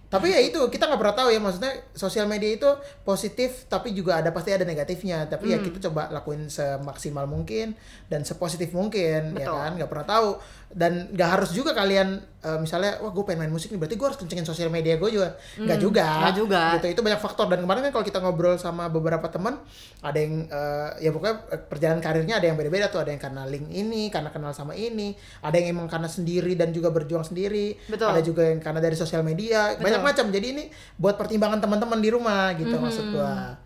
Tapi 0.06 0.26
ya 0.28 0.38
itu 0.38 0.60
kita 0.66 0.86
nggak 0.86 0.96
pernah 0.96 1.16
tahu 1.16 1.28
ya 1.28 1.38
maksudnya 1.38 1.72
sosial 1.92 2.24
media 2.24 2.50
itu 2.52 2.70
positif 3.02 3.66
tapi 3.66 3.90
juga 3.90 4.18
ada 4.18 4.30
pasti 4.30 4.50
ada 4.50 4.62
negatifnya. 4.62 5.26
Tapi 5.26 5.44
Hmm. 5.44 5.52
ya 5.52 5.58
kita 5.60 5.78
coba 5.84 6.08
lakuin 6.10 6.46
semaksimal 6.46 7.24
mungkin 7.24 7.74
dan 8.06 8.22
sepositif 8.22 8.70
mungkin 8.70 9.34
ya 9.34 9.44
Betul. 9.44 9.56
kan? 9.56 9.70
Nggak 9.74 9.90
pernah 9.90 10.06
tahu. 10.06 10.30
Dan 10.66 11.08
nggak 11.10 11.30
harus 11.30 11.50
juga 11.50 11.70
kalian 11.72 12.18
eh, 12.42 12.58
misalnya 12.60 12.98
wah 12.98 13.10
gue 13.10 13.22
pengen 13.22 13.42
main 13.42 13.50
musik 13.50 13.70
nih 13.70 13.78
berarti 13.80 13.94
gue 13.94 14.06
harus 14.06 14.14
kencengin 14.16 14.42
sosial 14.42 14.66
media 14.68 14.94
gue 14.94 15.10
juga. 15.10 15.34
Nggak 15.56 15.78
juga. 15.80 16.04
Hmm, 16.04 16.20
nggak 16.20 16.34
juga. 16.36 16.60
gitu 16.78 16.86
itu 16.88 17.00
banyak 17.02 17.18
faktor. 17.18 17.46
Dan 17.46 17.58
kemarin 17.60 17.82
kan 17.86 17.92
kalau 17.92 18.04
kita 18.04 18.18
ngobrol 18.18 18.54
sama 18.56 18.86
beberapa 18.86 19.26
teman 19.26 19.58
ada 20.00 20.14
yang 20.16 20.46
eh, 20.46 20.90
ya 21.02 21.10
pokoknya 21.10 21.36
eh, 21.50 21.60
perjalanan 21.60 21.98
karirnya 21.98 22.38
ada 22.38 22.46
yang 22.46 22.54
beda-beda 22.54 22.86
tuh. 22.86 22.98
Ada 22.98 23.10
yang 23.10 23.18
karena 23.20 23.42
link 23.44 23.66
ini 23.68 24.06
karena 24.08 24.30
kenal 24.30 24.50
sama 24.50 24.74
ini. 24.74 25.14
Ada 25.40 25.54
yang 25.56 25.66
emang 25.74 25.86
karena 25.86 26.06
sendiri 26.06 26.54
dan 26.54 26.70
juga 26.70 26.90
berjuang 26.90 27.22
sendiri. 27.22 27.78
Betul. 27.86 28.06
ada 28.06 28.20
juga 28.20 28.42
yang 28.46 28.58
karena 28.58 28.78
dari 28.78 28.94
sosial 28.94 29.22
media. 29.22 29.74
Banyak 29.74 30.02
macam 30.06 30.30
jadi 30.30 30.46
ini 30.48 30.64
buat 30.94 31.14
pertimbangan 31.14 31.58
teman-teman 31.58 31.98
di 31.98 32.08
rumah 32.08 32.54
gitu 32.54 32.70
Mm-hmm. 32.70 32.84
maksud 32.84 33.06
gua 33.10 33.58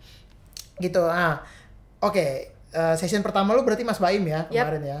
gitu 0.77 1.03
ah 1.03 1.45
oke 1.99 2.25
eh, 2.71 2.95
session 2.95 3.21
pertama 3.21 3.51
lu 3.51 3.61
berarti 3.61 3.83
Mas 3.83 3.97
Baim 3.97 4.23
ya 4.23 4.49
Yap. 4.49 4.65
kemarin 4.67 4.83
ya 4.83 4.99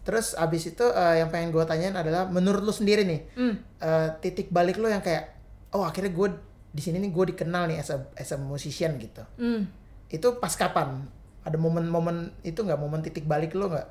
terus 0.00 0.34
abis 0.34 0.66
itu 0.68 0.82
eh, 0.82 1.14
yang 1.16 1.28
pengen 1.28 1.48
gue 1.48 1.62
tanyain 1.62 1.94
adalah 1.94 2.26
menurut 2.26 2.60
lu 2.60 2.72
sendiri 2.72 3.04
nih 3.04 3.20
Hmm. 3.32 3.54
eh, 3.78 4.08
titik 4.18 4.48
balik 4.48 4.74
lu 4.74 4.86
yang 4.86 4.98
kayak 4.98 5.30
oh 5.70 5.82
akhirnya 5.82 6.10
gue 6.10 6.28
di 6.68 6.80
sini 6.80 6.98
nih 6.98 7.10
gue 7.10 7.24
dikenal 7.30 7.66
nih 7.66 7.78
as 7.78 7.88
a 7.88 7.98
as 8.14 8.28
a 8.28 8.36
musician 8.36 8.96
gitu 8.96 9.22
Hmm. 9.36 9.70
itu 10.08 10.26
pas 10.36 10.50
kapan 10.52 11.06
ada 11.40 11.56
momen-momen 11.56 12.16
itu 12.42 12.58
nggak 12.58 12.76
momen 12.76 13.00
titik 13.00 13.24
balik 13.24 13.52
lu 13.52 13.66
nggak 13.66 13.86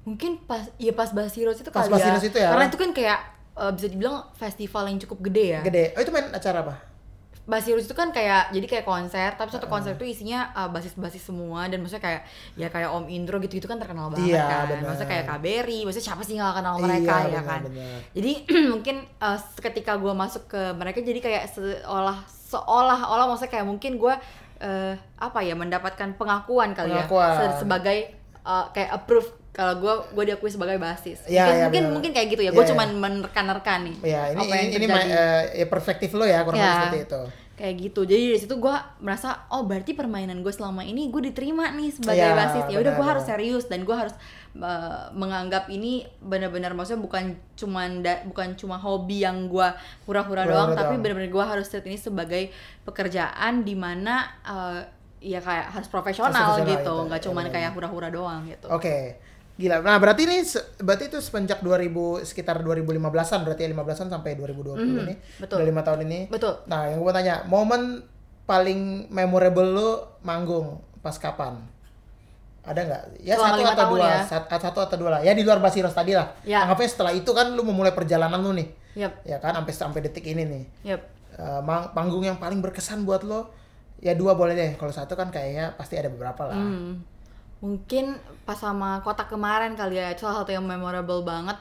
Mungkin 0.00 0.40
pas 0.42 0.64
ya 0.76 0.92
pas 0.92 1.12
Basiros 1.12 1.60
itu 1.60 1.68
Pas 1.68 1.84
kali 1.84 1.92
Basiros 1.92 2.24
ya. 2.24 2.26
itu 2.26 2.38
ya? 2.38 2.48
Karena 2.50 2.66
itu 2.66 2.78
kan 2.78 2.90
kayak 2.90 3.20
eh, 3.52 3.72
bisa 3.72 3.86
dibilang 3.86 4.28
festival 4.32 4.86
yang 4.86 4.98
cukup 4.98 5.18
gede 5.24 5.44
ya. 5.52 5.60
gede 5.62 5.94
oh 5.94 6.00
itu 6.00 6.10
main 6.10 6.28
acara 6.30 6.60
apa 6.60 6.76
Basirus 7.40 7.82
itu 7.82 7.98
kan 7.98 8.14
kayak 8.14 8.54
jadi 8.54 8.62
kayak 8.62 8.86
konser, 8.86 9.34
tapi 9.34 9.50
satu 9.50 9.66
konser 9.66 9.98
itu 9.98 10.06
isinya 10.06 10.54
uh, 10.54 10.70
basis-basis 10.70 11.18
semua 11.24 11.66
dan 11.66 11.82
maksudnya 11.82 11.98
kayak 11.98 12.22
ya 12.54 12.70
kayak 12.70 12.86
Om 12.86 13.10
Indro 13.10 13.42
gitu-gitu 13.42 13.66
kan 13.66 13.74
terkenal 13.74 14.06
banget 14.06 14.38
Iya, 14.38 14.44
kan. 14.46 14.64
benar. 14.70 14.86
Maksudnya 14.86 15.10
kayak 15.10 15.24
Kaberi, 15.26 15.78
maksudnya 15.82 16.06
siapa 16.06 16.22
sih 16.22 16.38
nggak 16.38 16.54
kenal 16.54 16.74
Iya, 16.78 16.82
mereka 16.84 17.14
ya 17.16 17.26
benar, 17.26 17.42
kan. 17.42 17.60
benar. 17.66 17.98
Jadi 18.14 18.32
mungkin 18.76 18.96
uh, 19.18 19.38
ketika 19.58 19.92
gue 19.98 20.12
masuk 20.14 20.46
ke 20.46 20.62
mereka 20.78 20.98
jadi 21.02 21.18
kayak 21.18 21.42
seolah 21.50 22.18
seolah-olah 22.46 23.26
maksudnya 23.26 23.50
kayak 23.50 23.66
mungkin 23.66 23.92
gue 23.98 24.14
uh, 24.60 24.94
apa 25.18 25.38
ya 25.42 25.54
mendapatkan 25.54 26.14
pengakuan 26.14 26.70
kali 26.70 26.94
Pengakuan. 26.94 27.34
ya 27.34 27.38
Se- 27.50 27.66
sebagai 27.66 27.98
uh, 28.46 28.70
kayak 28.70 28.94
approve 28.94 29.26
kalau 29.50 29.74
gue 29.76 29.94
gue 30.12 30.24
diakui 30.26 30.46
sebagai 30.46 30.76
basis. 30.76 31.20
Iya, 31.24 31.42
mungkin 31.42 31.52
iya, 31.52 31.64
mungkin, 31.64 31.82
mungkin 31.92 32.10
kayak 32.12 32.28
gitu 32.30 32.40
ya. 32.40 32.46
Iya, 32.46 32.52
Gue 32.52 32.62
iya. 32.62 32.70
cuman 32.70 32.88
menerka-nerka 32.94 33.74
nih. 33.80 33.96
ya 34.00 34.22
ini 34.28 34.38
apa 34.40 34.52
yang 34.52 34.62
ini, 34.62 34.72
ini 34.72 34.86
terjadi. 34.86 34.94
ma- 34.94 35.10
eh, 35.10 35.42
ya 35.56 35.66
perspektif 35.66 36.10
lo 36.12 36.24
ya 36.24 36.40
kurang 36.40 36.56
lebih 36.56 36.66
Ya. 36.66 36.78
seperti 36.80 37.00
itu 37.04 37.22
kayak 37.52 37.76
gitu 37.78 38.00
jadi 38.02 38.22
dari 38.26 38.40
situ 38.40 38.56
gue 38.56 38.72
merasa 38.98 39.44
oh 39.50 39.60
berarti 39.62 39.92
permainan 39.92 40.40
gue 40.40 40.48
selama 40.48 40.80
ini 40.82 41.12
gue 41.12 41.20
diterima 41.22 41.68
nih 41.70 41.92
sebagai 41.92 42.24
Iya, 42.24 42.32
basis 42.34 42.64
ya 42.64 42.78
udah 42.78 42.92
gue 42.94 43.04
harus 43.04 43.20
serius 43.22 43.64
dan 43.66 43.84
gue 43.84 43.92
harus 43.92 44.16
uh, 44.56 45.12
menganggap 45.12 45.68
ini 45.68 45.92
benar-benar 46.20 46.72
maksudnya 46.72 47.04
bukan 47.04 47.24
cuman 47.54 48.00
da- 48.00 48.24
bukan 48.24 48.56
cuma 48.56 48.76
hobi 48.76 49.20
yang 49.20 49.44
gue 49.46 49.68
hura-hura 50.02 50.40
Hura-hura 50.40 50.48
doang 50.48 50.70
tapi 50.72 50.88
doang. 50.90 51.04
benar-benar 51.04 51.28
gue 51.28 51.44
harus 51.52 51.66
set 51.66 51.84
ini 51.84 51.98
sebagai 51.98 52.48
pekerjaan 52.82 53.60
di 53.60 53.74
mana 53.74 54.14
uh, 54.42 54.80
ya 55.20 55.38
kayak 55.38 55.66
harus 55.70 55.86
profesional 55.86 56.32
Harus 56.32 56.40
profesional 56.56 56.72
gitu 56.72 56.80
gitu, 56.88 57.06
nggak 57.06 57.20
ya, 57.20 57.24
cuman 57.28 57.44
benar. 57.44 57.54
kayak 57.54 57.70
hura-hura 57.70 58.08
doang 58.08 58.40
gitu 58.46 58.66
Oke. 58.68 58.96
Gila. 59.60 59.76
Nah, 59.78 59.96
berarti 59.96 60.24
ini 60.24 60.40
berarti 60.78 61.04
itu 61.06 61.18
semenjak 61.18 61.60
2000 61.60 61.92
sekitar 62.22 62.58
2015-an 62.60 63.44
berarti 63.44 63.60
ya 63.60 63.70
15-an 63.70 64.08
sampai 64.08 64.32
2020 64.34 64.80
Mhm, 64.80 65.00
ini. 65.02 65.14
betul. 65.36 65.56
Udah 65.60 65.68
lima 65.68 65.82
tahun 65.82 66.00
ini. 66.02 66.18
betul 66.26 66.56
Nah, 66.64 66.88
yang 66.88 66.98
gue 66.98 67.12
tanya, 67.12 67.44
momen 67.44 68.00
paling 68.42 68.80
memorable 69.08 69.68
lu 69.68 69.88
manggung 70.22 70.66
pas 70.98 71.12
kapan? 71.14 71.60
Ada 72.62 72.80
nggak? 72.82 73.02
Ya 73.18 73.34
Selama 73.34 73.56
satu 73.58 73.64
atau 73.70 73.86
dua, 73.90 74.04
ya? 74.06 74.20
sat- 74.22 74.48
satu 74.50 74.78
atau 74.82 74.96
dua 74.96 75.10
lah. 75.10 75.20
Ya 75.20 75.32
di 75.32 75.40
luar 75.40 75.58
Basiros 75.58 75.92
tadi 75.92 76.12
lah. 76.12 76.28
Ya. 76.42 76.60
Anggapnya 76.62 76.88
setelah 76.88 77.12
itu 77.12 77.28
kan 77.30 77.50
lu 77.50 77.60
memulai 77.62 77.90
perjalanan 77.90 78.36
lu 78.38 78.52
nih. 78.52 78.68
yep 78.92 79.22
Ya 79.22 79.38
kan 79.38 79.54
sampai 79.54 79.70
sampai 79.72 80.00
detik 80.00 80.24
ini 80.24 80.42
nih. 80.42 80.64
yep 80.86 81.02
Eh, 81.32 81.60
mang- 81.62 81.88
panggung 81.90 82.20
yang 82.20 82.36
paling 82.36 82.58
berkesan 82.58 83.02
buat 83.02 83.22
lo 83.22 83.48
ya 83.98 84.12
dua 84.12 84.34
boleh 84.34 84.52
deh 84.52 84.70
kalau 84.74 84.90
satu 84.90 85.14
kan 85.14 85.28
kayaknya 85.28 85.72
pasti 85.72 85.94
ada 85.94 86.08
beberapa 86.08 86.42
lah 86.42 86.52
Hmm. 86.54 87.00
Mungkin 87.60 88.16
pas 88.48 88.56
sama 88.56 89.04
kotak 89.04 89.28
kemarin 89.28 89.76
kali 89.76 90.00
ya 90.00 90.12
itu 90.16 90.24
salah 90.24 90.42
satu 90.42 90.50
yang 90.56 90.64
memorable 90.64 91.20
banget 91.20 91.56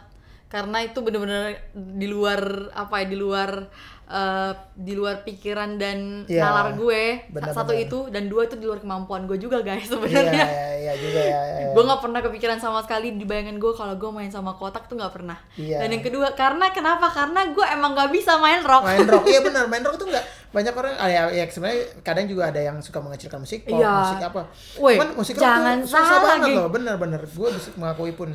karena 0.50 0.82
itu 0.82 0.98
bener-bener 1.00 1.62
di 1.72 2.06
luar 2.06 2.42
apa 2.74 3.00
ya 3.00 3.06
di 3.06 3.16
luar 3.16 3.70
eh, 4.08 4.52
di 4.74 4.92
luar 4.92 5.22
pikiran 5.22 5.78
dan 5.78 6.26
Iya, 6.26 6.42
nalar 6.44 6.74
gue 6.74 7.30
bener-bener. 7.30 7.54
satu 7.54 7.70
itu 7.72 8.10
dan 8.10 8.26
dua 8.26 8.44
itu 8.44 8.56
di 8.56 8.66
luar 8.66 8.78
kemampuan 8.78 9.24
gue 9.24 9.38
juga 9.38 9.62
guys 9.62 9.86
iya 9.86 9.92
sebenarnya 9.92 10.44
iya 10.44 10.68
iya 10.82 10.94
juga 10.96 11.20
ya, 11.20 11.30
ya, 11.30 11.58
ya. 11.60 11.68
gue 11.70 11.84
nggak 11.84 12.02
pernah 12.02 12.20
kepikiran 12.20 12.58
sama 12.58 12.82
sekali 12.82 13.14
di 13.14 13.24
bayangan 13.24 13.56
gue 13.56 13.72
kalau 13.72 13.94
gue 13.94 14.10
main 14.10 14.28
sama 14.28 14.52
kotak 14.52 14.86
tuh 14.86 14.98
nggak 14.98 15.14
pernah 15.14 15.38
Iya. 15.54 15.78
dan 15.80 15.90
yang 15.92 16.02
kedua 16.02 16.34
karena 16.34 16.66
kenapa 16.70 17.06
karena 17.08 17.46
gue 17.48 17.66
emang 17.70 17.94
nggak 17.94 18.10
bisa 18.10 18.32
main 18.36 18.62
rock 18.62 18.82
main 18.84 19.06
rock 19.06 19.24
iya 19.24 19.40
benar 19.40 19.64
main 19.72 19.84
rock 19.84 19.96
itu 19.96 20.08
nggak 20.08 20.26
banyak 20.50 20.74
orang 20.74 20.94
ah, 20.98 21.06
ya, 21.08 21.22
ya 21.30 21.46
sebenarnya 21.46 21.78
kadang 22.02 22.26
juga 22.26 22.50
ada 22.50 22.58
yang 22.60 22.82
suka 22.82 22.98
mengecilkan 22.98 23.38
musik 23.38 23.62
pop 23.64 23.78
Iya. 23.78 23.94
musik 24.02 24.22
apa 24.26 24.42
Woi, 24.76 24.98
Cuman 24.98 25.10
musik 25.14 25.34
rock 25.36 25.46
jangan 25.46 25.78
tuh 25.78 25.88
susah 25.88 26.02
salah, 26.04 26.22
banget 26.26 26.48
geng. 26.48 26.58
loh 26.58 26.68
bener-bener 26.68 27.22
gue 27.22 27.48
mengakui 27.76 28.14
pun 28.14 28.34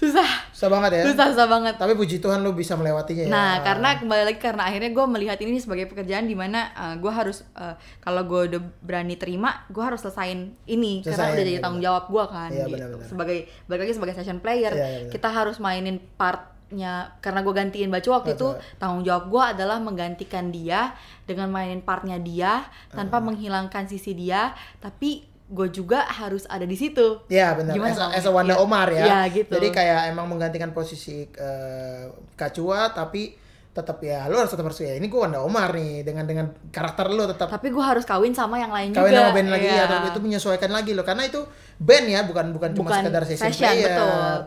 susah. 0.00 0.28
Susah 0.48 0.68
banget 0.72 0.90
ya? 0.96 1.02
Susah 1.12 1.26
susah 1.36 1.44
banget. 1.44 1.74
Tapi 1.76 1.92
puji 1.92 2.24
Tuhan 2.24 2.40
lu 2.40 2.56
bisa 2.56 2.72
melewatinya 2.72 3.28
ya. 3.28 3.30
Nah, 3.30 3.52
karena 3.60 4.00
kembali 4.00 4.22
lagi 4.32 4.40
karena 4.40 4.64
akhirnya 4.64 4.90
gue 4.96 5.06
melihat 5.12 5.36
ini 5.44 5.60
sebagai 5.60 5.92
pekerjaan 5.92 6.24
di 6.24 6.32
mana 6.32 6.72
gue 6.96 7.12
harus 7.12 7.44
eh, 7.60 7.76
kalau 8.00 8.24
gue 8.24 8.56
udah 8.56 8.60
berani 8.80 9.20
terima, 9.20 9.68
gue 9.68 9.84
harus 9.84 10.00
selesain 10.00 10.56
ini. 10.64 11.04
Karena 11.04 11.28
Selesain, 11.28 11.36
udah 11.36 11.44
jadi 11.44 11.52
iya, 11.60 11.64
tanggung 11.64 11.84
jawab 11.84 12.04
gue 12.08 12.24
kan. 12.32 12.48
Iya, 12.48 12.64
gitu. 12.64 12.72
benar-benar. 12.72 13.08
Sebagai 13.12 13.38
balik 13.68 13.80
lagi 13.84 13.92
sebagai 13.92 14.14
session 14.16 14.38
player, 14.40 14.72
Iya, 14.72 14.80
iya, 14.80 14.98
benar. 15.04 15.12
kita 15.12 15.28
harus 15.28 15.56
mainin 15.60 16.00
partnya. 16.16 17.12
Karena 17.20 17.40
gue 17.44 17.54
gantiin 17.54 17.90
baca 17.90 18.08
waktu 18.08 18.38
itu 18.38 18.48
tanggung 18.80 19.02
jawab 19.04 19.28
gue 19.28 19.42
adalah 19.58 19.82
menggantikan 19.82 20.48
dia 20.48 20.94
dengan 21.28 21.50
mainin 21.52 21.82
partnya 21.84 22.16
dia 22.16 22.64
tanpa 22.94 23.18
menghilangkan 23.20 23.84
sisi 23.90 24.14
dia, 24.16 24.54
tapi 24.78 25.29
gue 25.50 25.68
juga 25.68 26.06
harus 26.06 26.46
ada 26.46 26.62
di 26.62 26.74
situ. 26.74 27.26
Ya 27.26 27.50
benar, 27.52 27.74
Gimana 27.74 27.90
as, 28.08 28.22
as 28.22 28.24
a 28.24 28.30
Wanda 28.30 28.54
Iya. 28.54 28.62
Omar 28.62 28.88
ya. 28.88 29.04
Iya, 29.04 29.18
gitu. 29.34 29.52
Jadi 29.52 29.68
kayak 29.68 30.08
emang 30.08 30.26
menggantikan 30.26 30.70
posisi 30.70 31.26
eh, 31.26 32.06
Kacua 32.32 32.90
tapi 32.90 33.34
tetap 33.70 33.98
ya 34.00 34.26
lu 34.26 34.34
harus 34.34 34.50
tetap 34.50 34.66
harus 34.66 34.78
ya 34.78 34.94
ini 34.94 35.06
gue 35.06 35.14
Wanda 35.16 35.38
Omar 35.40 35.70
nih 35.70 36.02
dengan 36.02 36.22
dengan 36.24 36.46
karakter 36.68 37.06
lu 37.06 37.22
tetap 37.24 37.46
Tapi 37.48 37.68
gue 37.68 37.78
harus 37.80 38.02
kawin 38.02 38.30
sama 38.30 38.56
yang 38.56 38.70
lain 38.70 38.90
kawin 38.90 39.10
juga. 39.10 39.20
sama 39.20 39.30
band 39.32 39.48
lagi 39.48 39.66
Iya. 39.68 39.82
atau 39.84 39.98
itu 40.08 40.20
menyesuaikan 40.20 40.70
lagi 40.70 40.90
loh 40.90 41.02
karena 41.02 41.22
itu 41.24 41.40
band 41.76 42.06
ya 42.06 42.20
bukan 42.22 42.46
bukan, 42.50 42.70
cuma 42.72 42.86
Bukan 42.86 42.98
sekedar 43.00 43.22
session 43.24 43.46
fashion, 43.46 43.70
player. 43.70 43.90
betul. 43.90 44.38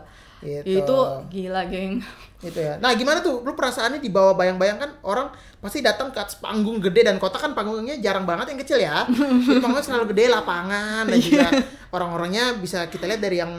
Gitu. 0.44 0.68
Ya, 0.68 0.84
itu 0.84 0.96
gila, 1.32 1.62
geng. 1.64 2.04
Gitu 2.44 2.60
ya. 2.60 2.76
Nah, 2.76 2.92
gimana 2.92 3.24
tuh? 3.24 3.40
Lu 3.40 3.56
perasaannya 3.56 4.04
di 4.04 4.12
bawah 4.12 4.36
bayang-bayang 4.36 4.76
kan 4.76 4.90
orang 5.00 5.32
pasti 5.64 5.80
datang 5.80 6.12
ke 6.12 6.20
atas 6.20 6.36
panggung 6.36 6.76
gede 6.76 7.08
dan 7.08 7.16
kota 7.16 7.40
kan 7.40 7.56
panggungnya 7.56 7.96
jarang 8.04 8.28
banget 8.28 8.52
yang 8.52 8.60
kecil 8.60 8.76
ya. 8.76 9.08
Jadi 9.48 9.58
panggungnya 9.64 9.86
selalu 9.88 10.12
gede 10.12 10.28
lapangan 10.28 11.08
dan 11.08 11.18
juga 11.18 11.48
orang-orangnya 11.88 12.60
bisa 12.60 12.84
kita 12.92 13.08
lihat 13.08 13.24
dari 13.24 13.40
yang 13.40 13.52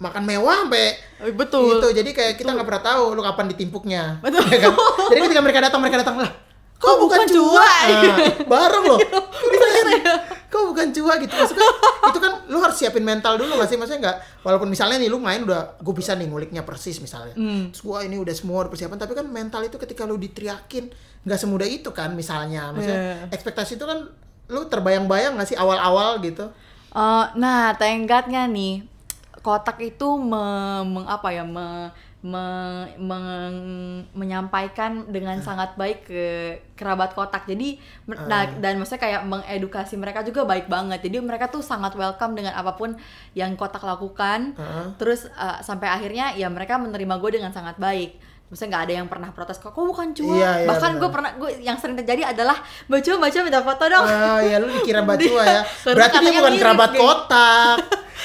makan 0.00 0.24
mewah 0.26 0.66
sampai 0.66 0.96
Eh, 1.20 1.32
betul. 1.36 1.78
Gitu. 1.78 2.00
Jadi 2.00 2.10
kayak 2.16 2.34
kita 2.40 2.50
nggak 2.56 2.66
pernah 2.66 2.82
tahu 2.82 3.12
lu 3.12 3.20
kapan 3.20 3.46
ditimpuknya. 3.52 4.18
Betul. 4.24 4.48
Ya 4.48 4.58
kan? 4.68 4.72
Jadi 5.12 5.20
ketika 5.28 5.42
mereka 5.44 5.60
datang 5.60 5.80
mereka 5.84 5.96
datang 6.00 6.16
lah. 6.24 6.30
Kok 6.74 6.84
Kok 6.84 6.96
bukan 7.06 7.18
bukan 7.24 7.28
cua? 7.32 7.52
cua? 7.52 7.70
Nah, 7.88 8.16
bareng 8.44 8.84
loh. 8.88 8.98
Kok 10.54 10.70
bukan 10.70 10.94
cua 10.94 11.18
gitu? 11.18 11.34
Maksudnya 11.34 11.66
itu 12.10 12.18
kan 12.20 12.32
lu 12.46 12.62
harus 12.62 12.76
siapin 12.76 13.02
mental 13.02 13.34
dulu 13.34 13.58
gak 13.58 13.66
sih? 13.66 13.74
Maksudnya 13.74 14.00
nggak 14.00 14.16
walaupun 14.40 14.70
misalnya 14.70 14.96
nih 14.96 15.08
lu 15.08 15.18
main 15.18 15.42
udah 15.42 15.74
gue 15.76 15.90
bisa 15.92 16.14
nih 16.14 16.26
nguliknya 16.26 16.62
persis 16.62 16.96
misalnya. 16.96 17.34
Hmm. 17.34 17.68
terus 17.68 17.82
gua 17.82 18.00
ini 18.00 18.14
udah 18.14 18.30
semua 18.30 18.62
udah 18.62 18.70
persiapan. 18.70 18.94
Tapi 18.96 19.12
kan 19.12 19.26
mental 19.26 19.60
itu 19.60 19.74
ketika 19.74 20.06
lu 20.06 20.14
diteriakin 20.14 20.94
nggak 21.20 21.36
semudah 21.36 21.66
itu 21.66 21.90
kan 21.90 22.14
misalnya. 22.14 22.70
Maksudnya 22.70 23.00
Iya. 23.18 23.34
ekspektasi 23.34 23.74
itu 23.74 23.84
kan 23.84 24.06
lu 24.46 24.60
terbayang-bayang 24.64 25.34
gak 25.34 25.48
sih 25.48 25.56
awal-awal 25.56 26.20
gitu? 26.20 26.46
Eh, 26.92 27.26
nah, 27.34 27.74
tenggatnya 27.74 28.46
nih 28.46 28.86
kotak 29.40 29.76
itu 29.78 30.06
me, 30.14 30.44
meng- 30.84 31.04
apa 31.06 31.28
ya? 31.28 31.42
Me, 31.42 31.90
me- 32.24 32.88
meng- 32.96 34.08
menyampaikan 34.10 35.04
dengan 35.06 35.36
sangat 35.38 35.76
baik 35.76 36.08
ke 36.08 36.24
kerabat 36.72 37.12
kotak. 37.12 37.44
Jadi 37.44 37.76
mer- 38.04 38.24
nah, 38.24 38.48
dan 38.48 38.80
maksudnya 38.80 39.02
kayak 39.02 39.22
mengedukasi 39.22 39.94
mereka 39.94 40.24
juga 40.24 40.42
baik 40.42 40.64
banget. 40.66 41.04
Jadi 41.04 41.20
mereka 41.20 41.46
tuh 41.46 41.60
sangat 41.60 41.92
welcome 41.92 42.32
dengan 42.32 42.56
apa 42.56 42.72
pun 42.72 42.96
yang 43.32 43.52
kotak 43.54 43.84
lakukan. 43.84 44.56
Heeh. 44.56 44.86
Terus 44.96 45.28
eh, 45.28 45.58
sampai 45.60 45.86
akhirnya 45.86 46.32
ya 46.32 46.48
mereka 46.48 46.74
menerima 46.76 47.14
gue 47.14 47.30
dengan 47.34 47.52
sangat 47.52 47.76
baik. 47.76 48.16
Maksudnya 48.44 48.70
nggak 48.72 48.84
ada 48.86 48.94
yang 48.94 49.08
pernah 49.08 49.28
protes 49.28 49.56
kok, 49.56 49.70
kok 49.70 49.82
bukan 49.82 50.12
cua. 50.12 50.30
Iya, 50.30 50.50
iya, 50.62 50.68
Bahkan 50.68 50.90
gue 50.96 51.10
pernah 51.10 51.30
gue 51.34 51.50
yang 51.60 51.76
sering 51.76 51.96
terjadi 51.96 52.30
adalah 52.30 52.56
baca 52.86 53.10
baca 53.18 53.38
minta 53.40 53.60
foto 53.60 53.84
dong. 53.84 54.04
Oh 54.04 54.40
ya 54.40 54.56
lu 54.56 54.68
dikira 54.70 55.04
bacua 55.10 55.42
Dia- 55.42 55.48
ya. 55.50 55.60
Berarti 55.86 56.16
dia 56.22 56.30
bukan 56.34 56.52
mirip, 56.52 56.62
kerabat 56.62 56.90
geng. 56.90 57.02
kotak. 57.02 57.78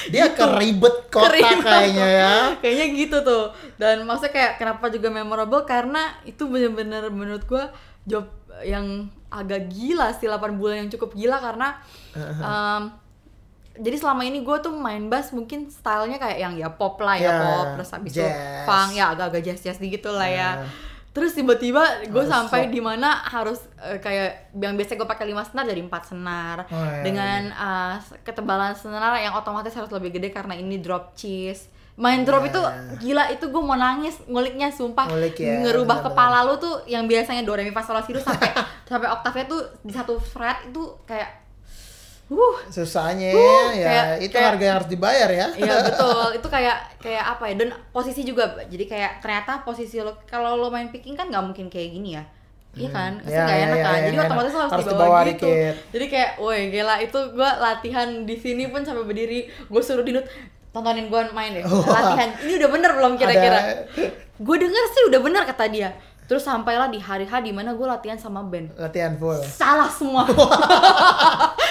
Dia 0.08 0.26
keribet 0.32 0.96
kotak 1.10 1.28
Keribet. 1.34 1.60
kayaknya 1.62 2.06
ya. 2.08 2.34
kayaknya 2.56 2.86
gitu 2.94 3.16
tuh 3.20 3.44
dan 3.80 4.04
maksudnya 4.04 4.32
kayak 4.36 4.52
kenapa 4.60 4.92
juga 4.92 5.08
memorable? 5.08 5.64
Karena 5.64 6.20
itu 6.28 6.44
bener-bener 6.44 7.08
menurut 7.08 7.48
gua 7.48 7.72
job 8.04 8.28
yang 8.60 9.08
agak 9.30 9.70
gila 9.70 10.12
sih 10.12 10.26
8 10.26 10.58
bulan 10.58 10.84
yang 10.84 10.90
cukup 10.90 11.14
gila 11.14 11.38
karena 11.38 11.78
um, 12.18 12.82
jadi 13.80 13.96
selama 13.96 14.26
ini 14.26 14.42
gue 14.42 14.56
tuh 14.60 14.74
main 14.74 15.06
bass 15.06 15.30
mungkin 15.30 15.70
stylenya 15.70 16.18
kayak 16.18 16.38
yang 16.42 16.54
ya 16.58 16.68
pop 16.74 16.98
lah 17.00 17.16
ya, 17.16 17.30
Ya, 17.30 17.34
pop 17.40 17.66
terus 17.78 17.90
habis 17.94 18.12
itu 18.12 18.26
funk 18.66 18.90
ya 18.98 19.14
agak-agak 19.14 19.42
jazz 19.46 19.60
jazz 19.62 19.78
gitu 19.78 20.10
lah 20.10 20.28
ya. 20.28 20.36
Ya. 20.36 20.48
terus 21.10 21.34
tiba-tiba 21.34 22.06
gue 22.06 22.24
sampai 22.26 22.70
di 22.70 22.78
mana 22.78 23.18
harus 23.26 23.58
eh, 23.82 23.98
kayak 23.98 24.54
yang 24.54 24.78
biasa 24.78 24.94
gue 24.94 25.08
pakai 25.10 25.26
5 25.30 25.50
senar 25.54 25.64
jadi 25.66 25.82
4 25.82 26.10
senar. 26.10 26.56
Oh, 26.70 26.78
ya, 26.78 27.02
dengan 27.02 27.40
uh, 27.50 27.94
ketebalan 28.22 28.78
senar 28.78 29.18
yang 29.18 29.34
otomatis 29.34 29.74
harus 29.74 29.90
lebih 29.90 30.18
gede 30.18 30.30
karena 30.30 30.54
ini 30.54 30.78
drop 30.78 31.14
cheese 31.18 31.66
main 32.00 32.24
drop 32.24 32.40
Ya. 32.40 32.48
itu 32.48 32.62
gila 33.02 33.24
itu 33.28 33.44
gue 33.44 33.62
mau 33.62 33.76
nangis 33.76 34.16
nguliknya 34.24 34.68
sumpah 34.68 35.04
Ngulik 35.06 35.36
ya, 35.36 35.60
ngerubah 35.60 36.00
benar-benar. 36.00 36.16
kepala 36.16 36.38
lu 36.42 36.54
tuh 36.56 36.80
yang 36.86 37.04
biasanya 37.04 37.42
do 37.42 37.52
re 37.52 37.60
mi 37.60 37.70
fa 37.70 37.80
sol 37.80 37.92
la 37.92 38.00
si 38.00 38.10
do 38.10 38.18
sampai 38.18 38.48
sampai 38.88 39.06
oktavnya 39.06 39.44
tuh 39.46 39.60
di 39.80 39.90
satu 39.90 40.16
fret 40.16 40.66
itu 40.66 40.80
kayak 41.04 41.28
uh 42.26 42.56
Susahnya 42.66 43.30
Uh, 43.30 43.68
ya 43.70 43.84
kayak- 43.84 44.18
itu 44.22 44.32
kayak- 44.32 44.48
harga 44.48 44.64
yang 44.64 44.76
harus 44.76 44.88
dibayar 44.88 45.28
ya. 45.30 45.46
Iya 45.52 45.74
betul, 45.84 46.26
itu 46.32 46.46
kayak 46.48 46.76
kayak 46.96 47.24
apa 47.28 47.44
ya? 47.44 47.54
Dan 47.56 47.68
posisi 47.90 48.22
juga, 48.22 48.42
jadi 48.64 48.84
kayak 48.86 49.12
ternyata 49.18 49.60
posisi 49.60 49.98
lo 49.98 50.14
kalau 50.24 50.54
lo 50.54 50.70
main 50.70 50.88
picking 50.88 51.12
kan 51.12 51.26
nggak 51.26 51.42
mungkin 51.42 51.66
kayak 51.66 51.90
gini 51.90 52.14
ya, 52.14 52.22
iya 52.72 52.88
kan? 52.88 53.18
Pasti 53.18 53.34
Iya, 53.34 53.42
nggak 53.42 53.50
iya, 53.52 53.66
enak 53.66 53.74
iya, 53.74 53.82
kan? 53.82 53.92
iya, 53.92 54.06
Jadi 54.06 54.16
otomatis 54.20 54.46
enak. 54.46 54.54
lo 54.54 54.62
harus, 54.62 54.72
Harus 54.72 54.86
dibawa, 54.86 55.02
dibawa 55.02 55.20
gitu. 55.26 55.48
dikit. 55.50 55.74
Jadi 55.90 56.06
kayak, 56.08 56.30
woi 56.38 56.60
gila 56.70 56.94
itu 56.98 57.18
gue 57.30 57.50
latihan 57.58 58.08
di 58.22 58.36
sini 58.36 58.64
pun 58.64 58.80
sampai 58.80 59.04
berdiri, 59.04 59.38
gue 59.66 59.82
suruh 59.82 60.06
dinut 60.06 60.24
tontonin 60.70 61.06
gue 61.06 61.20
main 61.30 61.50
deh, 61.52 61.64
latihan. 61.64 62.30
Ini 62.38 62.52
udah 62.56 62.70
bener 62.70 62.90
belum 62.92 63.12
kira-kira? 63.14 63.58
Gue 64.36 64.56
denger 64.56 64.84
sih 64.88 65.02
udah 65.06 65.20
bener 65.20 65.42
kata 65.44 65.66
dia. 65.66 65.90
Terus 66.24 66.40
sampailah 66.40 66.86
di 66.86 66.96
hari 66.96 67.24
H 67.24 67.38
di 67.38 67.50
mana 67.50 67.74
gue 67.74 67.82
latihan 67.82 68.14
sama 68.14 68.38
band 68.40 68.70
Latihan 68.76 69.18
full. 69.18 69.34
salah 69.42 69.90
semua 69.90 70.22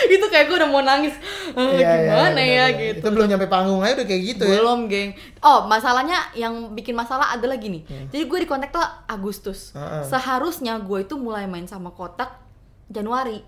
itu 0.05 0.25
kayak 0.25 0.45
gue 0.45 0.57
udah 0.57 0.67
mau 0.67 0.81
nangis 0.81 1.15
Eh, 1.49 1.79
Iya, 1.79 1.87
iya, 1.95 1.95
gimana 2.05 2.27
benar, 2.29 2.43
ya 2.45 2.65
benar. 2.67 2.81
gitu 2.81 2.99
Itu 2.99 3.07
belum 3.09 3.27
nyampe 3.27 3.47
panggung 3.47 3.79
aja 3.79 3.93
udah 3.95 4.03
kayak 4.05 4.23
gitu 4.27 4.43
ya. 4.43 4.59
belum 4.59 4.79
geng 4.85 5.09
oh 5.39 5.59
masalahnya 5.65 6.17
yang 6.35 6.53
bikin 6.71 6.91
masalah 6.91 7.31
adalah 7.31 7.55
gini 7.55 7.81
jadi 8.07 8.19
gue 8.21 8.37
di 8.37 8.47
kontak 8.47 8.69
tuh 8.69 8.83
Agustus 9.05 9.71
Hmm. 9.71 9.79
Heeh. 9.79 10.03
seharusnya 10.05 10.75
gue 10.77 10.99
itu 11.01 11.15
mulai 11.15 11.45
main 11.45 11.63
sama 11.63 11.89
kotak 11.89 12.27
Januari 12.85 13.39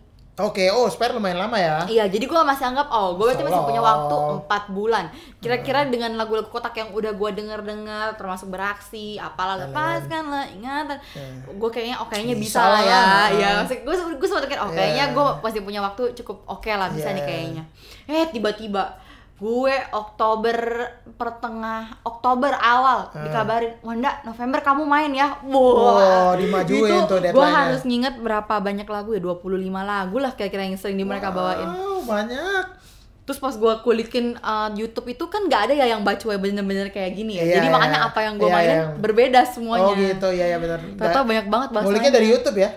Oke, 0.42 0.68
oh 0.68 0.86
spare 0.86 1.12
lumayan 1.12 1.38
lama 1.38 1.56
ya. 1.56 1.86
Iya, 1.86 2.06
jadi 2.06 2.24
gue 2.24 2.42
masih 2.42 2.66
anggap 2.66 2.90
oh 2.90 3.14
gue 3.14 3.26
berarti 3.26 3.42
masih 3.42 3.62
punya 3.62 3.80
waktu 3.80 4.12
Solo. 4.12 4.42
4 4.44 4.70
bulan. 4.70 5.06
Kira-kira 5.38 5.80
Hmm. 5.82 5.90
dengan 5.90 6.12
lagu-lagu 6.16 6.48
kotak 6.48 6.74
yang 6.74 6.90
udah 6.90 7.12
gue 7.12 7.30
denger-dengar, 7.32 8.14
termasuk 8.14 8.48
beraksi, 8.48 9.16
apalah 9.16 9.58
lepaskanlah 9.60 10.46
ingatan, 10.50 10.98
gue 11.48 11.70
kayaknya 11.70 11.98
oh 11.98 12.08
kayaknya 12.08 12.36
bisa, 12.36 12.58
Hmm. 12.58 12.62
Bisa 12.62 12.62
lah 12.68 12.82
ya. 12.82 13.00
lah. 13.00 13.28
Ya, 13.32 13.50
maksud 13.58 13.78
gue 13.82 13.96
gue 14.14 14.28
sempat 14.28 14.44
mikir 14.46 14.60
oh 14.60 14.70
kayaknya 14.70 15.06
Iya. 15.08 15.14
gue 15.14 15.26
masih 15.42 15.62
punya 15.62 15.80
waktu 15.80 16.04
cukup 16.16 16.38
oke 16.46 16.70
lah 16.70 16.90
bisa 16.90 17.10
nih 17.10 17.18
Iya. 17.18 17.28
kayaknya. 17.28 17.64
Eh 18.06 18.26
tiba-tiba 18.30 18.84
gue 19.42 19.74
Oktober 19.90 20.58
pertengah 21.18 21.98
Oktober 22.06 22.54
awal 22.54 23.10
Hmm. 23.10 23.26
dikabarin 23.26 23.74
Wanda 23.82 24.22
November 24.22 24.62
kamu 24.62 24.86
main 24.86 25.10
ya 25.10 25.42
Wow, 25.42 26.38
dimajuin 26.38 27.10
tuh 27.10 27.18
gue 27.18 27.48
harus 27.50 27.82
nginget 27.82 28.22
berapa 28.22 28.62
banyak 28.62 28.86
lagu 28.86 29.12
ya 29.12 29.20
25 29.20 29.42
lagu 29.82 30.22
lah 30.22 30.38
kira-kira 30.38 30.70
yang 30.70 30.78
sering 30.78 30.96
di 30.96 31.04
mereka 31.04 31.34
bawain 31.34 31.66
Wow, 31.66 32.06
banyak. 32.06 32.66
Terus 33.22 33.38
pas 33.38 33.54
gue 33.54 33.74
kulikin 33.82 34.38
uh, 34.42 34.70
YouTube 34.74 35.10
itu 35.10 35.24
kan 35.26 35.46
nggak 35.46 35.62
ada 35.70 35.74
ya 35.74 35.86
yang 35.88 36.02
baca 36.02 36.22
bener-bener 36.38 36.90
kayak 36.90 37.14
gini 37.14 37.38
ya. 37.38 37.46
Iya, 37.46 37.54
Jadi 37.58 37.68
iya. 37.70 37.74
makanya 37.74 38.00
apa 38.10 38.20
yang 38.22 38.34
gue 38.36 38.50
Iya, 38.50 38.56
mainin 38.58 38.76
iya. 38.76 38.88
berbeda 38.98 39.40
semuanya. 39.46 39.88
Oh 39.88 39.96
gitu, 39.96 40.28
ya 40.34 40.46
ya 40.50 40.58
benar. 40.58 40.80
Ternyata 40.82 41.20
banyak 41.24 41.46
banget 41.48 41.70
bahasanya. 41.70 42.12
Dari 42.12 42.28
YouTube 42.28 42.58
ya? 42.58 42.70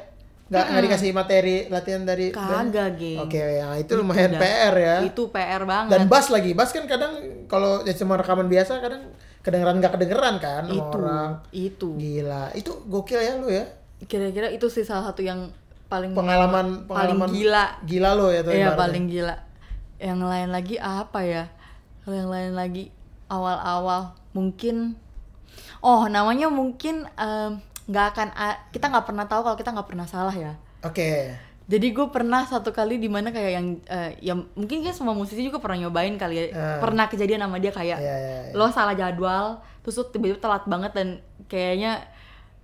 Nggak, 0.45 0.65
nggak 0.71 0.83
dikasih 0.85 1.11
materi 1.17 1.57
latihan 1.73 2.03
dari? 2.05 2.29
Kagak, 2.29 3.01
geng. 3.01 3.25
Oke, 3.25 3.41
ya 3.41 3.73
itu 3.81 3.93
lumayan 3.97 4.37
Udah. 4.37 4.41
PR 4.45 4.75
ya. 4.77 4.97
Itu 5.01 5.23
PR 5.33 5.63
banget. 5.65 5.91
Dan 5.97 6.03
bass 6.13 6.29
lagi, 6.29 6.53
bass 6.53 6.71
kan 6.77 6.85
kadang 6.85 7.47
kalau 7.49 7.81
ya 7.89 7.97
cuma 7.97 8.21
rekaman 8.21 8.53
biasa 8.53 8.77
kadang 8.85 9.09
kedengeran 9.41 9.81
nggak 9.81 9.93
kedengeran 9.97 10.37
kan 10.41 10.69
itu, 10.69 10.85
orang. 10.85 11.31
itu. 11.49 11.89
Gila, 11.97 12.53
itu 12.53 12.73
gokil 12.85 13.21
ya 13.25 13.33
lu 13.41 13.49
ya. 13.49 13.65
Kira-kira 14.05 14.53
itu 14.53 14.69
sih 14.69 14.85
salah 14.85 15.09
satu 15.09 15.25
yang 15.25 15.49
paling 15.89 16.13
Pengalaman 16.13 16.85
paling 16.85 17.17
pengalaman 17.17 17.29
gila. 17.33 17.65
Gila 17.89 18.11
lo 18.13 18.27
ya 18.29 18.41
tuh. 18.45 18.53
Iya 18.53 18.77
paling 18.77 19.05
gila. 19.09 19.37
Yang 19.97 20.21
lain 20.29 20.49
lagi 20.53 20.77
apa 20.77 21.21
ya? 21.25 21.45
Kalau 22.05 22.17
yang 22.21 22.29
lain 22.29 22.53
lagi 22.53 22.85
awal-awal 23.33 24.13
mungkin 24.37 25.01
oh 25.81 26.05
namanya 26.11 26.53
mungkin 26.53 27.09
em, 27.17 27.65
nggak 27.85 28.07
akan 28.17 28.29
kita 28.73 28.87
nggak 28.89 29.07
pernah 29.07 29.25
tahu 29.29 29.41
kalau 29.45 29.57
kita 29.61 29.71
nggak 29.75 29.89
pernah 29.89 30.07
salah 30.09 30.35
ya. 30.35 30.53
Oke. 30.85 31.33
Jadi 31.65 31.97
gue 31.97 32.07
pernah 32.13 32.45
satu 32.45 32.77
kali 32.77 33.01
di 33.01 33.09
mana 33.09 33.33
kayak 33.33 33.53
yang 33.57 33.67
eh, 33.89 34.11
ya 34.21 34.37
mungkin 34.37 34.85
kan 34.85 34.93
semua 34.93 35.17
musisi 35.17 35.41
juga 35.41 35.57
pernah 35.65 35.89
nyobain 35.89 36.13
kali 36.21 36.37
ya. 36.37 36.45
Ah. 36.53 36.79
Pernah 36.81 37.09
kejadian 37.09 37.49
sama 37.49 37.57
dia 37.57 37.73
kayak 37.73 37.99
Iya, 38.01 38.17
iya, 38.21 38.39
iya. 38.49 38.53
lo 38.53 38.69
salah 38.69 38.93
jadwal, 38.93 39.65
terus 39.81 39.97
lo 39.97 40.05
tiba-tiba 40.13 40.41
telat 40.45 40.65
banget 40.69 40.93
dan 40.93 41.09
kayaknya 41.49 42.05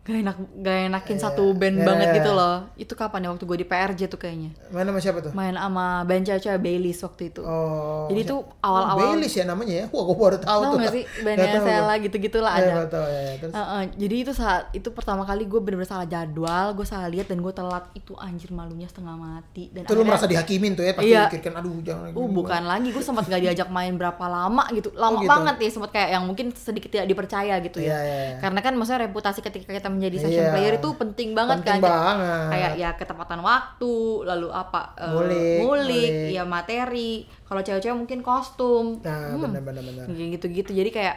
gak 0.01 0.17
enak 0.17 0.37
gak 0.59 0.77
enakin 0.89 1.13
Iya, 1.13 1.23
satu 1.23 1.45
band 1.53 1.77
iya, 1.77 1.85
banget 1.85 2.09
iya. 2.09 2.17
gitu 2.19 2.31
loh. 2.33 2.57
Itu 2.75 2.93
kapan 2.95 3.21
ya 3.21 3.29
waktu 3.31 3.45
gue 3.45 3.59
di 3.59 3.67
PRJ 3.69 4.01
tuh 4.07 4.17
kayaknya. 4.17 4.51
Main 4.69 4.89
sama 4.89 4.99
siapa 4.99 5.19
tuh? 5.21 5.33
Main 5.33 5.55
sama 5.55 5.85
band 6.03 6.25
cewek 6.25 6.59
Baileys 6.59 6.99
waktu 6.99 7.23
itu. 7.29 7.41
Oh. 7.41 8.09
Jadi 8.09 8.21
siapa? 8.21 8.31
tuh 8.33 8.39
awal-awal 8.61 8.97
Oh, 8.97 9.09
Baileys 9.13 9.35
ya 9.35 9.45
namanya 9.45 9.75
ya. 9.77 9.87
Wah, 9.89 10.03
gua 10.03 10.17
baru 10.19 10.39
tahu 10.41 10.61
tuh. 10.65 10.79
gak 10.81 10.91
sih 10.91 11.05
bandnya 11.21 11.61
Sela 11.61 11.85
gua. 11.87 11.95
gitu-gitulah 12.01 12.53
Iya, 12.53 12.65
ada. 12.67 12.83
tahu, 12.89 13.07
ya, 13.07 13.21
ya. 13.21 13.35
Terus 13.39 13.53
Heeh, 13.53 13.83
jadi 13.97 14.15
itu 14.19 14.33
saat 14.33 14.65
itu 14.73 14.89
pertama 14.91 15.23
kali 15.23 15.45
gue 15.45 15.61
bener-bener 15.61 15.87
salah 15.87 16.09
jadwal, 16.09 16.67
gue 16.73 16.87
salah 16.89 17.07
lihat 17.07 17.27
dan 17.29 17.39
gue 17.39 17.53
telat 17.53 17.85
itu 17.93 18.13
anjir 18.17 18.51
malunya 18.51 18.89
setengah 18.89 19.14
mati 19.14 19.68
dan 19.70 19.85
itu 19.85 19.93
lu 19.93 20.03
merasa 20.03 20.24
dihakimin 20.24 20.72
tuh 20.72 20.83
ya 20.83 20.93
pasti 20.93 21.11
Iya. 21.11 21.29
pikirkan 21.29 21.53
aduh 21.57 21.77
jangan 21.81 22.09
Uh 22.11 22.27
bukan 22.27 22.62
lagi, 22.64 22.89
gue 22.89 23.05
sempat 23.05 23.24
gak 23.27 23.43
diajak 23.43 23.68
main 23.68 23.95
berapa 23.95 24.24
lama 24.24 24.64
gitu, 24.72 24.91
lama 24.97 25.20
gitu. 25.20 25.29
banget 25.29 25.55
ya 25.61 25.70
sempat 25.70 25.91
kayak 25.91 26.09
yang 26.11 26.24
mungkin 26.24 26.47
sedikit 26.51 26.89
tidak 26.89 27.07
dipercaya 27.07 27.55
gitu 27.61 27.79
Iya, 27.79 27.93
ya. 27.93 27.99
iya, 28.01 28.16
iya. 28.24 28.37
Karena 28.39 28.61
kan 28.61 28.72
maksudnya 28.74 29.05
reputasi 29.05 29.41
ketika 29.41 29.70
kita 29.70 29.89
menjadi 30.01 30.16
session 30.18 30.42
Iya. 30.42 30.53
player 30.53 30.74
itu 30.74 30.88
penting 30.94 31.30
banget 31.30 31.61
Penting 31.61 31.76
kan. 31.76 31.84
banget. 31.84 32.48
Kayak 32.48 32.72
ya 32.74 32.90
ketepatan 32.94 33.40
waktu, 33.40 33.94
lalu 34.24 34.48
apa? 34.48 34.96
eh, 34.96 35.05
Ngulik, 35.07 35.59
ngulik, 35.61 35.61
ngulik. 35.61 36.11
ya 36.32 36.42
materi. 36.42 37.12
Kalau 37.44 37.61
cewek-cewek 37.61 37.92
mungkin 37.94 38.18
kostum. 38.20 38.98
Nah, 38.98 39.30
Hmm, 39.30 39.44
benar 39.46 39.61
benar 39.62 39.82
benar. 39.82 40.05
kayak 40.07 40.28
gitu-gitu. 40.34 40.72
Jadi 40.72 40.90
kayak 40.90 41.16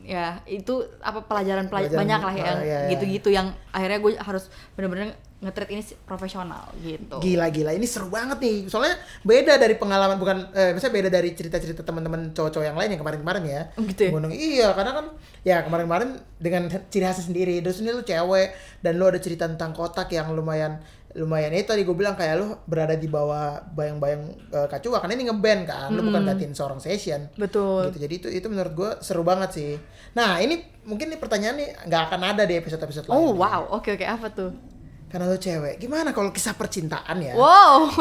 ya 0.00 0.38
itu 0.44 0.72
apa 1.00 1.20
pelajaran, 1.20 1.66
pelaj- 1.66 1.86
Pelajaran, 1.86 2.00
banyak 2.00 2.20
lah 2.20 2.30
ah, 2.32 2.38
yang 2.40 2.58
iya, 2.60 2.78
iya. 2.80 2.90
gitu-gitu 2.90 3.28
yang 3.28 3.46
akhirnya 3.68 3.98
gue 3.98 4.12
harus 4.16 4.46
bener-bener 4.72 5.14
nge-treat 5.42 5.70
ini 5.74 5.82
si- 5.82 5.98
profesional 6.06 6.70
gitu. 6.80 7.18
Gila 7.18 7.50
gila 7.50 7.74
ini 7.74 7.82
seru 7.84 8.06
banget 8.06 8.38
nih. 8.38 8.70
Soalnya 8.70 8.94
beda 9.26 9.58
dari 9.58 9.74
pengalaman 9.74 10.16
bukan 10.16 10.54
eh 10.54 10.70
maksudnya 10.70 10.94
beda 10.94 11.10
dari 11.10 11.34
cerita-cerita 11.34 11.82
teman-teman 11.82 12.30
cowok-cowok 12.30 12.62
yang 12.62 12.78
lain 12.78 12.94
yang 12.94 13.00
kemarin-kemarin 13.02 13.44
ya. 13.44 13.62
Oh, 13.74 13.82
gitu 13.82 14.00
ya? 14.06 14.10
Bilang, 14.14 14.30
iya, 14.30 14.68
karena 14.70 14.92
kan 14.94 15.06
ya 15.42 15.56
kemarin-kemarin 15.66 16.10
dengan 16.38 16.70
ciri 16.88 17.04
khasnya 17.04 17.26
sendiri. 17.26 17.58
Terus 17.58 17.82
ini 17.82 17.90
lu 17.90 18.06
cewek 18.06 18.54
dan 18.86 18.92
lu 18.94 19.04
ada 19.10 19.18
cerita 19.18 19.50
tentang 19.50 19.74
kotak 19.74 20.08
yang 20.14 20.30
lumayan 20.30 20.78
lumayan 21.12 21.52
itu 21.52 21.68
tadi 21.68 21.84
gue 21.84 21.92
bilang 21.92 22.16
kayak 22.16 22.40
lu 22.40 22.56
berada 22.64 22.96
di 22.96 23.04
bawah 23.04 23.60
bayang-bayang 23.76 24.32
uh, 24.48 24.64
kacua 24.64 24.96
karena 24.96 25.20
ini 25.20 25.28
ngeband 25.28 25.68
kan 25.68 25.92
lu 25.92 26.08
bukan 26.08 26.24
gantiin 26.24 26.56
seorang 26.56 26.80
session 26.80 27.28
Betul. 27.36 27.92
gitu 27.92 27.98
jadi 28.00 28.14
itu 28.16 28.28
itu 28.32 28.46
menurut 28.48 28.72
gue 28.72 28.90
seru 29.04 29.20
banget 29.20 29.52
sih 29.52 29.72
nah 30.16 30.40
ini 30.40 30.64
mungkin 30.88 31.12
nih 31.12 31.20
pertanyaan 31.20 31.56
nih 31.60 31.68
nggak 31.84 32.02
akan 32.08 32.20
ada 32.32 32.42
di 32.48 32.56
episode 32.56 32.80
episode 32.80 33.06
lain 33.12 33.16
Oh 33.20 33.36
wow, 33.36 33.68
oke 33.76 33.92
oke 33.92 34.06
apa 34.08 34.26
tuh? 34.32 34.71
Karena 35.12 35.28
lu 35.28 35.36
cewek. 35.36 35.76
Gimana 35.76 36.10
kalau 36.10 36.32
kisah 36.32 36.56
percintaan 36.56 37.20
ya? 37.20 37.36
Wow. 37.36 37.92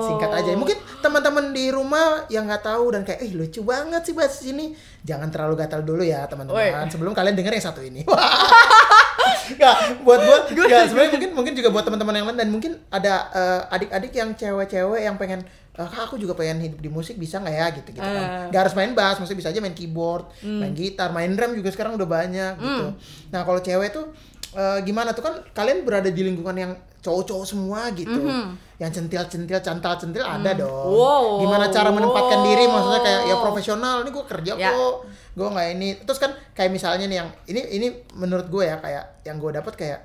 singkat 0.00 0.32
aja. 0.32 0.56
Mungkin 0.56 0.74
teman-teman 0.98 1.52
di 1.52 1.68
rumah 1.68 2.24
yang 2.26 2.48
nggak 2.48 2.64
tahu 2.64 2.96
dan 2.96 3.04
kayak 3.04 3.20
eh 3.20 3.30
lucu 3.30 3.60
banget 3.60 4.00
sih 4.02 4.16
bahas 4.16 4.40
ini 4.40 4.72
jangan 5.04 5.28
terlalu 5.28 5.60
gatal 5.60 5.84
dulu 5.84 6.00
ya 6.00 6.24
teman-teman. 6.24 6.56
Sebelum 6.88 7.12
kalian 7.12 7.36
denger 7.36 7.52
yang 7.52 7.66
satu 7.68 7.84
ini. 7.84 8.02
Nggak, 9.46 10.02
buat 10.02 10.20
buat 10.22 10.42
nggak 10.54 10.82
sebenarnya 10.90 11.10
mungkin 11.12 11.30
mungkin 11.34 11.52
juga 11.54 11.68
buat 11.70 11.84
teman-teman 11.86 12.14
yang 12.14 12.26
lain. 12.26 12.38
Dan 12.38 12.48
mungkin 12.50 12.72
ada 12.88 13.14
eh, 13.30 13.60
adik-adik 13.70 14.10
yang 14.10 14.34
cewek-cewek 14.34 15.00
yang 15.02 15.14
pengen 15.18 15.46
"Ah, 15.76 15.84
Kak, 15.84 16.08
aku 16.08 16.16
juga 16.16 16.32
pengen 16.32 16.56
hidup 16.56 16.80
di 16.80 16.88
musik 16.88 17.14
bisa 17.14 17.36
nggak 17.36 17.52
ya? 17.52 17.66
Gitu 17.68 17.88
gitu 17.92 18.02
kan. 18.02 18.16
Eh. 18.16 18.46
nggak 18.48 18.60
harus 18.64 18.74
main 18.74 18.96
bass 18.96 19.20
maksudnya 19.20 19.40
bisa 19.44 19.50
aja 19.52 19.60
main 19.60 19.76
keyboard 19.76 20.24
main 20.40 20.72
gitar 20.72 21.12
main 21.12 21.30
drum 21.30 21.52
juga 21.52 21.68
sekarang 21.68 21.94
udah 21.94 22.08
banyak 22.08 22.52
gitu. 22.56 22.86
Nah 23.28 23.40
kalau 23.44 23.60
cewek 23.60 23.92
tuh 23.92 24.08
eh, 24.56 24.78
gimana 24.82 25.12
tuh 25.12 25.20
kan 25.20 25.34
kalian 25.52 25.84
berada 25.84 26.08
di 26.08 26.22
lingkungan 26.24 26.56
yang 26.56 26.72
cowok-cowok 26.98 27.46
semua 27.46 27.86
gitu. 27.94 28.18
Yang 28.76 28.90
centil-centil 28.98 29.62
cantal-centil 29.62 30.20
ada 30.20 30.50
dong. 30.52 30.90
Wow. 30.90 31.38
gimana 31.40 31.70
cara 31.70 31.88
menempatkan 31.88 32.42
diri? 32.42 32.66
Maksudnya 32.66 33.00
kayak 33.00 33.20
ya 33.24 33.36
profesional 33.38 33.96
ini 34.02 34.10
gue 34.10 34.24
kerja 34.26 34.52
Ya. 34.58 34.74
kok. 34.74 34.94
Gue 35.32 35.48
nggak 35.48 35.66
ini. 35.72 35.88
Terus 36.02 36.18
kan 36.18 36.34
kayak 36.52 36.74
misalnya 36.74 37.06
nih 37.06 37.18
yang 37.20 37.28
ini 37.46 37.60
ini 37.72 37.86
menurut 38.18 38.50
gue 38.50 38.64
ya 38.64 38.76
kayak 38.76 39.22
yang 39.22 39.38
gue 39.38 39.50
dapat 39.54 39.72
kayak 39.76 40.00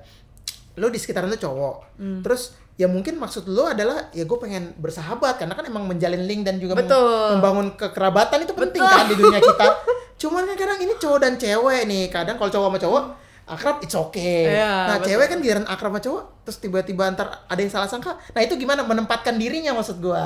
lo 0.78 0.88
di 0.88 1.00
sekitaran 1.02 1.28
lo 1.28 1.36
cowok. 1.36 1.76
Hmm. 2.00 2.20
terus 2.24 2.56
ya 2.80 2.88
mungkin 2.88 3.20
maksud 3.20 3.44
lo 3.52 3.68
adalah 3.68 4.08
ya 4.10 4.24
gue 4.24 4.38
pengen 4.40 4.72
bersahabat 4.80 5.36
karena 5.38 5.54
kan 5.54 5.68
emang 5.68 5.84
menjalin 5.86 6.24
link 6.24 6.48
dan 6.48 6.58
juga 6.58 6.74
Betul. 6.80 7.38
membangun 7.38 7.76
kekerabatan 7.76 8.42
itu 8.42 8.54
penting 8.56 8.80
Betul. 8.80 8.96
kan 8.96 9.06
di 9.10 9.16
dunia 9.18 9.40
kita. 9.42 9.66
Cuman 10.22 10.46
kan 10.48 10.56
kadang 10.56 10.80
ini 10.80 10.94
cowok 10.96 11.20
dan 11.20 11.34
cewek 11.36 11.82
nih. 11.86 12.08
Kadang 12.08 12.38
kalau 12.38 12.50
cowok 12.50 12.68
sama 12.70 12.80
cowok 12.80 13.04
akrab 13.50 13.82
it's 13.84 13.98
okay. 13.98 14.54
Iya, 14.54 14.74
nah 14.88 14.96
betul. 15.02 15.18
cewek 15.18 15.28
kan 15.28 15.38
giliran 15.42 15.66
akrab 15.68 15.92
sama 15.94 16.00
cowok 16.02 16.24
terus 16.46 16.58
tiba-tiba 16.62 17.04
antar 17.10 17.28
ada 17.46 17.60
yang 17.60 17.72
salah 17.72 17.90
sangka. 17.90 18.18
Nah 18.34 18.42
itu 18.42 18.56
gimana? 18.58 18.86
Menempatkan 18.86 19.36
dirinya 19.38 19.76
maksud 19.76 20.02
gue 20.02 20.24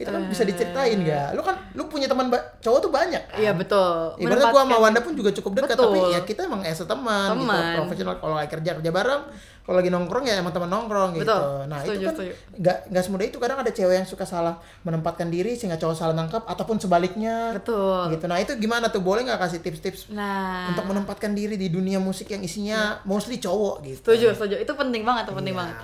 itu 0.00 0.08
kan 0.08 0.22
bisa 0.32 0.48
diceritain 0.48 0.96
gak 1.04 1.36
lu 1.36 1.44
kan 1.44 1.60
lu 1.76 1.84
punya 1.92 2.08
teman 2.08 2.32
cowok 2.32 2.78
tuh 2.80 2.88
banyak 2.88 3.20
kan? 3.28 3.36
Iya 3.36 3.52
betul. 3.52 4.16
Ibaratnya 4.16 4.48
gua 4.48 4.64
sama 4.64 4.76
Wanda 4.80 5.00
pun 5.04 5.12
juga 5.12 5.28
cukup 5.36 5.60
dekat 5.60 5.76
tapi 5.76 6.00
ya 6.08 6.20
kita 6.24 6.48
emang 6.48 6.64
as 6.64 6.80
teman, 6.80 7.36
gitu, 7.36 7.60
profesional 7.84 8.16
kalau 8.16 8.32
lagi 8.40 8.48
kerja 8.48 8.80
kerja 8.80 8.90
bareng, 8.90 9.22
kalau 9.60 9.76
lagi 9.76 9.92
nongkrong 9.92 10.24
ya 10.24 10.40
emang 10.40 10.56
teman 10.56 10.72
nongkrong 10.72 11.20
gitu. 11.20 11.28
Betul. 11.28 11.68
Nah, 11.68 11.78
Setuju, 11.84 12.00
itu 12.00 12.08
kan 12.08 12.14
nggak 12.56 12.76
nggak 12.88 13.02
semudah 13.04 13.26
itu 13.28 13.36
kadang 13.36 13.58
ada 13.60 13.72
cewek 13.76 13.94
yang 14.00 14.08
suka 14.08 14.24
salah 14.24 14.56
menempatkan 14.88 15.28
diri 15.28 15.52
sehingga 15.52 15.76
cowok 15.76 15.92
salah 15.92 16.16
nangkap 16.16 16.48
ataupun 16.48 16.80
sebaliknya. 16.80 17.52
Betul. 17.52 18.16
Gitu. 18.16 18.24
Nah, 18.24 18.40
itu 18.40 18.56
gimana 18.56 18.88
tuh? 18.88 19.04
Boleh 19.04 19.28
nggak 19.28 19.36
kasih 19.36 19.60
tips-tips 19.60 20.08
Nah. 20.16 20.72
untuk 20.72 20.88
menempatkan 20.88 21.36
diri 21.36 21.60
di 21.60 21.68
dunia 21.68 22.00
musik 22.00 22.32
yang 22.32 22.40
isinya 22.40 23.04
mostly 23.04 23.36
cowok 23.36 23.84
gitu. 23.84 24.16
Setuju, 24.16 24.32
setuju. 24.32 24.54
Itu 24.64 24.72
penting 24.80 25.04
banget, 25.04 25.28
itu 25.28 25.36
penting 25.36 25.52
Iya. 25.52 25.60
banget. 25.60 25.76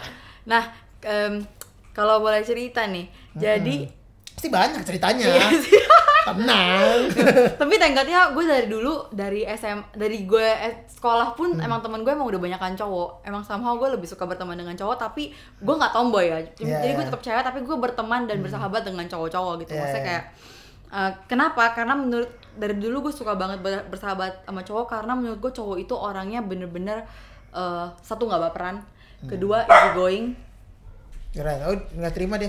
Nah, 0.48 0.62
em, 1.04 1.44
kalau 1.92 2.24
boleh 2.24 2.40
cerita 2.40 2.88
nih. 2.88 3.12
Jadi 3.36 4.05
Pasti 4.36 4.48
banyak 4.48 4.84
ceritanya. 4.84 5.26
Iya 5.26 5.48
sih. 5.56 5.72
Tenang. 6.26 7.06
tapi 7.60 7.74
tenggatnya 7.76 8.34
gue 8.34 8.42
dari 8.42 8.66
dulu 8.66 9.06
dari 9.08 9.42
SM 9.42 9.94
dari 9.94 10.26
gue 10.26 10.42
eh, 10.42 10.84
sekolah 10.86 11.32
pun 11.32 11.54
Hmm. 11.54 11.62
emang 11.62 11.78
temen 11.80 12.02
gue 12.02 12.10
emang 12.10 12.26
udah 12.26 12.36
banyak 12.36 12.58
kan 12.58 12.74
cowok 12.74 13.22
emang 13.22 13.40
somehow 13.40 13.78
gue 13.78 13.86
lebih 13.88 14.04
suka 14.04 14.26
berteman 14.26 14.52
dengan 14.52 14.74
cowok 14.74 14.98
tapi 14.98 15.30
gue 15.56 15.74
nggak 15.76 15.92
tomboy 15.92 16.26
ya 16.26 16.42
Iya, 16.58 16.82
jadi 16.82 16.92
gue 16.92 16.98
iya. 16.98 17.08
tetap 17.08 17.22
cewek 17.22 17.42
tapi 17.44 17.58
gue 17.62 17.76
berteman 17.76 18.26
dan 18.26 18.42
bersahabat 18.42 18.82
dengan 18.82 19.06
cowok-cowok 19.06 19.62
gitu 19.62 19.70
Iya, 19.70 19.78
maksudnya 19.80 20.02
iya. 20.02 20.08
kayak 20.10 20.24
eh, 20.90 21.10
kenapa 21.24 21.62
karena 21.72 21.94
menurut 21.94 22.30
dari 22.52 22.74
dulu 22.74 22.96
gue 23.00 23.14
suka 23.14 23.32
banget 23.32 23.62
ber- 23.62 23.86
bersahabat 23.86 24.42
sama 24.42 24.60
cowok 24.60 24.86
karena 24.90 25.12
menurut 25.14 25.38
gue 25.38 25.52
cowok 25.54 25.76
itu 25.78 25.94
orangnya 25.94 26.42
bener-bener 26.42 27.06
eh, 27.52 27.86
satu 27.96 28.26
nggak 28.26 28.42
baperan 28.44 28.82
Hmm. 29.16 29.30
kedua 29.30 29.62
easy 29.64 29.88
going 29.94 30.26
Keren. 31.30 31.58
Oh, 31.62 31.72
nggak 31.94 32.12
terima 32.12 32.34
deh. 32.34 32.48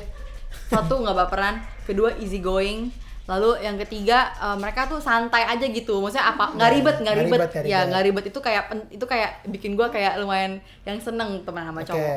Satu 0.67 1.03
nggak 1.03 1.17
baperan. 1.17 1.55
Kedua 1.83 2.15
easy 2.19 2.43
going. 2.43 2.91
Lalu 3.27 3.59
yang 3.59 3.75
ketiga 3.75 4.31
eh, 4.39 4.57
mereka 4.59 4.87
tuh 4.87 4.99
santai 5.03 5.43
aja 5.43 5.65
gitu. 5.67 5.99
Maksudnya 5.99 6.31
apa? 6.31 6.55
Nggak 6.55 6.71
ribet 6.79 6.95
nggak 7.03 7.15
ribet, 7.15 7.39
ribet, 7.39 7.51
ya 7.67 7.83
ribet. 7.83 7.87
nggak 7.91 8.03
ribet. 8.07 8.23
Itu 8.31 8.39
kayak 8.39 8.63
itu 8.91 9.05
kayak 9.05 9.31
bikin 9.51 9.75
gua 9.75 9.91
kayak 9.91 10.19
lumayan 10.19 10.59
yang 10.87 10.97
seneng 10.99 11.43
teman 11.43 11.67
sama 11.67 11.81
Oke. 11.83 11.89
cowok. 11.91 12.15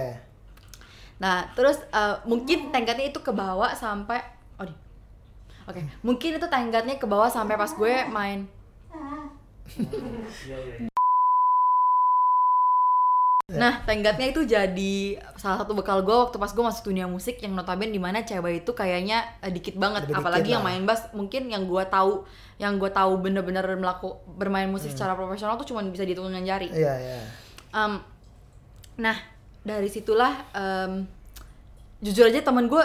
Nah 1.20 1.36
terus 1.58 1.78
eh, 1.90 2.16
mungkin 2.26 2.70
tenggatnya 2.70 3.10
itu 3.10 3.20
ke 3.22 3.32
bawah 3.34 3.74
sampai 3.74 4.22
oh 4.60 4.66
di 4.68 4.74
oke 5.70 5.80
mungkin 6.04 6.36
itu 6.36 6.46
tenggatnya 6.50 6.98
ke 7.00 7.06
bawah 7.08 7.30
sampai 7.30 7.56
pas 7.56 7.72
gue 7.72 7.94
main 8.12 8.44
Nah, 13.50 13.82
tenggatnya 13.82 14.30
itu 14.30 14.44
jadi 14.44 14.94
salah 15.34 15.58
satu 15.58 15.74
bekal 15.74 16.02
gue 16.02 16.12
waktu 16.12 16.36
pas 16.36 16.46
gue 16.46 16.60
masuk 16.60 16.86
dunia 16.86 17.04
musik 17.04 17.42
yang 17.42 17.50
notabene 17.50 17.90
di 17.90 17.98
mana 17.98 18.22
cewek 18.22 18.62
itu 18.62 18.70
kayaknya 18.70 19.26
eh, 19.40 19.50
dikit 19.50 19.74
banget, 19.74 20.06
Lebih 20.06 20.22
apalagi 20.22 20.46
dikit 20.46 20.54
yang 20.54 20.62
lah. 20.62 20.70
main 20.70 20.82
bass 20.84 21.10
mungkin 21.10 21.48
yang 21.48 21.66
gue 21.66 21.82
tahu, 21.84 22.22
yang 22.56 22.78
gue 22.78 22.86
tahu 22.86 23.18
bener-bener 23.18 23.64
melaku 23.74 24.14
bermain 24.30 24.68
Hmm. 24.68 24.76
musik 24.76 24.92
secara 24.92 25.14
profesional 25.14 25.56
tuh 25.56 25.66
cuma 25.66 25.82
bisa 25.82 26.04
dihitung 26.04 26.28
dengan 26.28 26.46
jari. 26.46 26.70
Iya, 26.70 26.94
iya. 26.94 27.18
Em, 27.72 27.98
nah, 28.96 29.16
dari 29.60 29.88
situlah 29.88 30.46
em, 30.52 31.08
jujur 31.98 32.28
aja 32.28 32.38
temen 32.40 32.64
gue 32.64 32.84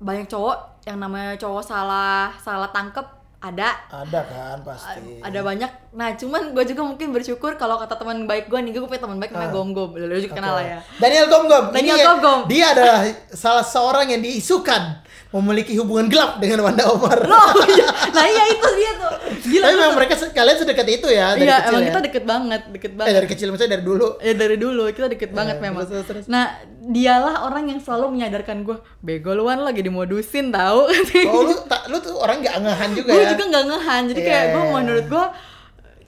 banyak 0.00 0.26
cowok 0.26 0.80
yang 0.84 0.96
namanya 0.96 1.36
cowok 1.36 1.60
salah 1.60 2.32
salah 2.36 2.72
tangkep 2.72 3.19
ada 3.40 3.72
Ada 3.88 4.20
kan 4.22 4.56
pasti. 4.60 5.16
ada 5.18 5.40
banyak 5.40 5.70
nah 5.90 6.12
cuman 6.12 6.52
gue 6.52 6.64
juga 6.66 6.84
mungkin 6.84 7.08
bersyukur 7.08 7.56
kalau 7.56 7.76
kata 7.76 7.96
teman 7.96 8.24
baik 8.24 8.46
gue 8.46 8.58
nih 8.58 8.70
gue 8.70 8.84
punya 8.84 9.00
teman 9.00 9.16
baik 9.16 9.32
namanya 9.32 9.48
Ah. 9.48 9.54
Gom 9.54 9.68
Gom 9.72 9.90
lu 9.92 10.12
juga 10.14 10.36
kenal 10.36 10.54
lah 10.54 10.64
ya 10.66 10.78
Daniel 10.96 11.26
Gomgom. 11.26 11.64
Daniel 11.70 11.98
Gomgom. 11.98 12.38
Dia 12.46 12.66
adalah 12.70 13.00
salah 13.30 13.64
seorang 13.64 14.06
yang 14.08 14.20
diisukan 14.20 15.00
memiliki 15.32 15.72
hubungan 15.74 16.06
gelap 16.06 16.36
dengan 16.36 16.62
Wanda 16.62 16.84
Omar. 16.86 17.18
Oh 17.30 17.66
iya, 17.66 17.86
nah 18.10 18.24
iya 18.24 18.44
itu 18.48 18.68
dia 18.72 18.92
tuh. 18.94 19.12
Gila. 19.40 19.62
Tapi 19.62 19.74
memang 19.74 19.94
mereka 19.94 20.14
kalian 20.28 20.56
sedekat 20.56 20.86
itu 20.88 21.06
ya 21.08 21.32
dari 21.32 21.44
Iya, 21.44 21.56
kecil 21.56 21.70
emang 21.70 21.80
ya? 21.80 21.86
kita 21.86 22.00
deket 22.02 22.24
banget, 22.24 22.62
deket 22.68 22.90
Eh 22.90 22.96
banget. 22.96 23.12
dari 23.14 23.28
kecil 23.28 23.46
maksudnya 23.48 23.72
dari 23.72 23.84
dulu. 23.84 24.08
Ya 24.18 24.32
dari 24.34 24.56
dulu 24.56 24.82
kita 24.88 25.06
deket 25.06 25.30
banget 25.30 25.56
Eh, 25.56 25.62
memang. 25.62 25.82
terus, 25.84 26.04
terus. 26.04 26.24
Nah, 26.26 26.50
dialah 26.82 27.44
orang 27.44 27.64
yang 27.66 27.78
selalu 27.78 28.10
menyadarkan 28.12 28.62
gue, 28.62 28.74
bego 29.00 29.32
luan 29.32 29.60
lagi 29.60 29.80
dimodusin 29.80 30.50
tahu. 30.50 30.90
Oh 31.28 31.42
lu 31.44 31.54
ta- 31.64 31.86
lu 31.86 31.98
tuh 31.98 32.14
orang 32.16 32.40
nggak 32.40 32.56
ngehan 32.58 32.90
juga 32.92 33.10
gue 33.10 33.22
ya? 33.22 33.30
juga 33.30 33.44
nggak 33.48 33.64
ngehan, 33.66 34.02
jadi 34.08 34.20
Iya, 34.20 34.28
kayak 34.28 34.44
gue 34.48 34.62
iya. 34.62 34.72
menurut 34.72 35.06
gue 35.06 35.24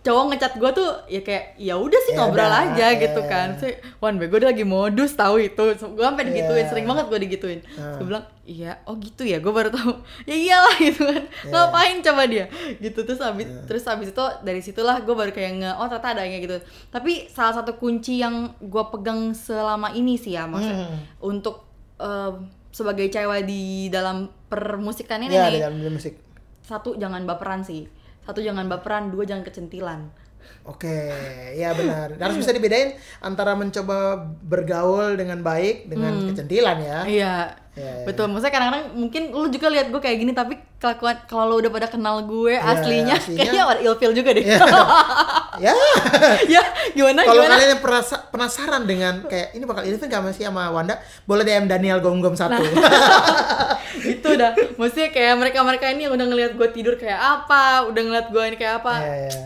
cowok 0.02 0.24
ngecat 0.28 0.52
gue 0.54 0.70
tuh 0.72 0.88
ya 1.06 1.20
kayak 1.20 1.44
ya 1.56 1.74
udah 1.74 2.00
sih 2.00 2.12
Ya 2.12 2.18
ngobrol 2.18 2.42
udah, 2.44 2.62
aja 2.68 2.86
iya, 2.88 2.98
gitu 2.98 3.20
iya. 3.20 3.30
kan 3.30 3.48
sih 3.54 3.70
wan 3.96 4.16
bego 4.16 4.34
dia 4.34 4.48
lagi 4.48 4.66
modus 4.66 5.12
tahu 5.12 5.38
itu 5.40 5.62
gue 5.72 6.02
sampai 6.02 6.26
digituin 6.26 6.58
Iya. 6.58 6.68
sering 6.68 6.84
banget 6.84 7.06
gue 7.06 7.20
digituin 7.20 7.60
Ah. 7.72 7.94
gue 7.94 8.04
bilang 8.04 8.24
iya 8.42 8.82
oh 8.82 8.94
gitu 8.96 9.22
ya 9.22 9.38
gue 9.38 9.48
baru 9.48 9.70
tahu 9.70 9.94
ya 10.26 10.34
iyalah 10.34 10.74
gitu 10.76 11.02
kan 11.04 11.22
Iya. 11.22 11.50
ngapain 11.50 11.96
coba 12.00 12.22
dia 12.24 12.44
gitu 12.76 12.98
terus 13.00 13.20
abis 13.20 13.46
terus 13.64 13.84
abis 13.84 14.10
itu 14.10 14.24
dari 14.42 14.58
situlah 14.60 14.98
gue 14.98 15.14
baru 15.14 15.30
kayak 15.30 15.52
nge 15.56 15.70
oh 15.72 15.86
ternyata 15.86 16.08
ada 16.10 16.22
yang 16.22 16.42
gitu 16.42 16.58
tapi 16.88 17.12
salah 17.28 17.54
satu 17.54 17.74
kunci 17.74 18.18
yang 18.18 18.34
gue 18.58 18.84
pegang 18.88 19.30
selama 19.30 19.90
ini 19.92 20.14
sih 20.14 20.32
ya 20.32 20.44
maksudnya 20.44 20.82
Hmm. 20.84 20.98
untuk 21.22 21.62
eh, 21.96 22.32
sebagai 22.68 23.06
cewek 23.06 23.44
di 23.44 23.62
dalam 23.86 24.26
permusikan 24.46 25.20
ini 25.20 25.30
Iya 25.30 25.44
nih 25.44 25.52
di 25.52 25.60
dalam 25.60 25.76
dunia 25.78 25.92
musik. 25.92 26.14
satu 26.60 26.94
jangan 26.94 27.22
baperan 27.22 27.62
sih 27.62 27.86
satu 28.22 28.38
jangan 28.38 28.70
baperan 28.70 29.10
dua 29.10 29.26
jangan 29.26 29.42
kecentilan 29.42 30.00
Oke, 30.62 31.10
ya 31.52 31.72
benar. 31.72 32.14
Harus 32.16 32.36
bisa 32.36 32.50
dibedain 32.50 32.94
antara 33.18 33.52
mencoba 33.52 34.14
bergaul 34.40 35.14
dengan 35.14 35.40
baik 35.40 35.86
dengan 35.86 36.28
kecentilan 36.28 36.76
ya. 36.78 36.98
iya 37.04 37.34
Iya, 37.72 37.88
iya. 37.88 38.04
betul 38.04 38.28
maksudnya 38.28 38.52
kadang-kadang 38.52 38.84
mungkin 38.92 39.32
lu 39.32 39.48
juga 39.48 39.66
lihat 39.66 39.88
gue 39.88 39.96
kayak 39.96 40.18
gini 40.18 40.32
tapi 40.32 40.60
kelakuan 40.76 41.16
kalau 41.24 41.48
lu 41.48 41.54
udah 41.58 41.72
pada 41.72 41.88
kenal 41.88 42.20
gue 42.22 42.52
Iya, 42.52 42.68
aslinya, 42.68 43.16
aslinya- 43.16 43.38
kayaknya 43.48 43.62
ada 43.64 43.80
ilfil 43.82 44.12
juga 44.12 44.30
deh 44.30 44.44
Iya. 44.44 44.60
ya. 45.64 45.72
ya 46.50 46.62
gimana 46.92 47.24
Kalau 47.24 47.40
kalian 47.42 47.70
yang 47.70 47.80
penasaran 48.28 48.82
dengan 48.84 49.24
kayak 49.24 49.56
ini 49.56 49.64
bakal 49.64 49.82
ilfil 49.82 50.04
gak 50.04 50.20
masih 50.22 50.44
sama 50.44 50.68
Wanda, 50.68 50.94
boleh 51.24 51.42
DM 51.42 51.64
Daniel 51.64 51.98
Gom-Gom 51.98 52.36
satu. 52.36 52.60
itu 54.04 54.26
udah 54.26 54.50
maksudnya 54.76 55.08
kayak 55.08 55.34
mereka 55.34 55.58
mereka 55.62 55.86
ini 55.88 56.04
yang 56.04 56.12
udah 56.12 56.26
ngeliat 56.26 56.52
gue 56.52 56.68
tidur 56.70 56.94
kayak 56.94 57.16
apa 57.40 57.86
udah 57.86 58.02
ngeliat 58.02 58.26
gue 58.28 58.44
ini 58.46 58.56
kayak 58.56 58.74
apa 58.78 58.94
Iya, 58.98 59.14
iya. 59.22 59.42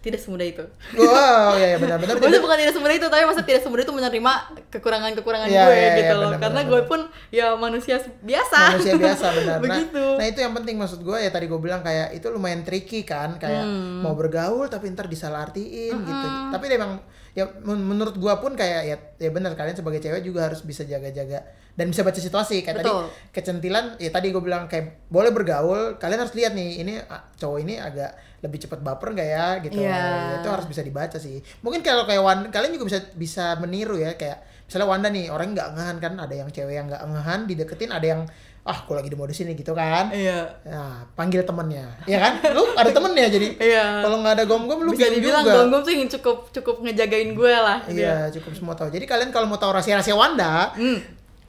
Tidak 0.00 0.16
semudah 0.16 0.46
itu. 0.46 0.64
Wow, 0.96 1.54
ya, 1.54 1.66
ya 1.66 1.78
benar-benar. 1.78 2.16
Maksudnya 2.16 2.40
bukan 2.40 2.56
tidak 2.56 2.72
semudah 2.72 2.94
itu, 2.94 3.06
tapi 3.06 3.22
maksudnya 3.22 3.48
tidak 3.48 3.62
semudah 3.62 3.82
itu 3.84 3.92
menerima 3.92 4.32
kekurangan-kekurangan 4.70 5.46
Iya, 5.46 5.60
gue 5.60 5.70
iya, 5.70 5.80
iya, 5.82 5.98
gitu 5.98 6.14
loh. 6.16 6.30
benar, 6.30 6.40
Karena 6.40 6.60
benar, 6.60 6.72
gue 6.72 6.80
pun 6.86 7.00
ya 7.28 7.46
manusia 7.54 7.96
biasa. 8.20 8.58
manusia 8.74 8.94
biasa 8.96 9.26
benar. 9.34 9.56
Nah, 9.56 9.62
Begitu. 9.62 10.04
Nah, 10.16 10.26
itu 10.26 10.38
yang 10.38 10.54
penting 10.54 10.76
maksud 10.76 11.00
gue 11.00 11.16
ya 11.16 11.28
tadi 11.28 11.46
gue 11.46 11.58
bilang 11.58 11.80
kayak 11.80 12.12
itu 12.12 12.26
lumayan 12.28 12.62
tricky 12.62 13.02
kan, 13.02 13.36
kayak 13.36 13.60
Hmm. 13.60 14.00
mau 14.00 14.14
bergaul 14.14 14.66
tapi 14.66 14.88
ntar 14.88 15.04
disalahartiin 15.06 15.94
gitu. 15.94 16.26
Tapi 16.50 16.66
memang 16.66 17.00
ya 17.30 17.46
men- 17.60 17.84
menurut 17.84 18.16
gue 18.16 18.34
pun 18.36 18.52
kayak 18.52 18.80
ya 18.82 18.96
ya 19.16 19.30
benar 19.30 19.54
kalian 19.54 19.76
sebagai 19.76 20.00
cewek 20.00 20.20
juga 20.20 20.50
harus 20.50 20.60
bisa 20.60 20.82
jaga-jaga 20.82 21.46
dan 21.70 21.86
bisa 21.86 22.02
baca 22.02 22.18
situasi 22.18 22.60
kayak 22.60 22.82
Betul. 22.82 23.06
tadi 23.06 23.30
kecentilan 23.30 23.84
ya 23.96 24.10
tadi 24.10 24.34
gue 24.34 24.42
bilang 24.42 24.66
kayak 24.66 25.06
boleh 25.06 25.30
bergaul 25.30 25.94
kalian 25.96 26.20
harus 26.20 26.34
lihat 26.34 26.52
nih 26.52 26.82
ini 26.82 26.98
ah, 27.00 27.30
cowok 27.32 27.58
ini 27.60 27.78
agak 27.78 28.18
lebih 28.40 28.58
cepat 28.58 28.80
baper 28.80 29.12
nggak 29.12 29.28
ya 29.28 29.46
gitu 29.60 29.76
Iya. 29.78 30.40
itu 30.40 30.48
harus 30.48 30.64
bisa 30.64 30.80
dibaca 30.80 31.16
sih 31.16 31.38
mungkin 31.60 31.80
kalau 31.80 32.04
kayak 32.04 32.20
Wanda 32.20 32.48
kalian 32.48 32.72
juga 32.72 32.86
bisa 32.88 32.98
bisa 33.12 33.44
meniru 33.56 33.94
ya 33.94 34.14
kayak 34.14 34.40
misalnya 34.64 34.86
Wanda 34.86 35.08
nih 35.08 35.28
orang 35.28 35.52
nggak 35.52 35.68
ngehan 35.74 35.96
kan 35.98 36.12
ada 36.16 36.34
yang 36.34 36.48
cewek 36.48 36.72
yang 36.72 36.86
nggak 36.86 37.02
ngehan 37.02 37.40
dideketin 37.44 37.90
ada 37.90 38.06
yang 38.06 38.22
ah 38.60 38.76
aku 38.76 38.92
lagi 38.92 39.08
di 39.08 39.16
modus 39.16 39.40
ini 39.40 39.52
gitu 39.54 39.72
kan 39.72 40.12
Iya. 40.12 40.44
Nah, 40.64 41.08
panggil 41.14 41.40
temennya, 41.42 41.96
ya 42.04 42.20
kan? 42.20 42.44
Lu 42.52 42.76
ada 42.76 42.92
temennya 42.92 43.26
jadi. 43.26 43.56
Iya. 43.56 44.04
Kalau 44.04 44.20
nggak 44.20 44.34
ada 44.36 44.44
gom-gom, 44.44 44.84
lu 44.84 44.92
Bisa 44.92 45.08
dibilang 45.08 45.40
juga. 45.42 45.56
Gonggong 45.58 45.80
tuh 45.80 45.92
yang 45.92 46.08
cukup 46.10 46.36
cukup 46.52 46.76
ngejagain 46.84 47.32
gue 47.32 47.54
lah. 47.56 47.80
Iya, 47.88 48.28
cukup 48.30 48.52
semua 48.52 48.76
tahu. 48.76 48.92
Jadi 48.92 49.08
kalian 49.08 49.32
kalau 49.32 49.48
mau 49.48 49.56
tahu 49.56 49.72
rahasia-rahasia 49.72 50.12
Wanda, 50.12 50.76
Hmm. 50.76 51.00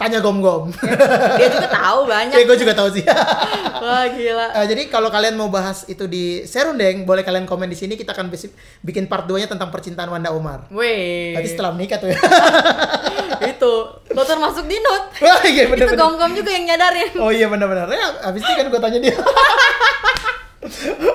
Tanya 0.02 0.18
gom-gom. 0.18 0.74
Dia 1.40 1.48
juga 1.54 1.70
tahu 1.70 2.10
banyak. 2.10 2.34
Ya, 2.34 2.44
gue 2.50 2.58
juga 2.58 2.74
tahu 2.74 2.90
sih. 2.90 3.06
Wah 3.86 4.06
gila. 4.10 4.48
Eh, 4.58 4.66
jadi 4.74 4.82
kalau 4.90 5.14
kalian 5.14 5.38
mau 5.38 5.54
bahas 5.54 5.86
itu 5.86 6.10
di 6.10 6.42
Serundeng, 6.50 7.06
boleh 7.06 7.22
kalian 7.22 7.46
komen 7.46 7.70
di 7.70 7.78
sini. 7.78 7.94
Kita 7.94 8.18
akan 8.18 8.34
bikin 8.82 9.06
part 9.06 9.30
2-nya 9.30 9.46
tentang 9.46 9.70
percintaan 9.70 10.10
Wanda 10.10 10.34
Umar. 10.34 10.66
Weh. 10.74 11.38
Tadi 11.38 11.48
setelah 11.48 11.72
menikah 11.78 12.02
tuh 12.02 12.10
ya. 12.10 12.18
itu 13.54 13.74
lo 14.14 14.24
termasuk 14.26 14.66
di 14.66 14.78
note. 14.82 15.22
Wah, 15.22 15.42
iya 15.46 15.70
itu 15.70 15.72
bener-bener. 15.74 15.98
gom-gom 16.02 16.32
juga 16.34 16.50
yang 16.50 16.66
nyadarin. 16.66 17.14
Oh 17.22 17.30
iya 17.30 17.46
benar-benar. 17.46 17.86
Ya, 17.94 18.08
habis 18.26 18.42
ini 18.42 18.54
kan 18.58 18.66
gue 18.74 18.82
tanya 18.82 19.00
dia. 19.02 19.18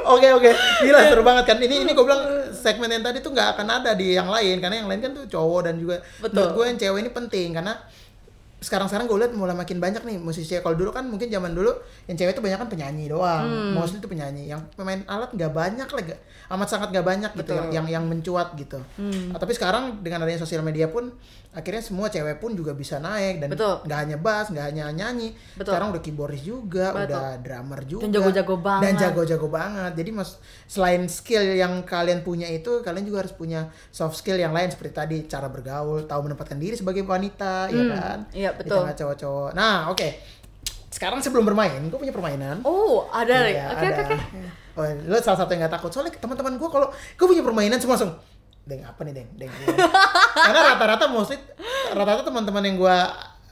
Oke 0.06 0.28
oke, 0.34 0.50
gila 0.82 1.00
seru 1.06 1.22
banget 1.22 1.44
kan. 1.46 1.58
Ini 1.62 1.86
ini 1.86 1.90
gue 1.94 2.04
bilang 2.06 2.50
segmen 2.50 2.90
yang 2.90 3.02
tadi 3.06 3.22
tuh 3.22 3.30
nggak 3.30 3.54
akan 3.54 3.66
ada 3.82 3.94
di 3.94 4.18
yang 4.18 4.26
lain 4.26 4.58
karena 4.58 4.82
yang 4.82 4.88
lain 4.90 5.00
kan 5.02 5.10
tuh 5.14 5.24
cowok 5.30 5.70
dan 5.70 5.74
juga 5.78 6.02
Betul. 6.18 6.34
menurut 6.34 6.50
gue 6.50 6.64
yang 6.66 6.78
cewek 6.82 7.00
ini 7.06 7.10
penting 7.14 7.48
karena 7.54 7.74
sekarang-sekarang 8.66 9.06
gue 9.06 9.18
lihat 9.22 9.32
mulai 9.38 9.54
makin 9.54 9.78
banyak 9.78 10.02
nih 10.02 10.18
musisi. 10.18 10.58
Kalau 10.58 10.74
dulu 10.74 10.90
kan 10.90 11.06
mungkin 11.06 11.30
zaman 11.30 11.54
dulu 11.54 11.70
yang 12.10 12.18
cewek 12.18 12.34
itu 12.34 12.42
banyak 12.42 12.58
kan 12.58 12.66
penyanyi 12.66 13.06
doang, 13.06 13.46
Hmm. 13.46 13.78
mostly 13.78 14.02
itu 14.02 14.10
penyanyi. 14.10 14.50
Yang 14.50 14.66
pemain 14.74 15.06
alat 15.06 15.30
nggak 15.30 15.52
banyak 15.54 15.86
lah, 15.86 16.02
amat 16.50 16.68
sangat 16.68 16.88
nggak 16.90 17.06
banyak 17.06 17.30
gitu 17.38 17.42
Betul. 17.46 17.56
yang 17.56 17.70
yang 17.70 17.86
yang 17.86 18.04
mencuat 18.10 18.58
gitu. 18.58 18.82
Hmm. 18.98 19.30
Nah, 19.30 19.38
tapi 19.38 19.54
sekarang 19.54 20.02
dengan 20.02 20.26
adanya 20.26 20.42
sosial 20.42 20.66
media 20.66 20.90
pun 20.90 21.14
akhirnya 21.56 21.80
semua 21.80 22.06
cewek 22.06 22.36
pun 22.36 22.52
juga 22.52 22.76
bisa 22.76 23.00
naik 23.00 23.40
dan 23.40 23.48
nggak 23.56 23.98
hanya 23.98 24.20
bass, 24.20 24.52
nggak 24.52 24.66
hanya 24.68 24.92
nyanyi. 24.92 25.32
Betul. 25.56 25.72
Sekarang 25.72 25.88
udah 25.96 26.02
keyboardis 26.04 26.44
juga, 26.44 26.92
Betul. 26.92 27.16
udah 27.16 27.26
drummer 27.40 27.80
juga. 27.82 28.02
Dan 28.04 28.10
jago-jago 28.12 28.54
banget. 28.60 28.82
Dan 28.84 28.94
jago-jago 29.00 29.48
banget. 29.48 29.92
Jadi 29.96 30.10
mas 30.12 30.30
selain 30.68 31.02
skill 31.08 31.56
yang 31.56 31.80
kalian 31.82 32.20
punya 32.20 32.44
itu, 32.46 32.84
kalian 32.84 33.08
juga 33.08 33.24
harus 33.24 33.32
punya 33.32 33.72
soft 33.88 34.20
skill 34.20 34.36
yang 34.36 34.52
lain 34.52 34.68
seperti 34.68 34.92
tadi 34.92 35.16
cara 35.24 35.48
bergaul, 35.48 36.04
tahu 36.04 36.20
menempatkan 36.28 36.60
diri 36.60 36.76
sebagai 36.76 37.00
wanita, 37.02 37.72
ya 37.72 37.80
Hmm, 37.80 37.90
kan? 37.90 38.18
iya, 38.36 38.50
Di 38.52 38.60
betul. 38.60 38.84
tengah 38.84 38.94
cowok-cowok. 38.94 39.50
Nah, 39.56 39.88
oke. 39.88 40.08
Sekarang 40.86 41.20
sebelum 41.20 41.44
bermain, 41.44 41.80
gue 41.82 41.98
punya 41.98 42.12
permainan. 42.12 42.60
Oh, 42.64 43.08
ada. 43.08 43.48
Iya, 43.48 43.72
Oke, 43.72 43.86
oke, 43.90 44.02
oke. 44.12 44.16
Oh, 44.76 44.84
lo 45.08 45.16
salah 45.20 45.40
satu 45.40 45.52
yang 45.52 45.64
gak 45.64 45.80
takut. 45.80 45.88
Soalnya 45.88 46.12
teman-teman 46.14 46.56
gue 46.56 46.68
kalau 46.68 46.88
gue 46.92 47.26
punya 47.26 47.40
permainan 47.40 47.80
semua 47.80 47.96
langsung 47.96 48.12
Deng 48.66 48.82
apa 48.82 49.00
nih 49.00 49.14
deng? 49.14 49.28
Deng. 49.32 49.46
deng." 49.48 49.76
Karena 50.36 50.60
rata-rata 50.74 51.06
mostly 51.06 51.38
rata-rata 51.88 52.22
teman-teman 52.22 52.62
yang 52.62 52.76
gue 52.76 52.96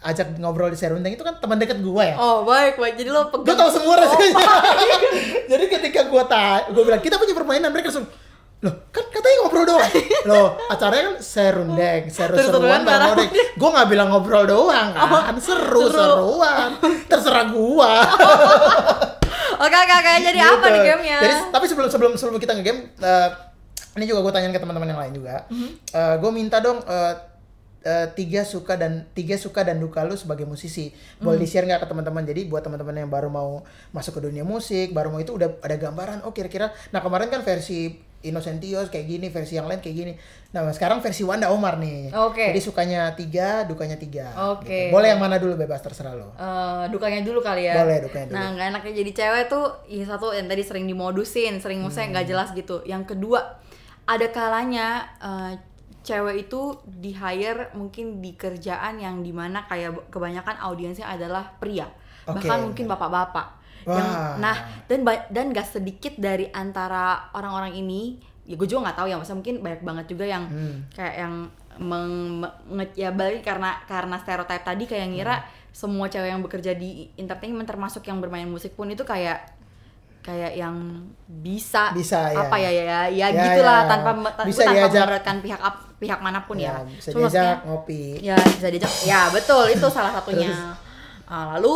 ajak 0.04 0.36
ngobrol 0.36 0.68
di 0.68 0.76
Serundeng 0.76 1.10
itu 1.10 1.22
kan 1.22 1.38
teman 1.38 1.56
dekat 1.56 1.78
gue 1.78 2.04
ya. 2.04 2.12
Oh, 2.14 2.42
baik, 2.42 2.76
baik. 2.76 2.94
Jadi 2.94 3.08
lo 3.08 3.30
pegang. 3.30 3.46
Gue 3.46 3.56
tau 3.56 3.70
semua 3.70 3.94
Oh, 3.94 3.96
rasanya. 3.96 4.36
Jadi 5.50 5.64
ketika 5.66 6.00
gue 6.04 6.22
tak, 6.26 6.68
gue 6.68 6.82
bilang 6.82 6.98
kita 6.98 7.16
punya 7.16 7.32
permainan 7.32 7.70
mereka 7.70 7.88
langsung 7.88 8.10
loh 8.60 8.72
kan 8.88 9.04
katanya 9.06 9.36
ngobrol 9.44 9.68
doang 9.68 9.92
loh 10.32 10.56
acaranya 10.66 11.04
kan 11.04 11.16
serundeng 11.20 12.08
seru-seruan 12.08 12.48
Seru-seruan 12.48 12.80
bareng 12.80 13.12
odeng 13.12 13.28
gue 13.52 13.68
nggak 13.68 13.88
bilang 13.92 14.08
ngobrol 14.08 14.44
doang 14.48 14.88
kan 14.88 15.36
seru 15.36 15.84
seruan 15.86 16.72
terserah 17.12 17.44
gua 17.46 17.92
Oke, 19.54 19.76
oke, 19.76 19.94
oke. 19.94 20.12
Jadi 20.18 20.38
Gitu. 20.38 20.50
apa 20.50 20.66
nih 20.66 20.80
gamenya? 20.82 21.18
Jadi 21.20 21.34
tapi 21.48 21.64
sebelum 21.64 21.88
sebelum 21.88 22.12
sebelum 22.16 22.36
kita 22.38 22.52
ngegame, 22.54 22.90
eh, 22.96 23.28
ini 23.94 24.04
juga 24.04 24.20
gue 24.20 24.32
tanyain 24.32 24.50
ke 24.50 24.58
teman-teman 24.58 24.88
yang 24.88 25.00
lain 25.00 25.14
juga. 25.14 25.46
Mhm. 25.46 25.68
gue 26.18 26.30
minta 26.30 26.58
dong 26.58 26.82
eh, 26.82 27.14
eh, 27.82 28.06
tiga 28.10 28.42
suka 28.42 28.74
dan 28.74 29.04
tiga 29.12 29.36
suka 29.36 29.60
dan 29.60 29.76
duka 29.76 30.02
lu 30.02 30.14
sebagai 30.14 30.42
musisi. 30.44 30.88
Boleh 31.16 31.36
Mhm. 31.36 31.42
di 31.42 31.46
share 31.46 31.64
nggak 31.64 31.80
ke 31.80 31.88
teman-teman? 31.88 32.24
Jadi 32.24 32.44
buat 32.44 32.60
teman-teman 32.60 32.96
yang 32.96 33.08
baru 33.08 33.28
mau 33.28 33.60
masuk 33.90 34.16
ke 34.16 34.24
dunia 34.24 34.42
musik, 34.42 34.90
baru 34.90 35.08
mau 35.08 35.18
itu 35.18 35.30
udah 35.30 35.60
ada 35.60 35.76
gambaran. 35.76 36.24
Oh 36.24 36.32
kira-kira. 36.32 36.72
Nah 36.90 36.98
kemarin 36.98 37.28
kan 37.28 37.40
versi 37.40 37.92
Innocentios 38.24 38.88
kayak 38.88 39.04
gini, 39.06 39.28
versi 39.28 39.52
yang 39.52 39.68
lain 39.68 39.78
kayak 39.78 39.92
gini. 39.94 40.12
Nah 40.50 40.64
sekarang 40.72 41.04
versi 41.04 41.20
Wanda 41.20 41.52
Omar 41.52 41.76
nih. 41.76 42.08
Oke. 42.16 42.40
Jadi 42.48 42.56
sukanya 42.58 43.12
tiga, 43.12 43.68
dukanya 43.68 44.00
tiga. 44.00 44.32
Oke. 44.50 44.88
Gitu. 44.88 44.96
Boleh 44.96 45.12
yang 45.12 45.20
mana 45.20 45.36
dulu 45.36 45.52
bebas 45.54 45.84
terserah 45.84 46.16
lo. 46.16 46.32
Eh, 46.32 46.84
dukanya 46.88 47.20
dulu 47.20 47.44
kali 47.44 47.68
ya. 47.68 47.76
Boleh, 47.76 48.00
dukanya 48.00 48.26
dulu. 48.26 48.34
Nah, 48.34 48.46
nggak 48.50 48.66
enaknya 48.72 48.92
jadi 48.96 49.10
cewek 49.12 49.44
tuh, 49.46 49.66
ya 49.86 50.08
satu 50.08 50.32
yang 50.32 50.48
tadi 50.48 50.64
sering 50.64 50.88
dimodusin, 50.88 51.60
sering 51.60 51.84
maksudnya 51.84 52.08
Hmm. 52.08 52.14
nggak 52.16 52.26
jelas 52.26 52.48
gitu. 52.56 52.80
Yang 52.88 53.12
kedua, 53.12 53.60
ada 54.04 54.26
kalanya 54.28 54.86
eh, 55.18 55.52
cewek 56.00 56.44
itu 56.44 56.60
di 56.84 57.12
hire 57.12 57.72
mungkin 57.72 58.20
di 58.20 58.36
kerjaan 58.36 59.00
yang 59.00 59.24
di 59.24 59.32
mana 59.32 59.64
kayak 59.64 60.12
kebanyakan 60.12 60.60
audiensnya 60.60 61.08
adalah 61.08 61.56
pria, 61.56 61.88
Oke. 62.24 62.36
bahkan 62.38 62.60
mungkin 62.62 62.84
bapak-bapak. 62.84 63.64
Yang, 63.84 64.08
nah 64.40 64.56
dan 64.84 65.00
dan 65.28 65.44
gak 65.50 65.68
sedikit 65.70 66.16
dari 66.16 66.48
antara 66.50 67.28
orang-orang 67.32 67.72
ini, 67.74 68.16
ya 68.44 68.56
gue 68.56 68.64
juga 68.64 68.88
nggak 68.88 68.96
tahu 68.96 69.06
ya, 69.08 69.16
maksudnya 69.16 69.40
mungkin 69.40 69.56
banyak 69.60 69.82
banget 69.82 70.06
juga 70.08 70.24
yang 70.24 70.44
Hmm. 70.44 70.76
kayak 70.92 71.14
yang 71.18 71.34
meng, 71.74 72.12
me- 72.40 72.54
nge- 72.70 72.96
ya 72.96 73.10
balik 73.10 73.40
karena 73.40 73.76
karena 73.84 74.16
stereotip 74.16 74.62
tadi 74.62 74.84
kayak 74.84 75.08
ngira 75.10 75.36
Hmm. 75.36 75.48
semua 75.72 76.06
cewek 76.06 76.28
yang 76.28 76.40
bekerja 76.40 76.72
di 76.72 77.08
entertainment 77.16 77.66
termasuk 77.66 78.04
yang 78.04 78.20
bermain 78.20 78.46
musik 78.46 78.72
pun 78.72 78.86
itu 78.86 79.02
kayak 79.02 79.52
kayak 80.24 80.56
yang 80.56 80.72
bisa, 81.28 81.92
Bisa, 81.92 82.32
ya. 82.32 82.40
apa 82.40 82.56
ya 82.56 82.70
ya 82.70 82.82
ya, 82.82 83.00
ya, 83.06 83.26
Ya, 83.28 83.44
gitulah 83.44 83.78
ya. 83.78 83.88
tanpa 83.90 84.10
Bisa 84.42 84.64
tanpa 84.64 84.88
diajak. 84.88 85.44
pihak 85.44 85.60
pihak 85.94 86.18
mana 86.18 86.40
pun 86.42 86.56
ya, 86.56 86.72
Ya, 86.74 86.88
bisa 86.88 87.08
Cuma 87.10 87.20
maksudnya- 87.22 87.44
diajak 87.52 87.60
ngopi. 87.62 88.02
ya 88.18 88.36
bisa 88.36 88.66
diajak 88.66 88.92
ya 89.04 89.20
betul 89.28 89.64
itu 89.68 89.86
salah 89.86 90.12
satunya 90.12 90.48
Terus? 90.48 90.80
Ah, 91.26 91.44
lalu 91.52 91.74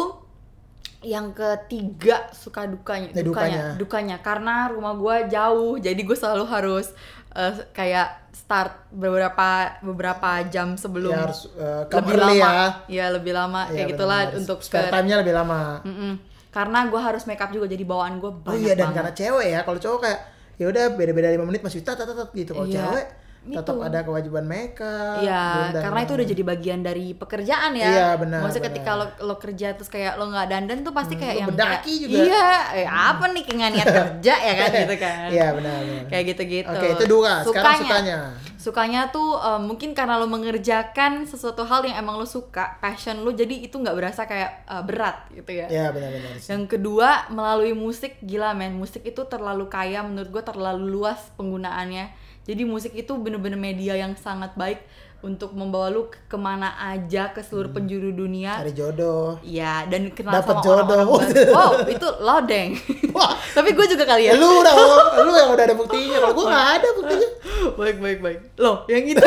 yang 1.00 1.30
ketiga 1.30 2.26
suka 2.32 2.64
dukanya 2.64 3.08
Ya, 3.08 3.20
dukanya 3.20 3.22
dukanya. 3.22 3.64
dukanya 3.76 4.16
karena 4.18 4.54
rumah 4.66 4.94
gua 4.94 5.22
jauh 5.24 5.76
jadi 5.76 5.94
gue 5.96 6.16
selalu 6.16 6.44
harus 6.44 6.90
eh, 7.30 7.54
kayak 7.70 8.32
start 8.34 8.90
beberapa 8.90 9.48
beberapa 9.80 10.40
jam 10.46 10.74
sebelum 10.74 11.12
Ya, 11.12 11.20
harus, 11.22 11.46
come 11.86 12.08
lebih 12.08 12.18
lama 12.18 12.34
ya. 12.34 12.66
ya 12.88 13.06
lebih 13.10 13.32
lama 13.32 13.60
Iya, 13.62 13.72
kayak 13.76 13.86
gitulah 13.90 14.20
untuk 14.34 14.58
spare 14.58 14.88
ke- 14.88 14.92
time-nya 14.92 15.16
lebih 15.18 15.34
lama. 15.34 15.60
Mm-mm. 15.82 16.12
Karena 16.48 16.78
gua 16.86 17.00
harus 17.04 17.22
make 17.24 17.38
up 17.38 17.48
juga 17.48 17.66
jadi 17.66 17.82
bawaan 17.82 18.16
gue 18.16 18.26
Oh 18.26 18.40
banyak 18.42 18.58
iya 18.58 18.72
dan 18.72 18.88
banget 18.88 18.96
karena 18.96 19.12
cewek 19.14 19.46
ya, 19.48 19.60
kalau 19.62 19.78
cowok 19.78 19.98
kayak 20.00 20.20
ya 20.54 20.66
udah 20.66 20.84
beda-beda 20.92 21.28
5 21.30 21.44
menit 21.44 21.60
masih 21.60 21.80
tat 21.80 21.94
tat 21.94 22.08
tat 22.08 22.30
gitu. 22.32 22.50
Kalau 22.52 22.66
Iya, 22.66 22.82
cewek 22.82 23.06
tetap 23.48 23.70
itu. 23.70 23.86
ada 23.86 23.98
kewajiban 24.02 24.44
make 24.44 24.76
up. 24.76 25.20
Iya, 25.20 25.44
dandan. 25.70 25.82
karena 25.86 26.00
itu 26.02 26.12
udah 26.14 26.26
jadi 26.28 26.42
bagian 26.44 26.80
dari 26.82 27.06
pekerjaan 27.14 27.70
ya. 27.72 27.86
Iya, 27.86 28.08
benar, 28.18 28.40
Maksudnya 28.42 28.64
benar. 28.66 28.74
ketika 28.74 28.90
lo, 28.92 29.06
lo 29.22 29.34
kerja 29.36 29.68
terus 29.72 29.88
kayak 29.88 30.12
lo 30.14 30.24
nggak 30.26 30.46
dandan 30.48 30.78
tuh 30.82 30.92
pasti 30.92 31.14
Hmm, 31.14 31.22
kayak 31.22 31.32
lo 31.32 31.38
yang 31.38 31.48
bedaki 31.48 31.68
kayak, 31.86 32.02
juga. 32.02 32.18
Iya, 32.18 32.48
eh, 32.74 32.86
apa 32.88 33.24
nih 33.28 33.42
kayak 33.44 33.70
niat 33.70 33.86
kerja 34.02 34.34
ya 34.36 34.52
kan 34.54 34.68
gitu 34.74 34.96
kan. 34.98 35.26
Iya 35.28 35.46
benar 35.54 35.76
benar. 35.80 36.04
Kayak 36.06 36.24
gitu-gitu. 36.26 36.68
Oke, 36.70 36.86
itu 36.90 37.04
dua. 37.06 37.32
Sekarang 37.40 37.78
sukanya. 37.78 38.18
Sukanya 38.58 39.14
tuh 39.14 39.38
eh, 39.38 39.62
mungkin 39.62 39.94
karena 39.94 40.18
lo 40.18 40.26
mengerjakan 40.26 41.24
sesuatu 41.30 41.62
hal 41.62 41.86
yang 41.86 42.02
emang 42.02 42.18
lo 42.18 42.26
suka, 42.26 42.76
passion 42.82 43.22
lo, 43.22 43.30
jadi 43.30 43.54
itu 43.54 43.78
nggak 43.78 43.94
berasa 43.94 44.26
kayak 44.26 44.66
eh, 44.66 44.82
berat 44.82 45.30
gitu 45.30 45.50
ya. 45.54 45.66
Iya 45.70 45.86
benar 45.94 46.10
benar. 46.10 46.34
Yang 46.34 46.64
kedua, 46.66 47.30
melalui 47.30 47.72
musik 47.72 48.18
gila 48.18 48.58
men, 48.58 48.74
musik 48.74 49.06
itu 49.06 49.22
terlalu 49.30 49.70
kaya 49.70 50.02
menurut 50.02 50.28
gue 50.34 50.42
terlalu 50.42 50.90
luas 50.90 51.30
penggunaannya. 51.38 52.26
Jadi 52.48 52.62
musik 52.64 52.96
itu 52.96 53.12
bener-bener 53.14 53.60
media 53.60 53.94
yang 53.94 54.16
sangat 54.16 54.56
baik 54.56 54.80
untuk 55.20 55.50
membawa 55.50 55.88
lu 55.88 56.06
ke- 56.06 56.22
ke 56.24 56.36
mana 56.36 56.70
aja 56.78 57.28
ke 57.28 57.40
seluruh 57.40 57.68
penjuru 57.68 58.12
dunia. 58.12 58.54
Cari 58.56 58.70
jodoh. 58.70 59.34
Iya, 59.40 59.82
dan 59.84 60.10
kenal 60.10 60.38
Dapet 60.38 60.46
sama 60.48 60.62
jodoh. 60.62 60.86
orang-orang 60.86 61.26
baru. 61.26 61.52
Wow, 61.58 61.70
itu 61.86 62.08
lodeng. 62.20 62.70
Wah. 63.10 63.32
Tapi 63.56 63.68
gue 63.72 63.86
juga 63.88 64.04
kali 64.04 64.22
ya. 64.24 64.32
Ya, 64.32 64.38
lu 64.38 64.62
udah 64.62 64.72
lu 65.18 65.32
yang 65.32 65.50
udah 65.50 65.64
ada 65.64 65.74
buktinya. 65.74 66.16
Kalau 66.20 66.32
gua 66.32 66.44
nggak 66.46 66.66
ada 66.72 66.88
buktinya. 66.94 67.28
baik, 67.80 67.96
baik, 67.98 68.18
baik. 68.20 68.38
Loh, 68.56 68.86
yang 68.86 69.02
itu. 69.04 69.18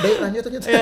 Udah 0.00 0.08
yuk, 0.08 0.20
lanjut 0.20 0.42
lanjut. 0.46 0.62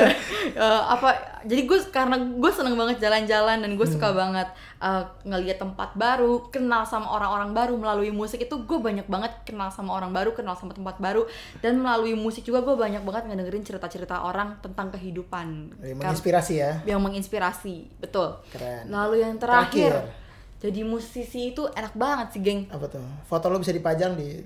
Eh, 0.48 0.64
apa 0.82 1.12
jadi 1.44 1.62
gue 1.62 1.78
karena 1.88 2.16
gue 2.16 2.50
seneng 2.50 2.72
banget 2.72 2.98
jalan-jalan 2.98 3.60
dan 3.60 3.70
gue 3.70 3.84
suka 3.84 4.10
banget 4.10 4.48
uh, 4.78 5.04
ngeliat 5.22 5.54
tempat 5.56 5.92
baru 5.92 6.48
kenal 6.48 6.82
sama 6.82 7.04
orang-orang 7.06 7.52
baru 7.52 7.74
melalui 7.76 8.08
musik 8.10 8.40
itu 8.40 8.56
gue 8.58 8.78
banyak 8.80 9.04
banget 9.06 9.28
kenal 9.44 9.68
sama 9.68 9.92
orang 9.92 10.08
baru 10.08 10.32
kenal 10.32 10.56
sama 10.56 10.72
tempat 10.72 10.96
baru 10.96 11.28
dan 11.58 11.76
melalui 11.76 12.16
musik 12.16 12.42
juga 12.42 12.64
gue 12.64 12.74
banyak 12.74 13.04
banget 13.04 13.28
ngedengerin 13.28 13.60
cerita-cerita 13.62 14.24
orang 14.24 14.56
tentang 14.58 14.88
kehidupan 14.90 15.46
Kar- 15.76 15.94
Menginspirasi 16.00 16.54
ya. 16.56 16.80
yang 16.84 16.98
menginspirasi 16.98 18.00
betul 18.00 18.40
Keren. 18.48 18.88
lalu 18.88 19.20
yang 19.20 19.36
terakhir, 19.36 19.94
Terakhir. 19.94 20.58
jadi 20.58 20.80
musisi 20.82 21.52
itu 21.52 21.68
enak 21.68 21.92
banget 21.92 22.26
sih 22.32 22.40
geng 22.40 22.66
Apa 22.66 22.88
tuh? 22.88 23.04
Foto 23.22 23.46
lo 23.46 23.60
bisa 23.60 23.70
dipajang 23.70 24.16
di 24.16 24.42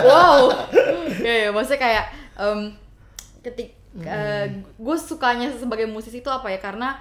wow 0.00 0.48
ya 1.26 1.34
ya 1.40 1.48
maksudnya 1.50 1.80
kayak 1.82 2.04
em, 2.38 2.60
ketik 3.42 3.81
gue 4.78 4.96
sukanya 4.96 5.52
sebagai 5.56 5.84
musisi 5.88 6.24
itu 6.24 6.30
apa 6.32 6.48
ya? 6.48 6.58
Karena 6.62 7.00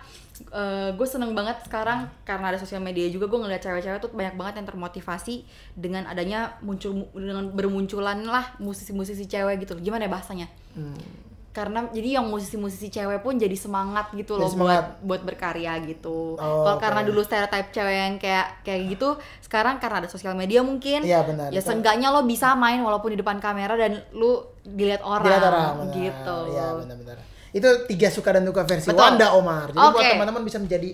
gue 0.97 1.07
seneng 1.07 1.37
banget 1.37 1.61
sekarang 1.69 2.09
karena 2.25 2.49
ada 2.49 2.57
sosial 2.57 2.81
media 2.81 3.05
juga 3.13 3.29
gue 3.29 3.39
ngeliat 3.45 3.61
cewek-cewek 3.61 4.01
tuh 4.01 4.09
banyak 4.09 4.33
banget 4.33 4.53
yang 4.63 4.67
termotivasi 4.73 5.45
dengan 5.77 6.09
adanya 6.09 6.57
muncul 6.65 7.13
dengan 7.13 7.53
bermunculan 7.53 8.25
lah 8.25 8.57
musisi-musisi 8.57 9.29
cewek 9.29 9.69
gitu 9.69 9.77
gimana 9.77 10.09
ya 10.09 10.11
bahasanya 10.11 10.47
karena 11.51 11.83
jadi 11.91 12.15
yang 12.15 12.31
musisi-musisi 12.31 12.87
cewek 12.87 13.19
pun 13.19 13.35
jadi 13.35 13.51
semangat 13.53 14.15
gitu 14.15 14.39
loh 14.39 14.47
Jadi 14.47 14.55
semangat. 14.55 14.83
buat 15.03 15.19
buat 15.19 15.21
berkarya 15.27 15.83
gitu. 15.83 16.35
Oh, 16.35 16.63
Kalau 16.63 16.75
oke. 16.75 16.83
karena 16.83 17.01
dulu 17.03 17.19
stereotip 17.21 17.67
cewek 17.69 17.91
yang 17.93 18.15
kayak 18.15 18.63
kayak 18.63 18.81
gitu, 18.87 19.09
sekarang 19.39 19.75
karena 19.77 19.99
ada 19.99 20.07
sosial 20.07 20.31
media 20.31 20.63
mungkin. 20.63 21.03
Iya, 21.03 21.27
benar. 21.27 21.51
Ya 21.51 21.59
seenggaknya 21.59 22.07
lo 22.07 22.23
bisa 22.23 22.55
main 22.55 22.79
walaupun 22.79 23.11
di 23.11 23.19
depan 23.19 23.37
kamera 23.37 23.75
dan 23.75 23.99
lu 24.11 24.39
dilihat 24.63 25.03
orang, 25.03 25.27
Dilihat 25.27 25.43
orang, 25.45 25.73
benar. 25.77 25.95
gitu. 25.99 26.37
Iya, 26.49 26.67
benar-benar. 26.79 27.17
Itu 27.51 27.67
tiga 27.83 28.07
suka 28.07 28.31
dan 28.31 28.47
duka 28.47 28.63
versi 28.63 28.87
Betul. 28.87 29.03
Wanda 29.03 29.35
Omar. 29.35 29.67
Jadi 29.69 29.83
buat 29.83 29.91
Oke. 29.99 30.07
teman-teman 30.15 30.43
bisa 30.47 30.55
menjadi 30.55 30.89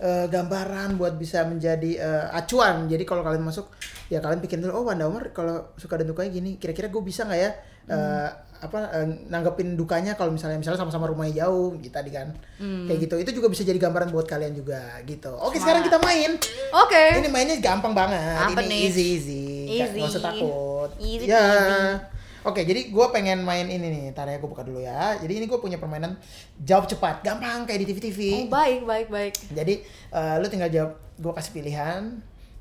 eh, 0.00 0.26
gambaran, 0.28 0.96
buat 1.00 1.16
bisa 1.16 1.44
menjadi 1.44 1.90
eh, 2.00 2.26
acuan. 2.32 2.88
Jadi 2.88 3.04
kalau 3.08 3.22
kalian 3.24 3.44
masuk, 3.44 3.72
ya 4.12 4.20
kalian 4.20 4.40
pikirin 4.44 4.64
dulu, 4.64 4.82
oh 4.82 4.84
Wanda 4.88 5.08
Omar 5.08 5.32
kalau 5.32 5.72
suka 5.76 6.00
dan 6.00 6.08
dukanya 6.10 6.30
gini, 6.32 6.60
kira-kira 6.60 6.88
gue 6.88 7.02
bisa 7.02 7.24
nggak 7.24 7.40
ya 7.40 7.50
eh, 7.86 8.30
apa 8.56 8.78
eh, 8.88 9.06
nanggepin 9.28 9.76
dukanya 9.76 10.16
kalau 10.16 10.32
misalnya 10.32 10.56
misalnya 10.56 10.80
sama-sama 10.80 11.12
rumahnya 11.12 11.44
jauh, 11.44 11.76
gitu 11.76 11.92
tadi 11.92 12.08
kan, 12.08 12.32
kayak 12.58 12.98
gitu. 13.04 13.14
Itu 13.20 13.30
juga 13.36 13.52
bisa 13.52 13.62
jadi 13.68 13.76
gambaran 13.76 14.08
buat 14.08 14.24
kalian 14.24 14.56
juga, 14.56 14.80
gitu. 15.04 15.32
Oke, 15.44 15.60
sekarang 15.60 15.84
kita 15.84 16.00
main. 16.00 16.40
Oke. 16.72 17.04
Ini 17.20 17.28
mainnya 17.28 17.56
gampang 17.60 17.92
banget. 17.92 18.16
Apa 18.40 18.64
ini 18.64 18.72
nih? 18.72 18.80
easy 18.88 19.04
easy. 19.20 19.44
Easy. 19.76 20.00
Nggak 20.00 20.08
usah 20.08 20.24
takut. 20.24 20.90
Easy 20.96 21.24
ya. 21.28 21.36
peasy. 21.36 22.15
Oke, 22.46 22.62
jadi 22.62 22.94
gue 22.94 23.06
pengen 23.10 23.42
main 23.42 23.66
ini 23.66 23.90
nih. 23.90 24.02
Ntar 24.14 24.30
ya 24.30 24.38
gue 24.38 24.46
buka 24.46 24.62
dulu 24.62 24.78
ya. 24.78 25.18
Jadi 25.18 25.42
ini 25.42 25.50
gue 25.50 25.58
punya 25.58 25.82
permainan 25.82 26.14
jawab 26.62 26.86
cepat, 26.86 27.26
gampang 27.26 27.66
kayak 27.66 27.82
di 27.82 27.86
TV-TV. 27.90 28.20
Oh, 28.38 28.46
baik, 28.46 28.86
baik, 28.86 29.08
baik. 29.10 29.34
Jadi 29.50 29.82
eh, 30.14 30.34
lu 30.38 30.46
tinggal 30.46 30.70
jawab, 30.70 30.94
gue 31.18 31.32
kasih 31.34 31.50
pilihan. 31.50 32.02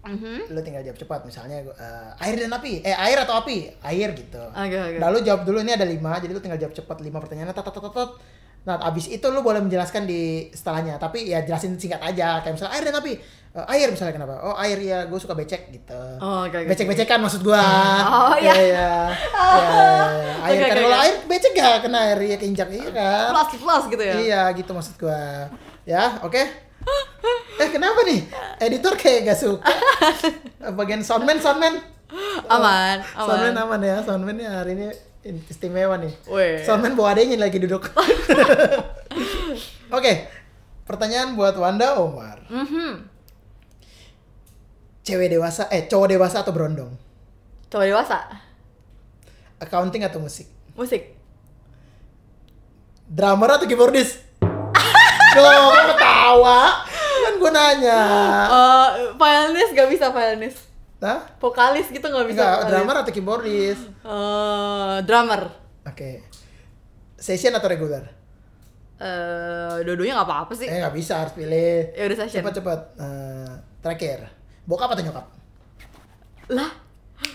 Mhm. 0.02 0.50
Lu 0.50 0.60
tinggal 0.66 0.82
jawab 0.82 0.98
cepat. 0.98 1.22
Misalnya 1.30 1.62
eh, 1.62 2.24
air 2.26 2.34
dan 2.34 2.50
api, 2.58 2.82
eh 2.82 2.98
air 2.98 3.18
atau 3.22 3.38
api, 3.38 3.78
air 3.86 4.10
gitu. 4.18 4.42
Oke, 4.42 4.74
oke. 4.74 4.98
Nah 4.98 5.14
lu 5.14 5.22
jawab 5.22 5.46
dulu 5.46 5.62
ini 5.62 5.78
ada 5.78 5.86
lima, 5.86 6.18
jadi 6.18 6.34
lu 6.34 6.42
tinggal 6.42 6.58
jawab 6.58 6.74
cepat 6.74 7.06
lima 7.06 7.22
pertanyaan. 7.22 7.54
Tat, 7.54 7.62
tat, 7.62 7.78
tat, 7.78 7.94
tat. 7.94 8.10
Nah 8.66 8.82
abis 8.82 9.06
itu 9.08 9.26
lu 9.30 9.40
boleh 9.40 9.62
menjelaskan 9.62 10.04
di 10.04 10.50
setelahnya, 10.50 10.98
tapi 10.98 11.30
ya 11.30 11.46
jelasin 11.46 11.78
singkat 11.78 12.02
aja. 12.02 12.42
Kayak 12.42 12.58
misalnya 12.58 12.74
air 12.74 12.84
dan 12.86 12.98
api, 12.98 13.14
Eh, 13.56 13.64
air 13.72 13.88
misalnya 13.88 14.12
kenapa? 14.12 14.36
Oh 14.44 14.52
air 14.60 14.76
ya, 14.76 15.08
gue 15.08 15.16
suka 15.16 15.32
becek 15.32 15.72
gitu. 15.72 15.96
Oh, 16.20 16.44
oke, 16.44 16.60
oke. 16.60 16.68
Becek-becekan 16.68 17.24
maksud 17.24 17.40
gua. 17.40 17.64
Oh, 18.04 18.36
iya. 18.36 18.52
Iya, 18.52 18.64
iya. 18.68 18.92
Ya, 19.32 19.96
Air 20.52 20.60
Oke, 20.60 20.68
kan 20.68 20.76
oke, 20.76 20.84
kalau 20.84 20.92
oke. 20.92 21.06
air 21.08 21.16
becek 21.24 21.52
gak 21.56 21.76
kena 21.88 22.00
air 22.04 22.20
ya 22.20 22.36
keinjak 22.36 22.68
iya 22.68 22.92
kan. 22.92 23.32
Plus, 23.32 23.56
plus 23.56 23.84
gitu 23.88 24.04
ya. 24.04 24.16
Iya 24.20 24.42
gitu 24.60 24.76
maksud 24.76 25.00
gua. 25.00 25.48
Ya, 25.88 26.20
oke. 26.20 26.42
Eh 27.56 27.70
kenapa 27.72 28.04
nih? 28.04 28.28
Editor 28.60 29.00
kayak 29.00 29.32
gak 29.32 29.40
suka. 29.40 29.72
Bagian 30.76 31.00
soundman, 31.00 31.40
soundman. 31.40 31.80
Aman, 32.52 33.08
Soundman 33.16 33.56
aman. 33.56 33.80
aman 33.80 33.82
ya. 33.82 33.98
Soundman 34.04 34.36
ya 34.36 34.52
hari 34.52 34.76
ini 34.76 34.92
istimewa 35.26 35.98
nih. 35.98 36.14
Weh. 36.30 36.62
Soundman 36.62 36.94
bawa 36.94 37.18
adanya 37.18 37.42
lagi 37.42 37.58
duduk. 37.58 37.90
Oke. 39.98 40.30
Pertanyaan 40.86 41.34
buat 41.34 41.58
Wanda 41.58 41.98
Omar. 41.98 42.46
Mhm. 42.46 43.10
Cewek 45.02 45.34
dewasa, 45.34 45.66
eh 45.74 45.86
cowok 45.90 46.14
dewasa 46.14 46.46
atau 46.46 46.54
berondong? 46.54 46.94
Cowok 47.74 47.86
dewasa. 47.90 48.22
Accounting 49.58 50.06
atau 50.06 50.22
musik? 50.22 50.46
Musik. 50.78 51.14
Drummer 53.06 53.50
atau 53.58 53.66
keyboardist? 53.66 54.22
Loh, 55.42 55.74
ketawa? 55.94 56.86
Kan 57.26 57.34
gue 57.38 57.52
nanya. 57.54 58.02
Violinist 59.18 59.74
gak 59.74 59.90
bisa 59.90 60.10
violinist. 60.10 60.65
Hah? 61.00 61.20
Vokalis 61.38 61.88
gitu 61.88 62.02
gak 62.02 62.26
bisa. 62.26 62.40
Enggak, 62.40 62.54
vokalis. 62.56 62.72
drummer 62.72 62.96
atau 62.98 63.12
keyboardist? 63.12 63.84
Eh, 64.02 64.98
drummer. 65.04 65.42
Oke. 65.86 66.10
Session 67.16 67.52
atau 67.52 67.68
regular? 67.68 68.04
Eh, 68.96 69.76
dua-duanya 69.84 70.16
nggak 70.16 70.30
apa-apa 70.30 70.54
sih. 70.56 70.66
Eh, 70.66 70.80
nggak 70.80 70.96
bisa, 70.96 71.20
harus 71.20 71.36
pilih. 71.36 71.92
Ya 71.92 72.04
udah 72.08 72.18
session. 72.18 72.40
Cepat-cepat. 72.42 72.80
Eh, 72.96 73.52
terakhir. 73.84 74.20
Bokap 74.64 74.96
atau 74.96 75.04
nyokap? 75.04 75.26
Lah, 76.50 76.72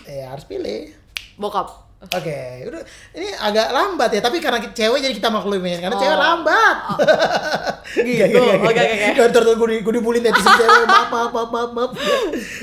Eh, 0.03 0.25
harus 0.25 0.43
pilih. 0.43 0.89
bokap. 1.37 1.90
Oke, 2.01 2.65
udah 2.65 2.81
ini 3.13 3.29
agak 3.29 3.69
lambat 3.69 4.09
ya, 4.09 4.19
tapi 4.19 4.41
karena 4.41 4.57
cewek 4.57 4.99
jadi 4.99 5.13
kita 5.13 5.29
maklumin 5.29 5.77
karena 5.77 5.93
Oh. 5.93 6.01
cewek 6.01 6.17
lambat. 6.17 6.77
Gitu. 7.91 8.39
Oke, 8.39 8.63
oke, 8.63 8.81
oke. 8.81 9.07
Gak 9.13 9.27
ntar 9.29 9.41
gue 9.43 9.55
gue 9.83 9.93
dibully 9.93 10.17
netizen 10.17 10.49
cewek, 10.57 10.81
maaf 10.83 11.07
maaf 11.07 11.29
maaf 11.29 11.49
maaf. 11.51 11.69
maaf. 11.71 11.91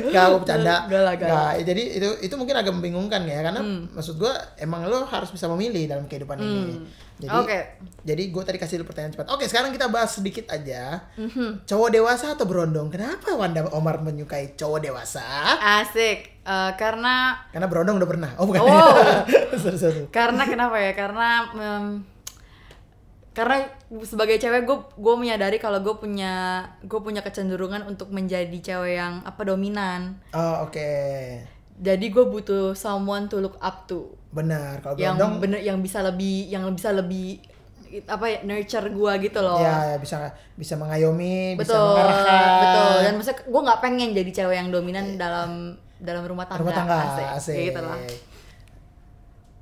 Gak, 0.04 0.22
aku 0.24 0.36
bercanda. 0.42 0.74
Gak 0.86 1.02
lah, 1.02 1.14
gak. 1.14 1.28
Nggak, 1.28 1.52
jadi 1.64 1.82
itu 1.94 2.08
itu 2.24 2.34
mungkin 2.34 2.56
agak 2.56 2.72
membingungkan 2.72 3.22
ya, 3.24 3.38
karena 3.40 3.60
Hmm. 3.60 3.86
maksud 3.92 4.16
gue 4.16 4.32
emang 4.58 4.82
lo 4.84 5.04
harus 5.04 5.28
bisa 5.28 5.46
memilih 5.46 5.86
dalam 5.86 6.04
kehidupan 6.04 6.34
ini. 6.36 6.82
Jadi, 7.18 7.34
Oke. 7.34 7.58
jadi 8.06 8.22
gue 8.30 8.42
tadi 8.46 8.58
kasih 8.62 8.78
dulu 8.78 8.94
pertanyaan 8.94 9.18
cepat. 9.18 9.26
Oke, 9.34 9.50
sekarang 9.50 9.74
kita 9.74 9.90
bahas 9.90 10.14
sedikit 10.14 10.46
aja. 10.54 11.02
Mhm. 11.18 11.66
Cowok 11.66 11.90
dewasa 11.90 12.38
atau 12.38 12.46
berondong? 12.46 12.94
Kenapa 12.94 13.34
Wanda 13.34 13.66
Omar 13.74 13.98
menyukai 13.98 14.54
cowok 14.54 14.86
dewasa? 14.86 15.26
Asik. 15.82 16.38
Eh, 16.46 16.70
karena 16.78 17.34
Karena 17.50 17.66
berondong 17.66 17.98
udah 17.98 18.08
pernah. 18.08 18.30
Oh 18.38 18.46
bukan. 18.46 18.62
Oh. 18.62 18.94
Sorry, 19.58 19.76
sorry. 19.76 20.02
karena 20.14 20.46
kenapa 20.46 20.78
ya? 20.78 20.94
Karena 20.94 21.28
em, 21.50 22.06
karena 23.34 23.70
sebagai 24.02 24.34
cewek 24.38 24.66
gue 24.66 24.78
gue 24.98 25.14
menyadari 25.14 25.62
kalau 25.62 25.78
gue 25.78 25.94
punya 25.94 26.66
gue 26.82 26.98
punya 26.98 27.22
kecenderungan 27.22 27.86
untuk 27.86 28.10
menjadi 28.10 28.54
cewek 28.58 28.98
yang 28.98 29.22
apa 29.22 29.42
dominan. 29.46 30.18
Oh 30.34 30.66
oke, 30.66 30.90
Jadi 31.78 32.06
gue 32.10 32.24
butuh 32.26 32.74
someone 32.74 33.30
to 33.30 33.38
look 33.38 33.54
up 33.62 33.86
to. 33.86 34.17
Benar. 34.28 34.84
Kalau 34.84 34.94
yang 35.00 35.16
berondong, 35.16 35.32
bener 35.40 35.60
yang 35.64 35.78
bisa 35.80 35.98
lebih 36.04 36.52
yang 36.52 36.62
bisa 36.74 36.90
lebih 36.92 37.40
apa 38.04 38.24
ya 38.28 38.38
nurture 38.44 38.92
gua 38.92 39.16
gitu 39.16 39.40
loh 39.40 39.64
ya, 39.64 39.96
ya 39.96 39.96
bisa 39.96 40.28
bisa 40.60 40.76
mengayomi, 40.76 41.56
bisa 41.56 41.72
betul 41.72 41.88
mengarahkan. 41.96 42.52
betul 42.60 42.94
dan 43.00 43.12
maksudnya 43.16 43.38
gue 43.48 43.60
nggak 43.64 43.80
pengen 43.80 44.08
jadi 44.12 44.30
cewek 44.36 44.56
yang 44.60 44.68
dominan 44.68 45.16
dalam 45.16 45.72
dalam 45.96 46.22
rumah 46.28 46.44
tangga, 46.44 46.68
rumah 46.68 46.76
tangga, 46.76 46.96
asik, 47.16 47.26
asik. 47.40 47.54
Kayak 47.56 47.66
gitu 47.72 47.82
lah 47.88 47.98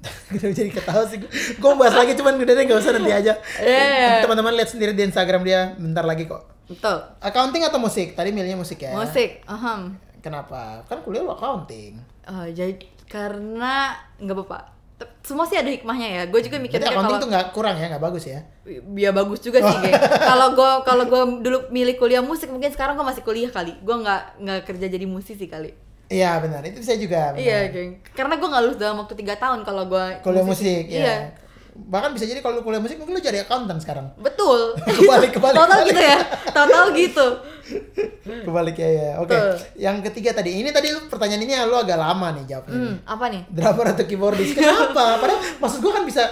Kenapa 0.27 0.55
jadi 0.55 0.71
ketawa 0.71 1.03
sih? 1.09 1.19
Gue 1.59 1.69
mau 1.75 1.83
bahas 1.83 1.99
lagi 1.99 2.14
cuman 2.14 2.39
udah 2.39 2.55
deh 2.55 2.64
gak 2.69 2.79
usah 2.79 2.95
nanti 2.95 3.11
aja. 3.11 3.33
Iya. 3.59 4.23
Teman-teman 4.23 4.55
lihat 4.55 4.71
sendiri 4.71 4.95
di 4.95 5.03
Instagram 5.03 5.43
dia 5.43 5.75
bentar 5.75 6.07
lagi 6.07 6.31
kok. 6.31 6.47
betul 6.71 6.99
Accounting 7.19 7.67
atau 7.67 7.83
musik? 7.83 8.14
Tadi 8.14 8.31
milihnya 8.31 8.55
musik 8.55 8.87
ya. 8.87 8.95
musik 8.95 9.43
aham 9.51 9.99
Kenapa? 10.23 10.83
Kan 10.91 11.07
kuliah 11.07 11.23
lu 11.23 11.31
accounting. 11.31 12.03
Eh, 12.27 12.47
jadi 12.51 12.75
karena 13.07 13.95
nggak 14.19 14.37
apa-apa 14.37 14.59
semua 15.21 15.45
sih 15.45 15.59
ada 15.59 15.69
hikmahnya 15.69 16.09
ya 16.09 16.23
gue 16.31 16.41
juga 16.41 16.57
mikirnya 16.57 16.89
kalau 16.89 17.21
tuh 17.21 17.29
nggak 17.29 17.53
kurang 17.53 17.77
ya, 17.77 17.93
nggak 17.93 18.01
bagus 18.01 18.25
ya. 18.31 18.41
ya 18.97 19.11
bagus 19.13 19.45
juga 19.45 19.61
sih 19.61 19.93
kalau 20.31 20.57
gue 20.57 20.71
kalau 20.89 21.05
gue 21.05 21.23
dulu 21.45 21.59
milih 21.69 22.01
kuliah 22.01 22.25
musik 22.25 22.49
mungkin 22.49 22.73
sekarang 22.73 22.97
gue 22.97 23.05
masih 23.05 23.21
kuliah 23.21 23.51
kali 23.53 23.77
gue 23.77 23.97
nggak 23.97 24.23
nggak 24.41 24.61
kerja 24.65 24.87
jadi 24.89 25.05
musisi 25.05 25.47
kali 25.51 25.75
Iya 26.07 26.39
benar, 26.39 26.63
itu 26.63 26.79
saya 26.87 27.03
juga. 27.03 27.35
benar. 27.35 27.43
iya 27.43 27.67
geng 27.67 27.99
karena 28.15 28.39
gue 28.39 28.47
nggak 28.47 28.63
lulus 28.63 28.79
dalam 28.79 29.03
waktu 29.03 29.19
tiga 29.19 29.35
tahun 29.43 29.67
kalau 29.67 29.91
gue 29.91 30.05
Kuliah 30.23 30.47
musik, 30.47 30.87
ya. 30.87 31.03
iya 31.03 31.17
Bahkan 31.77 32.11
bisa 32.11 32.24
jadi 32.24 32.41
kalau 32.41 32.59
lu 32.59 32.62
kuliah 32.62 32.79
musik 32.79 32.97
mungkin 32.97 33.12
lu 33.12 33.20
jadi 33.20 33.43
accountant 33.43 33.79
sekarang. 33.79 34.11
betul 34.16 34.72
Kebalik, 34.97 35.31
kebalik, 35.33 35.55
total 35.55 35.79
kebalik. 35.79 35.89
gitu 35.89 36.03
ya 36.03 36.18
total 36.49 36.85
gitu 36.93 37.27
Kebalik 38.27 38.77
ya 38.77 38.89
ya. 38.89 39.11
Oke. 39.18 39.35
Betul. 39.35 39.51
Yang 39.77 39.97
ketiga 40.07 40.31
tadi, 40.33 40.51
ini 40.55 40.70
tadi 40.70 40.89
pertanyaan 41.07 41.43
ini 41.43 41.55
lu 41.62 41.74
agak 41.74 41.95
lama 41.95 42.31
nih 42.33 42.45
jawabnya. 42.47 42.74
hmm, 42.74 42.95
apa 43.03 43.24
nih 43.29 43.43
drummer 43.49 43.87
atau 43.91 44.05
keyboardist 44.05 44.55
kenapa 44.59 45.18
padahal 45.18 45.41
maksud 45.59 45.79
gue 45.79 45.93
kan 45.93 46.05
bisa 46.05 46.22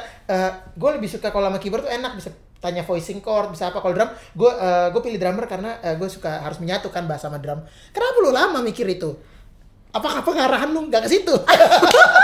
gue 0.73 0.91
lebih 0.95 1.11
suka 1.11 1.29
kalau 1.29 1.51
sama 1.51 1.59
keyboard 1.59 1.85
tuh 1.85 1.93
enak 1.93 2.15
bisa 2.15 2.31
tanya 2.57 2.81
voicing 2.81 3.21
chord 3.21 3.53
bisa 3.53 3.69
apa 3.69 3.79
kalau 3.79 3.93
drum 3.93 4.09
gue 4.09 4.51
gue 4.89 5.01
pilih 5.03 5.19
drummer 5.21 5.45
karena 5.45 5.71
gue 5.95 6.09
suka 6.09 6.41
harus 6.41 6.57
menyatukan 6.59 7.05
bass 7.05 7.21
sama 7.21 7.37
drum 7.37 7.61
kenapa 7.93 8.17
lu 8.25 8.33
lama 8.33 8.65
mikir 8.65 8.89
itu 8.89 9.13
apakah 9.91 10.25
pengarahan 10.25 10.73
lu 10.73 10.89
nggak 10.89 11.05
ke 11.05 11.11
situ 11.13 11.35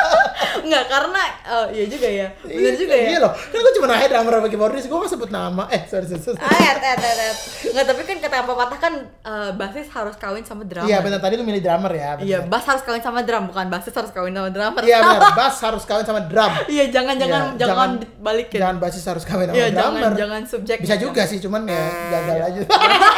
Enggak, 0.61 0.85
karena 0.87 1.23
oh 1.47 1.67
iya 1.69 1.85
juga 1.85 2.07
ya 2.07 2.27
bener 2.41 2.75
juga 2.75 2.95
ya 2.95 3.07
Iya 3.07 3.19
loh, 3.21 3.33
kan 3.33 3.59
gue 3.59 3.73
cuma 3.75 3.87
nanya 3.87 4.09
drummer 4.09 4.33
sama 4.35 4.49
keyboardis, 4.49 4.85
gue 4.85 4.97
gak 4.97 5.11
sebut 5.11 5.31
nama. 5.31 5.65
Eh, 5.69 5.83
sorry, 5.85 6.07
sorry, 6.07 6.23
sorry. 6.23 6.39
ayat 6.39 6.79
ayat 6.79 6.99
ayat 6.99 7.19
ayat 7.21 7.37
nggak 7.71 7.85
tapi 7.87 8.03
kan 8.03 8.17
kata 8.21 8.37
pepatah 8.43 8.79
kan 8.79 8.95
eh, 9.05 9.51
basis 9.53 9.87
harus 9.89 10.15
kawin 10.17 10.43
sama 10.43 10.63
drummer 10.63 10.87
Iya 10.87 10.99
benar 11.01 11.19
tadi 11.19 11.35
lu 11.35 11.45
milih 11.45 11.61
drummer 11.61 11.93
ya. 11.93 12.11
benar. 12.15 12.27
iya 12.27 12.39
bass 12.43 12.65
harus 12.65 12.83
kawin 12.83 13.01
sama 13.01 13.21
drum 13.21 13.45
bukan 13.47 13.67
basis 13.69 13.93
harus 13.93 14.11
kawin 14.11 14.33
sama 14.33 14.49
drummer 14.49 14.81
Iya 14.81 14.99
benar, 15.01 15.23
bass 15.35 15.57
harus 15.61 15.85
kawin 15.85 16.05
sama 16.05 16.21
drum. 16.23 16.53
iya 16.75 16.85
jangan 16.89 17.15
jangan 17.15 17.43
Iya, 17.51 17.59
jangan 17.61 17.91
balikin 18.19 18.59
Jangan 18.59 18.77
basis 18.79 19.03
harus 19.05 19.25
kawin 19.25 19.47
sama 19.47 19.57
iya 19.57 19.67
drummer. 19.69 20.01
jangan 20.01 20.13
jangan 20.17 20.43
subjek 20.45 20.77
Bisa 20.81 20.97
juga 20.97 21.23
sih, 21.25 21.39
cuman 21.39 21.63
ya 21.65 21.85
gagal 22.11 22.39
aja. 22.49 22.61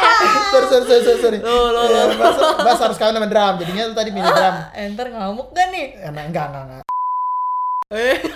sorry, 0.53 0.67
sorry, 0.69 0.85
sorry, 0.85 1.03
sorry, 1.03 1.19
sorry. 1.21 1.39
Loh, 1.41 1.71
loh, 1.71 1.85
Iya, 1.85 2.03
loh. 2.05 2.17
bass, 2.17 2.37
bass 2.61 2.81
harus 2.83 2.97
kawin 2.97 3.15
sama 3.15 3.27
drum. 3.27 3.55
Jadinya 3.59 3.83
lu 3.87 3.95
tadi 3.95 4.11
milih 4.11 4.31
drum. 4.31 4.55
enter 4.75 5.07
ngamuk 5.09 5.49
gak 5.51 5.67
nih 5.71 5.87
Eh, 5.97 6.09
enggak, 6.09 6.27
enggak, 6.29 6.63
enggak. 6.63 6.92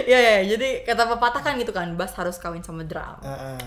Iya 0.00 0.18
ya, 0.18 0.36
jadi 0.48 0.82
kata 0.82 1.06
pepatah 1.08 1.40
kan 1.40 1.54
gitu 1.54 1.70
kan, 1.70 1.94
bass 1.94 2.12
harus 2.12 2.36
kawin 2.36 2.60
sama 2.60 2.82
drum. 2.82 3.18
Heeh. 3.20 3.60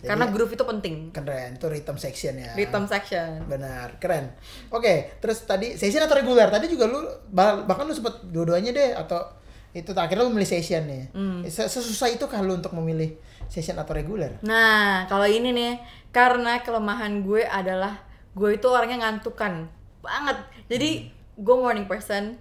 Jadi, 0.00 0.08
Karena 0.08 0.26
groove 0.28 0.52
itu 0.52 0.64
penting. 0.64 0.94
keren, 1.10 1.54
itu 1.54 1.66
rhythm 1.68 1.94
section 1.96 2.34
ya. 2.34 2.50
Rhythm 2.52 2.84
section. 2.84 3.46
Benar, 3.46 3.94
keren. 3.96 4.34
Oke, 4.68 5.14
terus 5.18 5.42
tadi 5.42 5.76
session 5.76 6.02
atau 6.02 6.16
reguler? 6.16 6.48
Tadi 6.48 6.66
juga 6.66 6.86
lu 6.86 6.98
bah- 7.28 7.62
bahkan 7.62 7.86
lu 7.86 7.94
sempet 7.94 8.18
dua-duanya 8.24 8.70
deh 8.70 8.90
atau 8.92 9.22
itu 9.70 9.90
akhirnya 9.92 10.22
lu 10.22 10.30
memilih 10.30 10.50
session 10.50 10.82
nih. 10.84 11.02
Hmm. 11.12 11.40
Se- 11.46 11.70
Sesusah 11.70 12.10
itu 12.10 12.24
kah 12.26 12.40
lu 12.40 12.56
untuk 12.56 12.74
memilih 12.74 13.14
session 13.46 13.76
atau 13.76 13.92
reguler? 13.92 14.42
Nah, 14.42 15.06
kalau 15.06 15.24
ini 15.24 15.50
nih, 15.50 15.72
karena 16.10 16.58
kelemahan 16.60 17.22
gue 17.22 17.42
adalah 17.42 18.02
gue 18.32 18.50
itu 18.52 18.66
orangnya 18.66 19.06
ngantukan 19.06 19.70
banget. 20.00 20.38
Jadi 20.66 20.90
gue 21.36 21.54
morning 21.54 21.86
person. 21.86 22.40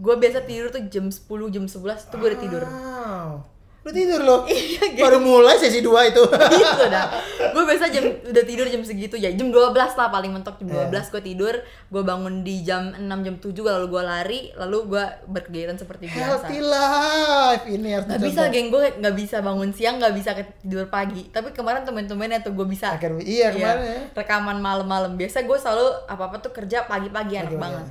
Gue 0.00 0.14
biasa 0.16 0.42
tidur 0.42 0.68
tuh 0.68 0.80
jam 0.86 1.06
10, 1.06 1.20
jam 1.50 1.64
11 1.64 1.76
tuh 2.08 2.16
gue 2.16 2.28
udah 2.28 2.40
tidur. 2.40 2.62
Wow. 2.64 3.44
Lu 3.80 3.88
tidur 3.90 4.20
lo? 4.20 4.44
Iya, 4.50 4.92
gitu. 4.92 5.00
Baru 5.00 5.16
mulai 5.18 5.56
sesi 5.56 5.80
2 5.80 5.88
itu. 6.06 6.20
gitu 6.54 6.84
dah. 6.86 7.08
Gue 7.50 7.64
biasa 7.64 7.88
jam 7.88 8.04
udah 8.22 8.44
tidur 8.44 8.64
jam 8.64 8.80
segitu 8.80 9.16
ya. 9.16 9.28
Jam 9.30 9.48
12 9.48 9.72
lah 9.72 10.08
paling 10.08 10.28
mentok 10.30 10.56
jam 10.58 10.68
12 10.68 10.88
Iya. 10.90 11.00
gue 11.06 11.22
tidur. 11.22 11.54
Gue 11.88 12.02
bangun 12.02 12.40
di 12.40 12.60
jam 12.60 12.92
6 12.92 13.00
jam 13.00 13.34
7 13.36 13.48
lalu 13.56 13.86
gue 13.88 14.02
lari, 14.02 14.40
lalu 14.54 14.78
gue 14.86 15.00
berkegiatan 15.26 15.76
seperti 15.76 16.08
biasa. 16.08 16.44
Healthy 16.44 16.60
life 16.60 17.64
ini 17.66 17.88
harus 17.90 18.04
Gak 18.06 18.20
bisa 18.22 18.42
geng 18.48 18.68
gue 18.68 18.84
nggak 18.96 19.14
bisa 19.14 19.36
bangun 19.40 19.72
siang 19.72 19.96
nggak 19.96 20.12
bisa 20.12 20.30
tidur 20.58 20.84
pagi 20.86 21.28
tapi 21.28 21.48
kemarin 21.50 21.80
temen-temennya 21.82 22.40
tuh 22.40 22.52
gue 22.52 22.66
bisa 22.66 22.92
Akhir- 22.94 23.16
iya, 23.22 23.48
kemarin 23.48 23.80
ya. 23.80 24.00
rekaman 24.14 24.56
malam-malam 24.58 25.12
biasa 25.14 25.40
gue 25.42 25.56
selalu 25.56 25.88
apa 26.04 26.22
apa 26.22 26.36
tuh 26.38 26.52
kerja 26.52 26.84
pagi-pagi 26.84 27.36
enak 27.38 27.56
banget 27.56 27.86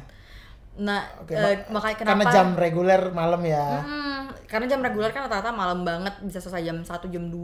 nah 0.79 1.03
Oke, 1.17 1.31
eh, 1.31 1.43
mak- 1.59 1.67
makanya 1.69 1.97
kenapa 1.97 2.15
Karena 2.17 2.31
jam 2.31 2.47
reguler 2.55 3.01
malam 3.11 3.41
ya. 3.43 3.67
Hmm, 3.79 4.21
karena 4.45 4.65
jam 4.65 4.79
reguler 4.79 5.11
kan 5.11 5.23
rata-rata 5.23 5.51
malam 5.51 5.83
banget 5.83 6.15
bisa 6.21 6.39
selesai 6.39 6.63
jam 6.63 6.77
1 6.79 6.87
jam 7.05 7.25
2 7.27 7.35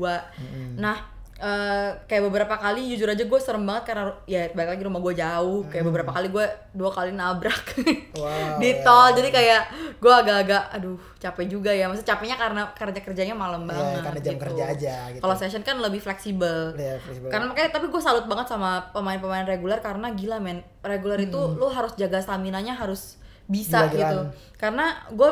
nah 0.75 0.95
eh, 1.36 1.91
kayak 2.01 2.23
beberapa 2.25 2.55
kali 2.55 2.88
jujur 2.88 3.05
aja 3.05 3.19
gue 3.21 3.39
serem 3.39 3.61
banget 3.61 3.83
karena 3.86 4.07
ya 4.25 4.47
balik 4.49 4.69
lagi 4.71 4.83
rumah 4.83 5.01
gue 5.01 5.13
jauh 5.13 5.67
kayak 5.67 5.83
beberapa 5.83 6.07
kali 6.09 6.27
gue 6.29 6.45
dua 6.71 6.88
kali 6.89 7.11
nabrak 7.11 7.59
Wow, 8.15 8.55
di 8.55 8.71
ya. 8.71 8.79
tol 8.81 9.11
jadi 9.11 9.29
kayak 9.29 9.61
gue 9.99 10.13
agak-agak 10.15 10.63
aduh 10.71 10.95
capek 11.17 11.45
juga 11.45 11.69
ya 11.69 11.86
maksudnya 11.86 12.07
capeknya 12.09 12.38
karena 12.38 12.61
kerja 12.71 12.99
kerjanya 13.01 13.36
malam 13.36 13.61
Iya, 13.61 13.69
banget 13.69 13.99
karena 14.01 14.19
jam 14.21 14.33
gitu. 14.33 14.43
kerja 14.47 14.63
aja 14.65 14.95
gitu. 15.11 15.21
kalau 15.21 15.36
session 15.36 15.61
kan 15.61 15.75
lebih 15.77 15.99
fleksibel 15.99 16.71
Iya, 16.73 16.95
fleksibel. 16.97 17.27
karena 17.27 17.45
makanya 17.45 17.69
tapi 17.69 17.86
gue 17.86 17.99
salut 17.99 18.25
banget 18.25 18.47
sama 18.47 18.71
pemain-pemain 18.89 19.43
reguler 19.45 19.77
karena 19.77 20.07
gila 20.09 20.39
men 20.39 20.63
reguler 20.81 21.19
itu 21.21 21.36
lu 21.51 21.67
harus 21.67 21.91
jaga 21.93 22.17
stamina 22.17 22.57
nya 22.57 22.71
harus 22.73 23.19
bisa. 23.45 23.89
Gila-gilaan. 23.89 24.13
gitu 24.13 24.19
karena 24.55 24.85
gue 25.11 25.29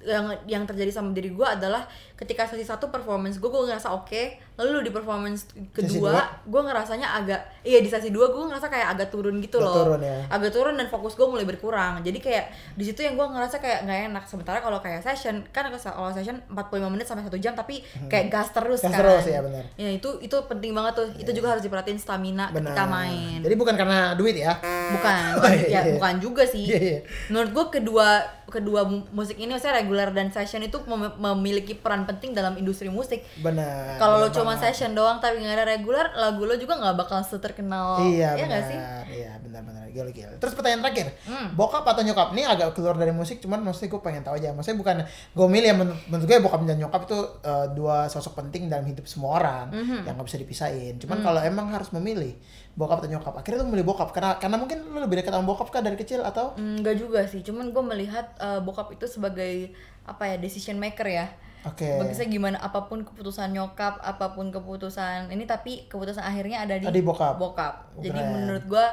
yang 0.00 0.32
yang 0.48 0.64
terjadi 0.64 0.96
sama 0.96 1.12
diri 1.12 1.28
gue 1.28 1.44
adalah 1.44 1.84
ketika 2.20 2.44
sesi 2.44 2.62
satu 2.62 2.86
performance 2.86 3.36
gue 3.36 3.48
gue 3.48 3.62
ngerasa 3.64 3.88
oke 3.90 4.22
lalu 4.54 4.84
di 4.84 4.92
performance 4.92 5.48
kedua 5.70 6.20
gue 6.42 6.60
ngerasanya 6.60 7.16
agak 7.16 7.40
iya 7.62 7.78
di 7.78 7.88
sesi 7.88 8.08
dua 8.08 8.28
gue 8.28 8.44
ngerasa 8.44 8.68
kayak 8.68 8.88
agak 8.90 9.08
turun 9.08 9.40
gitu 9.40 9.56
loh 9.56 9.72
turun 9.88 10.00
ya. 10.00 10.28
agak 10.28 10.50
turun 10.50 10.74
dan 10.74 10.86
fokus 10.86 11.14
gue 11.14 11.24
mulai 11.24 11.44
berkurang 11.44 12.00
jadi 12.00 12.16
kayak 12.16 12.44
di 12.74 12.84
situ 12.84 13.00
yang 13.00 13.14
gue 13.14 13.24
ngerasa 13.24 13.56
kayak 13.56 13.82
nggak 13.82 13.98
enak 14.10 14.24
sementara 14.26 14.58
kalau 14.58 14.78
kayak 14.78 15.00
session 15.00 15.40
kan 15.48 15.64
kalau 15.72 16.12
session 16.12 16.36
45 16.46 16.60
menit 16.88 17.04
sampai 17.04 17.24
satu 17.24 17.36
jam 17.36 17.52
tapi 17.52 17.80
kayak 18.06 18.28
gas 18.28 18.48
terus 18.50 18.78
Hmm. 18.80 18.86
Gas 18.86 18.94
kan 18.94 19.00
terus, 19.02 19.24
ya, 19.26 19.40
benar. 19.40 19.64
ya 19.74 19.88
itu 19.90 20.08
itu 20.20 20.36
penting 20.44 20.70
banget 20.70 20.92
tuh 20.94 21.08
itu 21.14 21.30
juga 21.32 21.50
harus 21.50 21.62
diperhatiin 21.62 21.96
stamina 21.96 22.48
Benar. 22.48 22.70
ketika 22.70 22.84
main 22.86 23.40
Jadi 23.40 23.54
bukan 23.54 23.74
karena 23.74 24.12
duit 24.12 24.36
ya. 24.36 24.52
bukan 24.94 25.16
Oh, 25.36 25.48
iya, 25.48 25.66
ya 25.70 25.80
iya. 25.82 25.94
bukan 25.94 26.14
juga 26.18 26.42
sih 26.42 26.66
Iya, 26.66 26.78
iya. 26.78 26.98
menurut 27.28 27.50
gue 27.50 27.64
kedua 27.72 28.08
kedua 28.46 28.82
mu- 28.82 29.06
musik 29.10 29.36
ini 29.36 29.46
maksudnya 29.48 29.78
regular 29.78 30.10
dan 30.10 30.28
session 30.28 30.58
itu 30.60 30.76
mem- 30.84 31.14
memiliki 31.16 31.72
peran 31.72 32.02
penting 32.10 32.30
dalam 32.32 32.54
industri 32.54 32.88
musik 32.88 33.22
Benar. 33.36 33.96
kalau 33.96 34.18
lo 34.18 34.28
cuma 34.28 34.52
banget. 34.52 34.70
session 34.70 34.92
doang 34.92 35.16
tapi 35.16 35.38
nggak 35.38 35.54
ada 35.54 35.66
regular 35.68 36.06
lagu 36.12 36.42
lo 36.42 36.54
juga 36.54 36.74
nggak 36.74 36.96
bakal 36.96 37.20
seterkenal 37.20 38.02
Iya 38.04 38.34
ya 38.34 38.42
benar. 38.42 38.62
sih 38.64 38.78
Iya 39.12 39.32
benar 39.40 39.62
benar. 39.62 39.78
Gila 39.88 40.06
gila. 40.08 40.38
Terus 40.38 40.54
pertanyaan 40.54 40.80
terakhir. 40.80 41.10
Hmm. 41.24 41.50
Bokap 41.52 41.82
atau 41.82 42.00
nyokap? 42.00 42.30
Ini 42.30 42.46
agak 42.46 42.72
keluar 42.72 42.94
dari 42.94 43.10
musik 43.10 43.38
cuman 43.38 43.58
maksudnya 43.60 43.90
gue 43.90 44.00
pengen 44.00 44.22
tahu 44.22 44.34
aja. 44.36 44.54
Maksudnya 44.54 44.78
bukan 44.78 44.96
gue 45.34 45.46
milih 45.48 45.66
ya 45.66 45.74
menurut, 45.74 46.00
menurut 46.06 46.24
gue 46.24 46.36
bokap 46.38 46.60
dan 46.62 46.78
nyokap 46.78 47.00
itu 47.04 47.18
eh, 47.42 47.66
dua 47.72 48.06
sosok 48.06 48.34
penting 48.36 48.66
dalam 48.66 48.84
hidup 48.84 49.02
semua 49.04 49.30
orang 49.36 49.66
Mhm. 49.72 50.06
yang 50.06 50.14
nggak 50.14 50.26
bisa 50.26 50.38
dipisahin. 50.38 50.94
Cuman 50.96 51.18
Hmm. 51.18 51.26
kalau 51.26 51.40
emang 51.42 51.66
harus 51.68 51.90
memilih 51.90 52.38
bokap 52.72 53.02
atau 53.02 53.10
nyokap, 53.10 53.34
akhirnya 53.34 53.60
lu 53.60 53.68
milih 53.68 53.82
bokap 53.84 54.08
karena 54.10 54.38
karena 54.38 54.56
mungkin 54.56 54.78
lu 54.84 54.98
lebih 55.00 55.16
dekat 55.18 55.32
sama 55.32 55.42
bokap 55.44 55.68
kan 55.68 55.82
dari 55.82 55.98
kecil 55.98 56.22
atau 56.22 56.54
Enggak 56.54 56.94
juga 56.96 57.26
sih, 57.26 57.42
cuman 57.42 57.68
gue 57.68 57.82
melihat 57.84 58.30
uh, 58.38 58.62
bokap 58.62 58.94
itu 58.94 59.04
sebagai 59.06 59.74
apa 60.02 60.22
ya 60.24 60.36
decision 60.36 60.78
maker 60.78 61.04
ya. 61.04 61.26
Oke. 61.62 61.84
Bagi 61.96 62.14
saya 62.14 62.26
gimana 62.26 62.56
apa 62.56 62.86
pun 62.86 63.02
keputusan 63.02 63.50
nyokap, 63.50 64.00
apa 64.00 64.32
pun 64.32 64.48
keputusan 64.48 65.28
ini 65.28 65.44
tapi 65.44 65.84
keputusan 65.86 66.20
akhirnya 66.20 66.62
ada 66.62 66.74
di, 66.74 66.84
Ada 66.84 66.94
di 66.94 67.04
bokap. 67.04 67.36
Bokap. 67.36 67.74
Jadi 67.98 68.16
Keren. 68.16 68.32
menurut 68.32 68.64
gue 68.64 68.86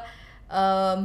um, 0.49 0.99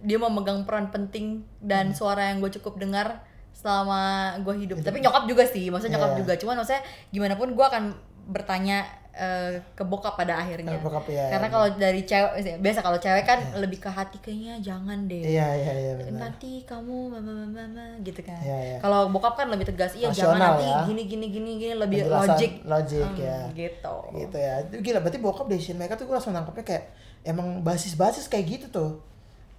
dia 0.00 0.16
memegang 0.16 0.64
peran 0.64 0.88
penting 0.88 1.44
Hmm. 1.60 1.68
dan 1.68 1.84
suara 1.92 2.32
yang 2.32 2.40
gue 2.40 2.50
cukup 2.52 2.80
dengar 2.80 3.22
selama 3.52 4.00
gue 4.40 4.54
hidup. 4.58 4.80
Tapi 4.80 4.98
nyokap 4.98 5.26
juga 5.26 5.44
sih, 5.44 5.68
maksudnya 5.68 5.94
nyokap 5.94 6.12
Iya. 6.12 6.18
juga. 6.18 6.32
Cuman 6.34 6.54
maksudnya 6.56 6.82
gimana 7.10 7.34
pun 7.34 7.52
gue 7.52 7.62
akan 7.62 7.84
bertanya 8.26 8.86
uh, 9.12 9.50
ke 9.72 9.82
bokap 9.82 10.14
pada 10.14 10.38
akhirnya. 10.38 10.74
Ke 10.74 10.80
bokap, 10.80 11.04
ya, 11.06 11.26
Karena 11.28 11.46
ya. 11.46 11.52
kalau 11.52 11.66
dari 11.74 12.00
cewek 12.02 12.30
biasa 12.58 12.78
kalau 12.80 12.96
cewek 12.96 13.24
kan 13.24 13.38
lebih 13.56 13.78
ke 13.78 13.86
hati 13.86 14.16
kayaknya 14.18 14.58
jangan 14.60 15.04
deh 15.04 15.20
Iya 15.20 15.48
iya 15.56 15.72
iya 15.72 15.92
benar. 15.94 16.28
nanti 16.28 16.62
kamu 16.62 17.10
mama 17.10 17.30
mama 17.32 17.46
mama 17.50 17.84
gitu 18.00 18.20
kan 18.20 18.38
Iya, 18.38 18.58
iya. 18.60 18.76
kalau 18.78 19.08
bokap 19.08 19.34
kan 19.34 19.46
lebih 19.48 19.66
tegas 19.66 19.92
iya 19.94 20.08
jangan 20.08 20.38
Rasional 20.38 20.50
nanti 20.54 20.66
ya. 20.66 20.78
gini 20.86 21.02
gini 21.04 21.26
gini 21.28 21.50
gini 21.56 21.74
lebih 21.74 21.98
Penjelasan 22.04 22.28
logik 22.30 22.52
logik, 22.64 23.06
Hmm, 23.06 23.18
ya. 23.18 23.38
gitu 23.52 23.96
gitu 24.14 24.36
ya 24.36 24.54
gila 24.70 24.98
berarti 25.00 25.18
bokap 25.18 25.46
decision 25.46 25.76
maker 25.76 25.94
tuh 25.94 26.04
gue 26.04 26.14
langsung 26.14 26.32
nangkepnya 26.32 26.64
kayak 26.64 26.84
emang 27.22 27.60
basis-basis 27.60 28.26
kayak 28.26 28.46
gitu 28.48 28.66
tuh 28.70 28.90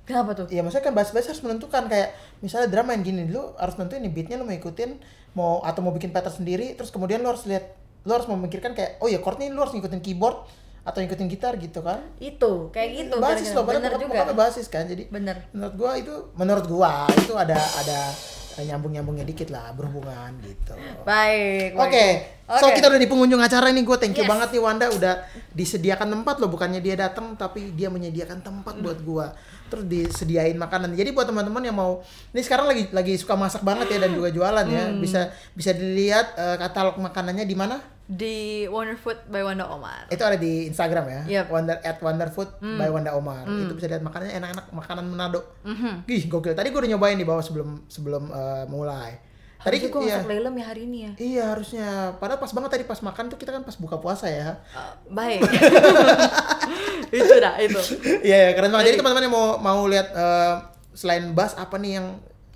kenapa 0.02 0.34
tuh 0.34 0.50
Iya 0.50 0.62
maksudnya 0.62 0.84
kan 0.84 0.96
basis-basis 0.96 1.30
harus 1.38 1.44
menentukan 1.44 1.86
kayak 1.86 2.10
misalnya 2.40 2.68
drama 2.68 2.92
main 2.92 3.02
gini 3.02 3.28
dulu 3.28 3.54
harus 3.56 3.76
nentuin 3.76 4.02
nih 4.02 4.12
beatnya 4.12 4.36
lo 4.36 4.44
mau 4.44 4.56
ikutin 4.56 4.98
mau 5.32 5.62
atau 5.62 5.80
mau 5.80 5.94
bikin 5.94 6.10
pattern 6.10 6.42
sendiri 6.42 6.74
terus 6.74 6.90
kemudian 6.90 7.22
lo 7.22 7.32
harus 7.32 7.46
lihat 7.46 7.78
lo 8.02 8.12
harus 8.12 8.28
memikirkan 8.28 8.74
kayak 8.74 8.98
oh 8.98 9.08
ya 9.08 9.20
chord 9.20 9.38
nih 9.38 9.50
lo 9.50 9.62
harus 9.62 9.74
ngikutin 9.74 10.02
keyboard 10.02 10.42
atau 10.82 10.98
ngikutin 10.98 11.28
gitar 11.30 11.54
gitu 11.56 11.80
kan 11.80 12.02
itu 12.18 12.74
kayak 12.74 12.90
gitu 13.06 13.16
basis 13.22 13.54
kira-kira. 13.54 13.58
lo 13.58 13.62
bener 13.64 13.92
bokap 13.94 14.02
juga 14.02 14.34
basis 14.34 14.66
kan 14.66 14.84
jadi 14.86 15.04
bener 15.08 15.46
menurut 15.54 15.76
gua 15.78 15.92
itu 15.94 16.14
menurut 16.34 16.66
gua 16.66 16.92
itu 17.14 17.34
ada 17.38 17.54
ada 17.56 18.00
nyambung 18.62 18.94
nyambungnya 18.94 19.26
dikit 19.26 19.50
lah 19.50 19.74
berhubungan 19.74 20.38
gitu 20.42 20.74
baik 21.02 21.74
Oke, 21.74 21.98
baik. 22.46 22.62
so 22.62 22.66
Oke. 22.68 22.78
kita 22.78 22.90
udah 22.90 23.00
di 23.00 23.10
pengunjung 23.10 23.40
acara 23.40 23.72
nih. 23.72 23.82
Gue 23.82 23.98
thank 23.98 24.14
you 24.14 24.22
Yes. 24.22 24.30
banget 24.30 24.50
nih 24.54 24.62
Wanda 24.62 24.86
udah 24.92 25.14
disediakan 25.56 26.08
tempat 26.12 26.36
loh, 26.38 26.52
bukannya 26.52 26.78
dia 26.78 26.94
datang 26.94 27.34
tapi 27.34 27.74
dia 27.74 27.90
menyediakan 27.90 28.44
tempat 28.44 28.76
Hmm. 28.76 28.84
buat 28.84 29.00
gua. 29.02 29.28
Terus 29.72 29.88
disediain 29.88 30.60
makanan. 30.60 30.92
Jadi 30.92 31.16
buat 31.16 31.24
teman-teman 31.24 31.64
yang 31.64 31.74
mau, 31.74 32.04
ini 32.36 32.44
sekarang 32.44 32.68
lagi 32.68 32.92
lagi 32.92 33.16
suka 33.16 33.40
masak 33.40 33.64
banget 33.64 33.88
ya 33.88 34.04
dan 34.04 34.12
juga 34.12 34.28
jualan 34.30 34.68
ya. 34.68 34.92
Hmm. 34.92 35.00
Bisa 35.00 35.32
bisa 35.56 35.72
dilihat 35.72 36.36
eh, 36.36 36.60
katalog 36.60 37.00
makanannya 37.00 37.48
di 37.48 37.56
mana? 37.56 37.80
di 38.12 38.68
Wonder 38.68 39.00
Food 39.00 39.32
by 39.32 39.40
Wanda 39.40 39.72
Omar 39.72 40.12
Itu 40.12 40.20
ada 40.20 40.36
di 40.36 40.68
Instagram 40.68 41.06
ya. 41.08 41.22
Yep. 41.32 41.46
Wonder 41.48 41.80
at 41.80 41.96
Wonderfood 42.04 42.60
Hmm. 42.60 42.76
by 42.76 42.92
Wanda 42.92 43.16
Omar. 43.16 43.48
Itu 43.48 43.72
bisa 43.72 43.88
lihat 43.88 44.04
makanannya 44.04 44.36
enak-enak 44.36 44.66
makanan 44.76 45.06
Manado. 45.08 45.42
Mhm. 45.64 46.04
Gih, 46.04 46.28
gokil. 46.28 46.52
Tadi 46.52 46.76
gue 46.76 46.80
udah 46.84 46.92
nyobain 46.92 47.16
di 47.16 47.24
bawah 47.24 47.40
sebelum 47.40 47.88
sebelum 47.88 48.28
eh, 48.28 48.66
mulai. 48.68 49.31
Tadi 49.62 49.78
Harusnya 49.78 49.94
gue 49.94 50.02
iya. 50.02 50.16
masak 50.18 50.30
lelem 50.34 50.56
ya 50.58 50.66
hari 50.66 50.82
ini 50.90 50.98
ya 50.98 51.12
Iya 51.22 51.44
harusnya. 51.54 51.88
Padahal 52.18 52.40
pas 52.42 52.52
banget 52.52 52.70
tadi 52.74 52.84
pas 52.90 53.00
makan 53.00 53.24
tuh 53.30 53.38
kita 53.38 53.52
kan 53.54 53.62
pas 53.62 53.78
buka 53.78 54.02
puasa 54.02 54.26
ya. 54.26 54.58
Uh, 54.74 54.94
baik 55.14 55.46
itu 57.14 57.36
dah 57.38 57.56
itu 57.62 57.82
Iya, 58.26 58.50
yeah, 58.50 58.58
keren 58.58 58.74
banget. 58.74 58.94
Jadi 58.94 58.98
teman-teman 59.06 59.24
yang 59.30 59.36
mau 59.36 59.48
mau 59.62 59.82
lihat 59.86 60.08
eh, 60.18 60.56
selain 60.98 61.30
bass 61.38 61.54
apa 61.54 61.78
nih 61.78 62.02
yang 62.02 62.08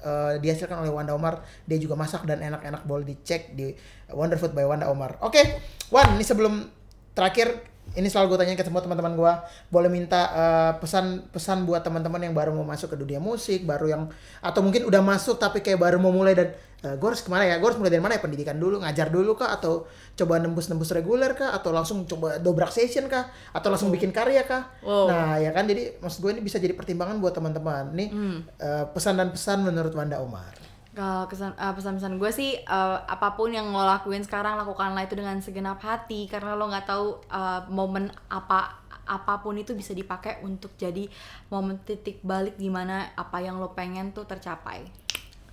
eh, 0.02 0.34
dihasilkan 0.42 0.82
oleh 0.82 0.90
Wanda 0.90 1.14
Omar, 1.14 1.46
dia 1.70 1.78
juga 1.78 1.94
masak 1.94 2.26
dan 2.26 2.42
enak-enak 2.42 2.82
boleh 2.90 3.06
dicek 3.06 3.54
di 3.54 3.76
Wonder 4.10 4.42
Food 4.42 4.58
by 4.58 4.66
Wanda 4.66 4.90
Omar. 4.90 5.22
Oke, 5.22 5.62
Wan, 5.94 6.18
ini 6.18 6.26
sebelum 6.26 6.66
terakhir 7.14 7.75
ini 7.94 8.10
selalu 8.10 8.34
gue 8.34 8.40
tanya 8.42 8.58
ke 8.58 8.66
semua 8.66 8.82
teman-teman 8.82 9.14
gue 9.14 9.34
boleh 9.70 9.90
minta 9.94 10.22
eh, 10.34 10.72
pesan-pesan 10.82 11.70
buat 11.70 11.86
teman-teman 11.86 12.26
yang 12.26 12.34
baru 12.34 12.52
mau 12.58 12.66
masuk 12.66 12.92
ke 12.94 12.98
dunia 12.98 13.22
musik 13.22 13.64
baru 13.64 13.86
yang 13.86 14.04
atau 14.42 14.60
mungkin 14.66 14.90
udah 14.90 15.06
masuk 15.06 15.38
tapi 15.38 15.62
kayak 15.62 15.78
baru 15.78 16.02
mau 16.02 16.12
mulai 16.12 16.34
dan 16.34 16.50
gue 16.86 17.08
harus 17.10 17.26
ke 17.26 17.34
mana 17.34 17.50
ya? 17.50 17.58
Gue 17.58 17.74
harus 17.74 17.82
mulai 17.82 17.98
dari 17.98 18.04
mana 18.04 18.14
ya? 18.14 18.22
Pendidikan 18.22 18.62
dulu 18.62 18.78
ngajar 18.78 19.10
dulu 19.10 19.34
kah? 19.34 19.58
Atau 19.58 19.90
coba 20.14 20.38
nembus-nembus 20.38 20.94
reguler 20.94 21.34
kah? 21.34 21.50
Atau 21.58 21.74
langsung 21.74 22.06
coba 22.06 22.38
dobrak 22.38 22.70
session 22.70 23.10
kah? 23.10 23.26
Atau 23.58 23.74
langsung 23.74 23.90
bikin 23.90 24.14
karya 24.14 24.46
kah? 24.46 24.70
Wow. 24.86 25.10
nah 25.10 25.34
ya 25.42 25.50
kan? 25.50 25.66
Jadi 25.66 25.98
maksud 25.98 26.22
gue 26.22 26.38
ini 26.38 26.46
bisa 26.46 26.62
jadi 26.62 26.78
pertimbangan 26.78 27.18
buat 27.18 27.34
teman-teman. 27.34 27.90
Nih 27.98 28.14
eh, 28.62 28.86
pesan 28.94 29.18
dan 29.18 29.34
pesan 29.34 29.66
menurut 29.66 29.98
Wanda 29.98 30.22
Omar 30.22 30.75
Kalau 30.96 31.28
kesan 31.28 31.52
eh, 31.60 31.74
pesan-pesan 31.76 32.16
gue 32.16 32.32
sih 32.32 32.52
eh, 32.56 32.98
apa 33.04 33.36
pun 33.36 33.52
yang 33.52 33.68
lo 33.76 33.84
lakuin 33.84 34.24
sekarang 34.24 34.56
lakukanlah 34.56 35.04
itu 35.04 35.20
dengan 35.20 35.38
segenap 35.44 35.84
hati. 35.84 36.32
Karena 36.32 36.56
lo 36.56 36.72
nggak 36.72 36.88
tahu 36.88 37.20
eh, 37.28 37.62
momen 37.68 38.08
apa 38.32 38.82
apa 39.06 39.44
pun 39.44 39.54
itu 39.60 39.78
bisa 39.78 39.94
dipakai 39.94 40.42
untuk 40.42 40.74
jadi 40.80 41.06
momen 41.54 41.78
titik 41.86 42.26
balik 42.26 42.58
di 42.58 42.74
mana 42.74 43.14
apa 43.14 43.38
yang 43.44 43.62
lo 43.62 43.76
pengen 43.76 44.16
tuh 44.16 44.26
tercapai. 44.26 44.88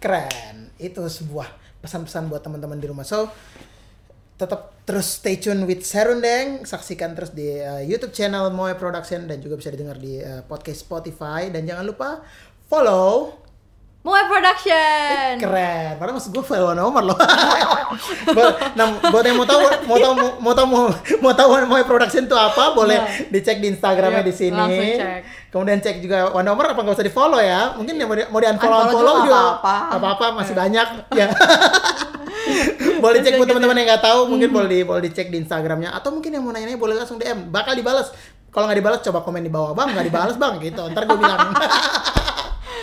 keren. 0.02 0.74
Itu 0.82 1.06
sebuah 1.06 1.46
pesan-pesan 1.82 2.26
buat 2.30 2.42
teman-teman 2.42 2.78
di 2.78 2.86
rumah. 2.90 3.06
So 3.06 3.30
tetap 4.38 4.74
terus 4.82 5.22
stay 5.22 5.38
tune 5.38 5.62
with 5.68 5.86
Serundeng 5.86 6.66
saksikan 6.66 7.14
terus 7.14 7.30
di 7.30 7.62
uh, 7.62 7.78
YouTube 7.78 8.10
channel 8.10 8.50
Moe 8.50 8.74
Production 8.74 9.30
dan 9.30 9.38
juga 9.38 9.54
bisa 9.54 9.70
didengar 9.70 9.98
di 9.98 10.18
uh, 10.18 10.42
podcast 10.46 10.82
Spotify. 10.82 11.50
Dan 11.50 11.66
jangan 11.66 11.86
lupa 11.86 12.18
follow 12.66 13.41
Moe 14.02 14.18
Production. 14.24 15.38
keren. 15.38 15.94
Padahal 15.94 16.18
maksud 16.18 16.30
gue 16.30 16.42
follow 16.42 16.74
nomor 16.74 17.02
loh. 17.04 17.18
Nah, 18.72 18.88
buat 19.04 19.22
yang 19.22 19.36
mau 19.36 19.44
tahu 19.44 19.60
mau 19.84 19.94
tahu 19.96 20.12
mau 20.40 20.52
tahu 20.52 20.66
mau, 20.66 20.84
mau 21.20 21.32
tahu 21.32 21.48
Moe 21.64 21.84
Production 21.84 22.24
itu 22.24 22.34
apa 22.34 22.72
boleh 22.72 22.96
Nah. 22.96 23.06
dicek 23.28 23.58
di 23.58 23.70
Instagramnya 23.70 24.20
Yap, 24.20 24.26
di 24.26 24.34
sini. 24.34 24.56
langsung 24.56 24.90
cek. 24.96 25.20
kemudian 25.50 25.78
cek 25.78 25.96
juga 26.00 26.32
Wanda 26.32 26.50
Omar 26.50 26.72
apa 26.72 26.80
nggak 26.80 26.96
usah 26.96 27.04
di 27.04 27.12
follow 27.12 27.38
ya? 27.38 27.76
Mungkin 27.76 27.94
yang 27.94 28.08
mau 28.08 28.16
di, 28.16 28.24
mau 28.26 28.38
di 28.38 28.48
unfollow 28.48 28.78
Unfollow 28.80 28.90
unfollow 28.90 29.16
juga 29.20 29.36
nggak 29.36 29.52
apa-apa. 29.54 29.74
nggak 29.86 30.00
apa-apa 30.00 30.24
masih 30.34 30.54
banyak. 30.56 30.88
Ya. 31.14 31.26
Boleh 32.98 33.18
cek 33.20 33.34
buat 33.34 33.46
teman-teman 33.46 33.76
yang 33.76 33.88
nggak 33.88 34.02
tahu 34.02 34.20
mungkin 34.26 34.48
boleh 34.50 34.68
di 34.68 34.78
boleh 34.82 35.02
dicek 35.04 35.28
di 35.28 35.38
Instagramnya. 35.38 35.92
Atau 35.92 36.10
mungkin 36.10 36.32
yang 36.32 36.42
mau 36.42 36.50
nanya-nanya 36.50 36.74
boleh 36.76 36.96
langsung 36.96 37.18
DM 37.18 37.50
bakal 37.50 37.74
dibalas. 37.74 38.10
Kalau 38.48 38.66
nggak 38.66 38.78
dibalas 38.78 39.00
coba 39.00 39.20
komen 39.20 39.40
di 39.40 39.48
bawah 39.48 39.72
bang 39.72 39.90
nggak 39.90 40.06
dibalas 40.08 40.34
bang. 40.34 40.58
Gitu. 40.58 40.82
Ntar 40.82 41.02
gue 41.04 41.14
bilang 41.14 41.38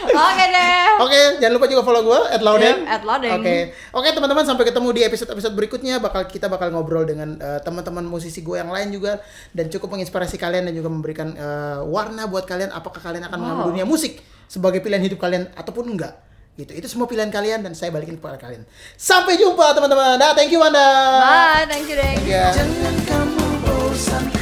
Oke 0.09 0.45
deh. 0.49 0.85
Oke, 0.99 1.19
jangan 1.37 1.53
lupa 1.55 1.67
juga 1.69 1.81
follow 1.85 2.03
gue 2.03 2.19
at 2.27 2.41
Lauden. 2.41 2.65
Yep, 2.83 2.89
at 2.89 3.03
Lauden. 3.05 3.31
Oke, 3.39 3.55
oke 3.93 4.07
teman-teman 4.09 4.43
sampai 4.43 4.65
ketemu 4.65 4.87
di 4.91 5.01
episode-episode 5.05 5.53
berikutnya. 5.53 6.01
Bakal 6.01 6.27
kita 6.27 6.49
bakal 6.49 6.73
ngobrol 6.73 7.05
dengan 7.05 7.37
eh, 7.37 7.59
teman-teman 7.61 8.03
musisi 8.03 8.41
gue 8.41 8.57
yang 8.57 8.73
lain 8.73 8.89
juga 8.89 9.21
dan 9.53 9.69
cukup 9.69 9.95
menginspirasi 9.95 10.35
kalian 10.35 10.67
dan 10.67 10.73
juga 10.73 10.89
memberikan 10.89 11.31
eh, 11.33 11.79
warna 11.85 12.25
buat 12.25 12.43
kalian. 12.43 12.73
Apakah 12.73 12.99
kalian 12.99 13.25
akan 13.25 13.37
mengambil 13.37 13.57
Wow. 13.59 13.69
dunia 13.75 13.85
musik 13.85 14.23
sebagai 14.47 14.79
pilihan 14.79 15.03
hidup 15.03 15.19
kalian 15.19 15.51
ataupun 15.53 15.85
enggak? 15.87 16.15
Gitu. 16.55 16.75
Itu 16.75 16.87
semua 16.91 17.07
pilihan 17.07 17.31
kalian 17.31 17.63
dan 17.63 17.71
saya 17.71 17.87
balikin 17.93 18.19
kepada 18.19 18.35
kalian. 18.35 18.67
Sampai 18.99 19.39
jumpa 19.39 19.71
teman-teman. 19.71 20.19
Dah, 20.19 20.35
thank 20.35 20.51
you 20.51 20.59
Wanda. 20.59 20.83
Bye, 21.23 21.63
thank 21.67 21.87
you, 21.87 21.95
Deng. 21.95 22.19
Thank 22.19 22.27
you. 22.27 22.43
Jangan 22.51 22.95
kamu 23.07 24.38